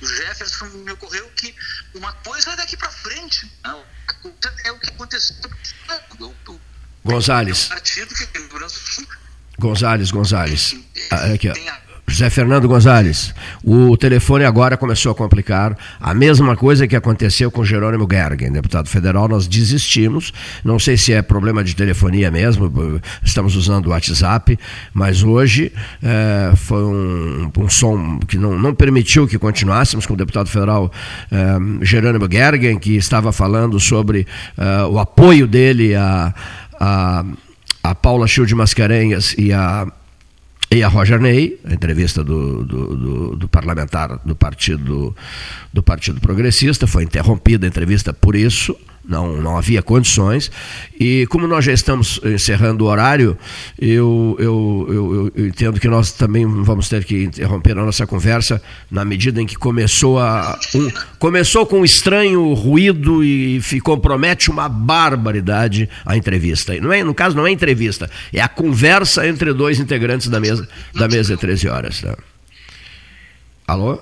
[0.00, 1.54] do Jefferson, me ocorreu que
[1.94, 3.50] uma coisa é daqui para frente.
[3.62, 3.84] Não?
[4.64, 5.36] É o que aconteceu.
[7.04, 7.70] Gonzales.
[9.58, 10.76] Gonzales, Gonzales.
[11.10, 11.85] Aqui, ó.
[12.08, 13.34] José Fernando Gonzalez,
[13.64, 15.76] o telefone agora começou a complicar.
[16.00, 20.32] A mesma coisa que aconteceu com Jerônimo Gergen, deputado federal, nós desistimos.
[20.64, 24.56] Não sei se é problema de telefonia mesmo, estamos usando o WhatsApp,
[24.94, 30.16] mas hoje é, foi um, um, som que não, não, permitiu que continuássemos com o
[30.16, 30.92] deputado federal
[31.30, 34.26] é, Jerônimo Gergen, que estava falando sobre
[34.56, 36.32] é, o apoio dele a,
[36.78, 37.24] a,
[37.82, 39.86] a Paula Chil de Mascarenhas e a
[40.70, 45.14] e a Roger Ney, a entrevista do, do, do, do, parlamentar do partido,
[45.72, 48.76] do Partido Progressista, foi interrompida a entrevista por isso,
[49.08, 50.50] não, não havia condições.
[50.98, 53.38] E como nós já estamos encerrando o horário,
[53.78, 58.60] eu, eu, eu, eu, entendo que nós também vamos ter que interromper a nossa conversa
[58.90, 60.58] na medida em que começou a.
[60.74, 66.78] Um, começou com um estranho ruído e, e compromete uma barbaridade a entrevista.
[66.80, 70.68] Não é, no caso, não é entrevista, é a conversa entre dois integrantes da mesa,
[70.94, 72.00] da mesa de 13 horas.
[72.00, 72.16] Tá?
[73.66, 74.00] Alô?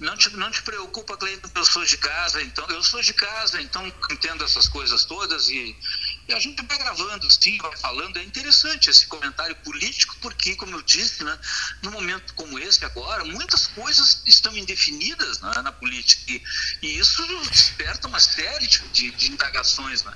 [0.00, 3.62] Não te, não te preocupa, Cleiton, eu sou de casa, então eu sou de casa,
[3.62, 5.76] então entendo essas coisas todas e,
[6.28, 8.16] e, a gente vai gravando, sim, vai falando.
[8.16, 11.38] É interessante esse comentário político, porque, como eu disse, né,
[11.82, 16.42] num momento como esse agora, muitas coisas estão indefinidas né, na política e,
[16.82, 20.02] e, isso desperta uma série de, de, indagações.
[20.02, 20.12] Né?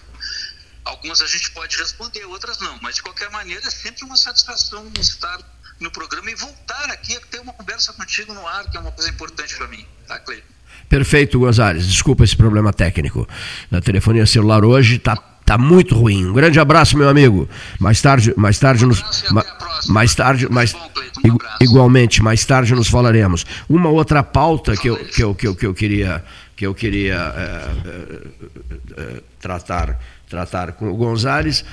[0.84, 4.90] Algumas a gente pode responder, outras não, mas de qualquer maneira é sempre uma satisfação
[4.98, 5.38] estar
[5.80, 8.92] no programa e voltar aqui a ter uma conversa contigo no ar, que é uma
[8.92, 10.58] coisa importante para mim, tá, Cleiton?
[10.88, 11.86] Perfeito, Gonzalez.
[11.86, 13.28] Desculpa esse problema técnico.
[13.70, 16.26] Na telefonia celular hoje está tá muito ruim.
[16.26, 17.48] Um grande abraço, meu amigo.
[17.78, 19.44] Mais tarde, mais tarde um nos ma,
[19.88, 20.90] mais tarde, mais bom,
[21.26, 23.44] um igualmente, mais tarde nos falaremos.
[23.68, 26.24] Uma outra pauta que eu, que eu, que eu, que eu queria
[26.56, 29.98] que eu queria é, é, é, tratar
[30.28, 31.64] tratar com o Gonzalez.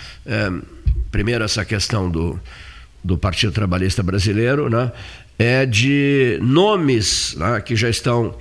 [1.11, 2.39] primeiro essa questão do
[3.05, 4.91] do Partido Trabalhista Brasileiro, né,
[5.37, 8.35] é de nomes né, que já estão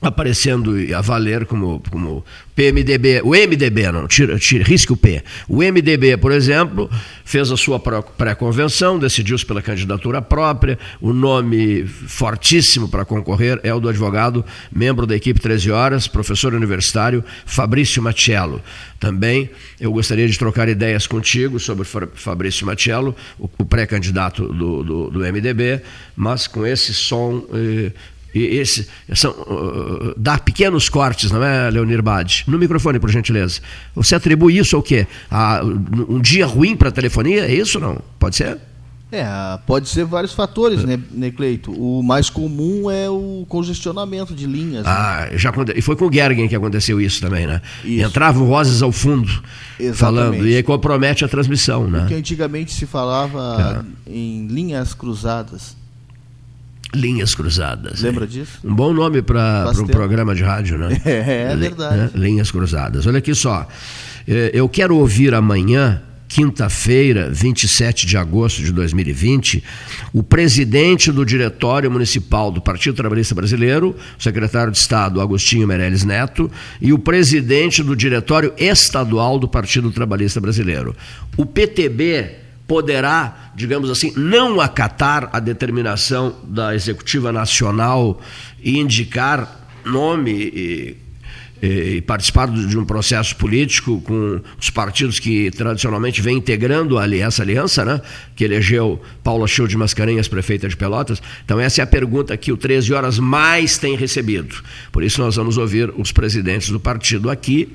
[0.00, 5.22] aparecendo a valer como, como PMDB, o MDB, não, tira, tira, risque o P.
[5.48, 6.90] O MDB, por exemplo,
[7.24, 10.78] fez a sua pré-convenção, decidiu-se pela candidatura própria.
[11.00, 16.54] O nome fortíssimo para concorrer é o do advogado, membro da equipe 13 Horas, professor
[16.54, 18.62] universitário Fabrício Machello.
[19.00, 19.50] Também
[19.80, 25.80] eu gostaria de trocar ideias contigo sobre Fabrício Machello, o, pré-candidato do, do, do, MDB,
[26.16, 27.44] mas com esse som.
[27.52, 27.92] Eh,
[28.34, 32.44] esse, são, uh, dá pequenos cortes, não é, Leonir Bade?
[32.46, 33.60] No microfone, por gentileza.
[33.94, 35.06] Você atribui isso ao quê?
[35.30, 35.62] A,
[36.08, 37.46] um dia ruim para a telefonia?
[37.46, 38.00] É isso não?
[38.18, 38.58] Pode ser?
[39.10, 39.24] É,
[39.66, 41.72] pode ser vários fatores, né, né, Cleito?
[41.72, 44.84] O mais comum é o congestionamento de linhas.
[44.84, 44.92] Né?
[44.92, 45.38] Ah, né?
[45.38, 47.62] já e foi com o Gergen que aconteceu isso também, né?
[47.82, 48.06] Isso.
[48.06, 49.30] Entravam vozes ao fundo
[49.80, 49.96] Exatamente.
[49.96, 52.00] falando e aí compromete a transmissão, né?
[52.00, 54.12] Porque antigamente se falava é.
[54.12, 55.77] em linhas cruzadas.
[56.94, 58.00] Linhas Cruzadas.
[58.00, 58.60] Lembra disso?
[58.64, 61.00] Um bom nome para um programa de rádio, né?
[61.08, 61.96] É, é verdade.
[61.96, 62.10] Né?
[62.14, 63.06] Linhas Cruzadas.
[63.06, 63.66] Olha aqui só.
[64.26, 69.64] É, eu quero ouvir amanhã, quinta-feira, 27 de agosto de 2020,
[70.12, 76.04] o presidente do Diretório Municipal do Partido Trabalhista Brasileiro, o secretário de Estado Agostinho Meirelles
[76.04, 76.50] Neto,
[76.80, 80.94] e o presidente do Diretório Estadual do Partido Trabalhista Brasileiro.
[81.36, 88.20] O PTB poderá, digamos assim, não acatar a determinação da Executiva Nacional
[88.62, 90.96] e indicar nome e,
[91.62, 97.42] e participar de um processo político com os partidos que tradicionalmente vêm integrando ali essa
[97.42, 98.02] aliança, né?
[98.36, 101.22] que elegeu Paula Show de Mascarenhas, prefeita de Pelotas.
[101.42, 104.56] Então, essa é a pergunta que o 13 Horas mais tem recebido.
[104.92, 107.74] Por isso, nós vamos ouvir os presidentes do partido aqui,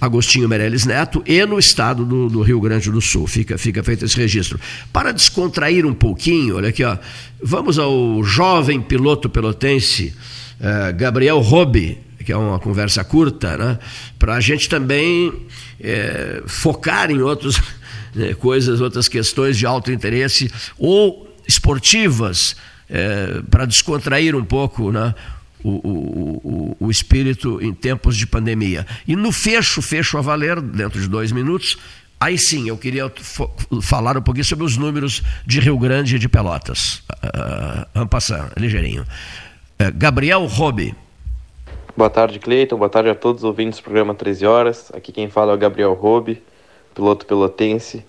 [0.00, 3.26] Agostinho Meirelles Neto, e no estado do, do, Rio Grande do Sul.
[3.26, 4.58] Fica, fica feito esse registro.
[4.92, 6.96] Para descontrair um pouquinho, olha aqui, ó,
[7.42, 10.14] vamos ao jovem piloto pelotense,
[10.60, 13.78] eh, Gabriel Robi que é uma conversa curta, né?
[14.18, 15.32] para a gente também
[15.78, 17.60] é, focar em outras
[18.14, 22.56] né, coisas, outras questões de alto interesse ou esportivas,
[22.88, 25.14] é, para descontrair um pouco né?
[25.64, 28.86] O, o, o, o, espírito em tempos de pandemia.
[29.08, 31.78] E no fecho, fecho a valer, dentro de dois minutos,
[32.20, 33.10] aí sim eu queria
[33.80, 37.02] falar um pouquinho sobre os números de Rio Grande e de Pelotas.
[37.24, 39.04] Uh, Ampassando, ligeirinho.
[39.80, 40.94] Uh, Gabriel Robe
[41.96, 42.76] Boa tarde, Cleiton.
[42.76, 44.90] Boa tarde a todos os ouvintes do programa 13 Horas.
[44.92, 46.42] Aqui quem fala é o Gabriel Robe,
[46.92, 48.04] piloto pelotense.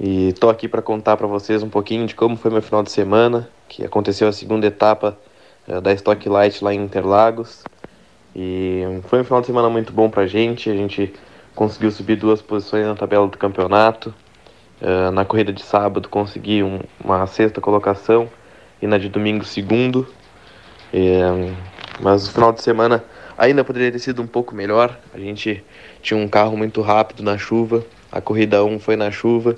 [0.00, 2.90] E estou aqui para contar para vocês um pouquinho de como foi meu final de
[2.90, 5.18] semana, que aconteceu a segunda etapa
[5.80, 7.62] da Stock Light lá em Interlagos.
[8.34, 10.70] E foi um final de semana muito bom para a gente.
[10.70, 11.12] A gente
[11.54, 14.14] conseguiu subir duas posições na tabela do campeonato.
[14.80, 18.30] Uh, na corrida de sábado consegui um, uma sexta colocação
[18.80, 20.08] e na de domingo segundo.
[20.94, 21.54] Um,
[22.00, 23.04] mas o final de semana
[23.36, 24.98] ainda poderia ter sido um pouco melhor.
[25.12, 25.62] A gente
[26.00, 27.84] tinha um carro muito rápido na chuva.
[28.10, 29.56] A corrida 1 foi na chuva.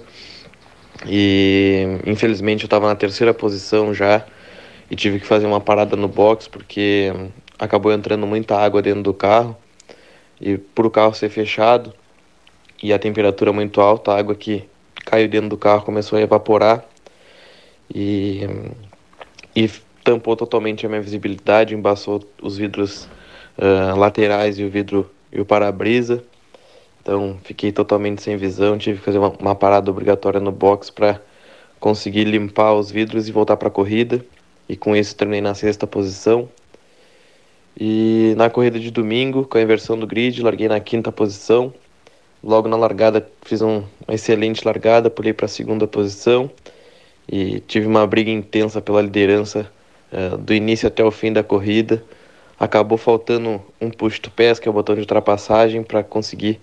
[1.07, 4.25] E infelizmente eu estava na terceira posição já
[4.93, 7.11] e tive que fazer uma parada no box porque
[7.59, 9.57] acabou entrando muita água dentro do carro.
[10.39, 11.95] E por o carro ser fechado
[12.83, 14.69] e a temperatura muito alta, a água que
[15.07, 16.85] caiu dentro do carro começou a evaporar.
[17.95, 18.43] E,
[19.57, 19.67] e
[20.05, 23.09] tampou totalmente a minha visibilidade, embaçou os vidros
[23.57, 26.23] uh, laterais e o vidro e o para-brisa.
[27.01, 31.19] Então fiquei totalmente sem visão, tive que fazer uma, uma parada obrigatória no box para
[31.81, 34.23] conseguir limpar os vidros e voltar para a corrida.
[34.73, 36.49] E com isso terminei na sexta posição.
[37.79, 41.75] E na corrida de domingo, com a inversão do grid, larguei na quinta posição.
[42.43, 46.51] Logo na largada fiz um, uma excelente largada, pulei para a segunda posição
[47.31, 49.71] e tive uma briga intensa pela liderança
[50.11, 52.03] é, do início até o fim da corrida.
[52.59, 56.59] Acabou faltando um push to pass, que é o botão de ultrapassagem, para conseguir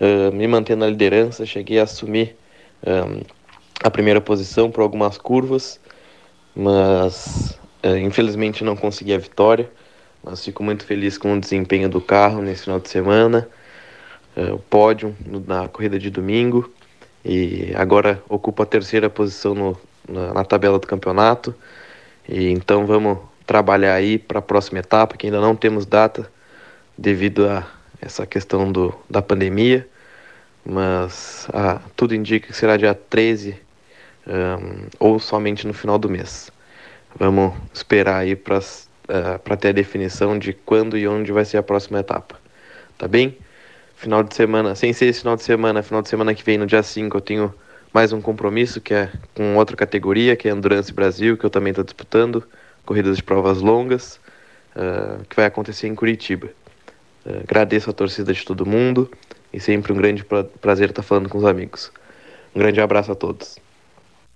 [0.00, 1.44] uh, me manter na liderança.
[1.44, 2.36] Cheguei a assumir
[2.86, 3.20] um,
[3.82, 5.80] a primeira posição por algumas curvas,
[6.58, 9.70] mas uh, infelizmente não consegui a vitória.
[10.22, 13.48] Mas fico muito feliz com o desempenho do carro nesse final de semana.
[14.36, 15.16] o pódio
[15.46, 16.70] na corrida de domingo
[17.24, 21.54] e agora ocupa a terceira posição no, na, na, tabela do campeonato.
[22.28, 26.30] E então vamos trabalhar aí para a próxima etapa, que ainda não temos data
[26.96, 27.66] devido a
[28.00, 29.88] essa questão do, da pandemia,
[30.64, 33.56] mas ah, tudo indica que será dia 13
[34.28, 36.52] um, ou somente no final do mês.
[37.18, 38.60] Vamos esperar aí para uh,
[39.08, 42.38] ah, ter a definição de quando e onde vai ser a próxima etapa.
[42.96, 43.36] Tá bem?
[43.96, 46.66] Final de semana, sem ser esse final de semana, final de semana que vem, no
[46.66, 47.54] dia 5, eu tenho
[47.92, 51.70] mais um compromisso que é com outra categoria, que é Endurance Brasil, que eu também
[51.70, 52.44] estou disputando,
[52.84, 54.20] corridas de provas longas,
[54.76, 56.48] uh, que vai acontecer em Curitiba.
[57.26, 59.10] Uh, agradeço a torcida de todo mundo
[59.52, 61.90] e sempre um grande pra prazer estar falando com os amigos.
[62.54, 63.58] Um grande abraço a todos.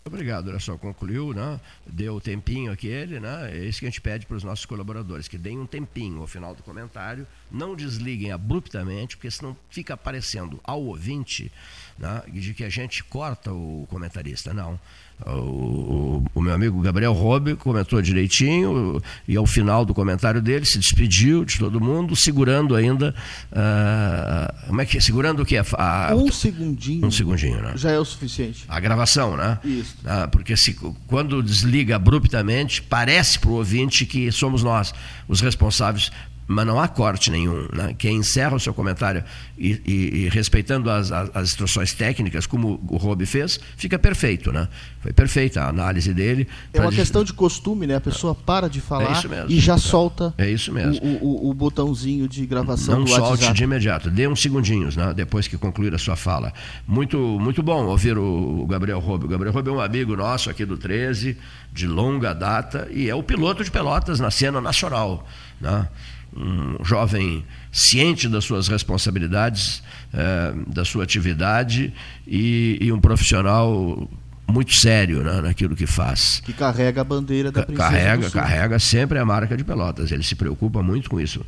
[0.04, 1.60] Obrigado, olha só, concluiu, né?
[1.86, 3.52] deu o tempinho aquele, né?
[3.52, 6.26] é isso que a gente pede para os nossos colaboradores, que deem um tempinho ao
[6.26, 11.52] final do comentário, não desliguem abruptamente, porque senão fica aparecendo ao ouvinte
[11.96, 14.52] né, de que a gente corta o comentarista.
[14.52, 14.78] Não.
[15.24, 20.78] O, o, meu amigo Gabriel Robe comentou direitinho e ao final do comentário dele se
[20.78, 23.14] despediu de todo mundo, segurando ainda.
[23.52, 25.00] Uh, como é que é?
[25.00, 25.56] Segurando o que?
[25.56, 27.06] A, um segundinho.
[27.06, 27.74] Um segundinho, né?
[27.76, 28.64] Já é o suficiente.
[28.68, 29.58] A gravação, né?
[29.64, 29.96] Isso.
[30.04, 30.76] Uh, porque se,
[31.06, 34.92] quando desliga abruptamente, parece para o ouvinte que somos nós
[35.28, 36.10] os responsáveis
[36.52, 37.66] mas não há corte nenhum.
[37.72, 37.94] Né?
[37.98, 39.24] Quem encerra o seu comentário
[39.58, 39.92] e, e,
[40.24, 44.52] e respeitando as, as, as, instruções técnicas, como o Rob fez, fica perfeito.
[44.52, 44.68] Né?
[45.00, 46.46] Foi perfeita a análise dele.
[46.72, 47.96] É uma questão de costume, né?
[47.96, 51.04] A pessoa para de falar é e já solta é isso mesmo.
[51.04, 53.54] O, o, o botãozinho de gravação não do solte WhatsApp.
[53.54, 55.12] de imediato, dê uns segundinhos né?
[55.14, 56.52] depois que concluir a sua fala.
[56.86, 59.24] Muito, muito bom ouvir o, Gabriel Robe.
[59.24, 61.36] O Gabriel Robe é um amigo nosso aqui do 13,
[61.72, 65.26] de longa data, e é o piloto de Pelotas na cena nacional.
[65.60, 65.88] Né?
[66.36, 69.82] Um jovem ciente das suas responsabilidades,
[70.12, 71.92] é, da sua atividade
[72.26, 74.08] e, e, um profissional
[74.48, 76.40] muito sério né, naquilo que faz.
[76.40, 80.10] Que carrega a bandeira da Princesa Carrega, carrega sempre a marca de Pelotas.
[80.10, 81.44] Ele se preocupa muito com isso.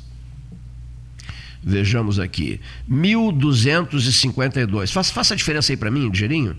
[1.63, 4.91] vejamos aqui, 1.252.
[4.91, 6.55] Faça, faça a diferença aí para mim, Ligeirinho.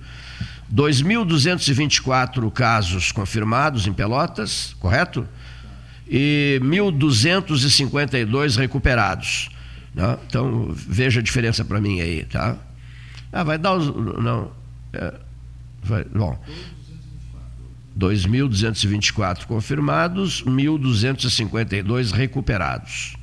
[0.75, 5.25] 2.224 casos confirmados em Pelotas, correto?
[6.09, 9.51] E 1.252 recuperados.
[9.95, 10.19] Né?
[10.27, 12.57] Então, veja a diferença para mim aí, tá?
[13.33, 13.87] Ah, vai dar os.
[14.23, 14.51] Não.
[14.93, 15.15] É,
[15.83, 16.39] vai, bom.
[17.99, 23.17] 2.224 confirmados, 1.252 recuperados.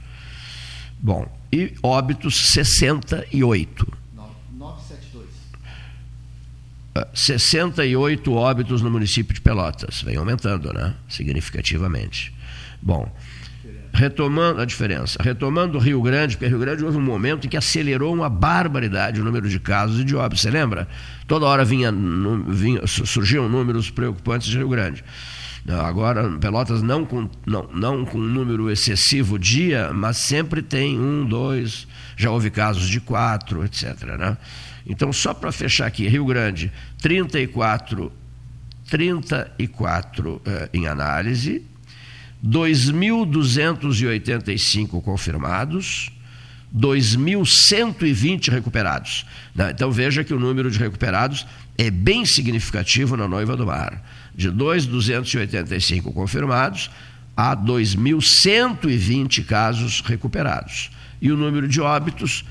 [1.00, 3.94] Bom, e óbitos 68.
[4.52, 5.30] 972.
[7.14, 10.02] 68 óbitos no município de Pelotas.
[10.02, 10.94] Vem aumentando, né?
[11.08, 12.35] Significativamente.
[12.82, 13.12] Bom,
[13.96, 17.58] retomando a diferença, retomando o Rio Grande, porque Rio Grande houve um momento em que
[17.58, 20.42] acelerou uma barbaridade o número de casos e de óbitos.
[20.42, 20.88] Você lembra?
[21.28, 21.94] Toda hora vinha,
[22.48, 25.04] vinha, surgiam números preocupantes de Rio Grande.
[25.68, 31.26] Agora, Pelotas não com, não, não com um número excessivo dia, mas sempre tem um,
[31.26, 34.04] dois, já houve casos de quatro, etc.
[34.04, 34.38] Né?
[34.86, 36.72] Então, só para fechar aqui, Rio Grande,
[37.02, 38.12] 34,
[38.88, 41.66] 34 eh, em análise,
[42.46, 46.12] 2.285 confirmados,
[46.76, 49.26] 2.120 recuperados.
[49.56, 49.72] Né?
[49.72, 51.48] Então veja que o número de recuperados
[51.78, 54.04] é bem significativo na Noiva do Mar.
[54.36, 56.92] De 2.285 confirmados
[57.36, 60.92] a 2.120 casos recuperados.
[61.22, 62.46] E o número de óbitos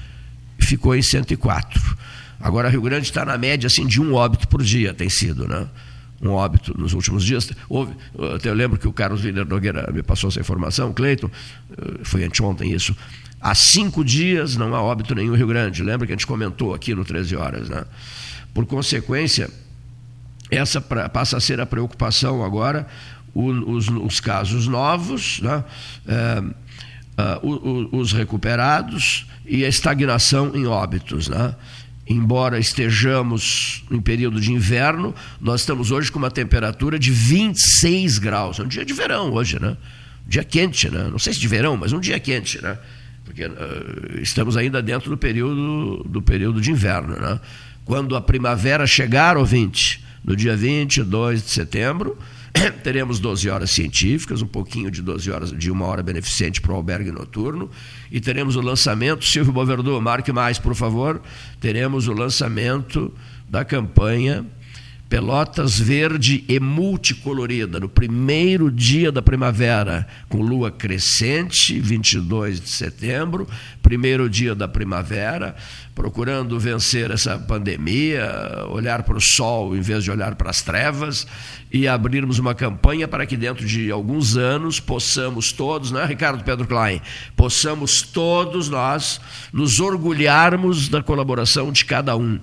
[0.58, 1.96] ficou em 104.
[2.40, 5.66] Agora, Rio Grande está na média assim, de um óbito por dia, tem sido, né?
[6.24, 7.50] Um óbito nos últimos dias.
[7.68, 7.94] Houve,
[8.34, 11.30] até eu lembro que o Carlos Wiener Nogueira me passou essa informação, Cleiton,
[11.70, 12.96] eh, foi anteontem isso.
[13.40, 15.82] Há cinco dias não há óbito nenhum em Rio Grande.
[15.82, 17.84] Lembra que a gente comentou aqui no 13 Horas, né?
[18.54, 19.50] Por consequência,
[20.50, 22.86] essa passa a ser a preocupação agora,
[23.34, 25.64] os, os, casos novos, né?
[26.06, 26.42] É,
[27.92, 31.28] os recuperados e a estagnação em óbitos.
[31.28, 31.54] Né?
[32.06, 38.58] Embora estejamos em período de inverno, nós estamos hoje com uma temperatura de 26 graus.
[38.58, 39.76] É um dia de verão hoje, né?
[40.26, 41.08] Um dia quente, né?
[41.10, 42.78] Não sei se de verão, mas um dia quente, né?
[43.24, 47.40] Porque uh, estamos ainda dentro do período, do período de inverno, né?
[47.84, 52.18] Quando a primavera chegar, ouvinte, no dia 22 de setembro,
[52.82, 56.76] teremos 12 horas científicas, um pouquinho de 12 horas, de uma hora beneficente para o
[56.76, 57.70] albergue noturno,
[58.10, 61.20] e teremos o lançamento, Silvio Boverdu, marque mais, por favor,
[61.60, 63.12] teremos o lançamento
[63.48, 64.46] da campanha
[65.14, 73.46] Pelotas verde e multicolorida, no primeiro dia da primavera, com lua crescente, 22 de setembro,
[73.80, 75.54] primeiro dia da primavera,
[75.94, 78.28] procurando vencer essa pandemia,
[78.70, 81.28] olhar para o sol em vez de olhar para as trevas
[81.72, 86.42] e abrirmos uma campanha para que dentro de alguns anos possamos todos, não é, Ricardo
[86.42, 87.00] Pedro Klein,
[87.36, 89.20] possamos todos nós
[89.52, 92.40] nos orgulharmos da colaboração de cada um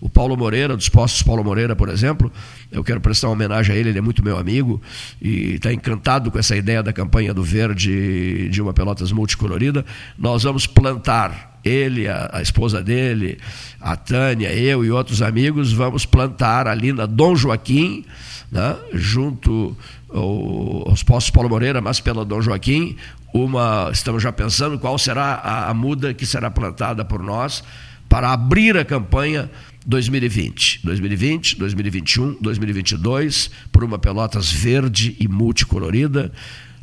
[0.00, 2.32] o Paulo Moreira, dos Postos Paulo Moreira, por exemplo,
[2.72, 4.80] eu quero prestar uma homenagem a ele, ele é muito meu amigo
[5.20, 9.84] e está encantado com essa ideia da campanha do verde de uma Pelotas multicolorida.
[10.18, 13.38] Nós vamos plantar ele, a, a, esposa dele,
[13.78, 18.04] a Tânia, eu e outros amigos, vamos plantar ali na Dom Joaquim,
[18.50, 19.76] né, junto
[20.08, 22.96] ao, aos Postos Paulo Moreira, mas pela Dom Joaquim,
[23.34, 27.62] uma, estamos já pensando qual será a, a muda que será plantada por nós
[28.08, 29.48] para abrir a campanha
[29.90, 36.30] 2020, 2020, 2021, 2022, por uma Pelotas verde e multicolorida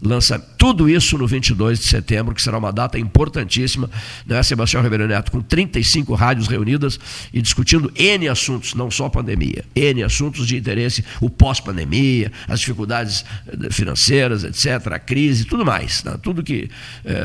[0.02, 3.90] lança tudo isso no 22 de setembro, que será uma data importantíssima,
[4.26, 6.99] né, Sebastião Ribeiro Neto, com 35 rádios reunidas
[7.34, 13.26] e discutindo N assuntos, não só pandemia, N assuntos de interesse, o pós-pandemia, as dificuldades
[13.48, 16.69] eh, financeiras, etc., a crise, tudo mais, né, tudo que,
[17.06, 17.18] é,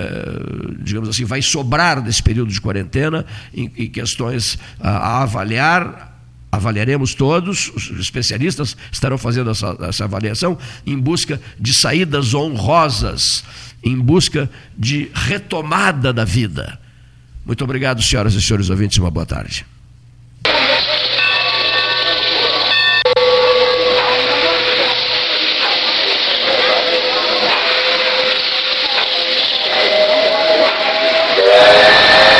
[0.80, 3.24] digamos assim, vai sobrar desse período de quarentena
[3.54, 6.11] em, em questões a, a avaliar
[6.52, 13.42] avaliaremos todos, os especialistas estarão fazendo essa, essa avaliação em busca de saídas honrosas,
[13.82, 16.78] em busca de retomada da vida.
[17.44, 19.64] Muito obrigado, senhoras e senhores ouvintes, uma boa tarde.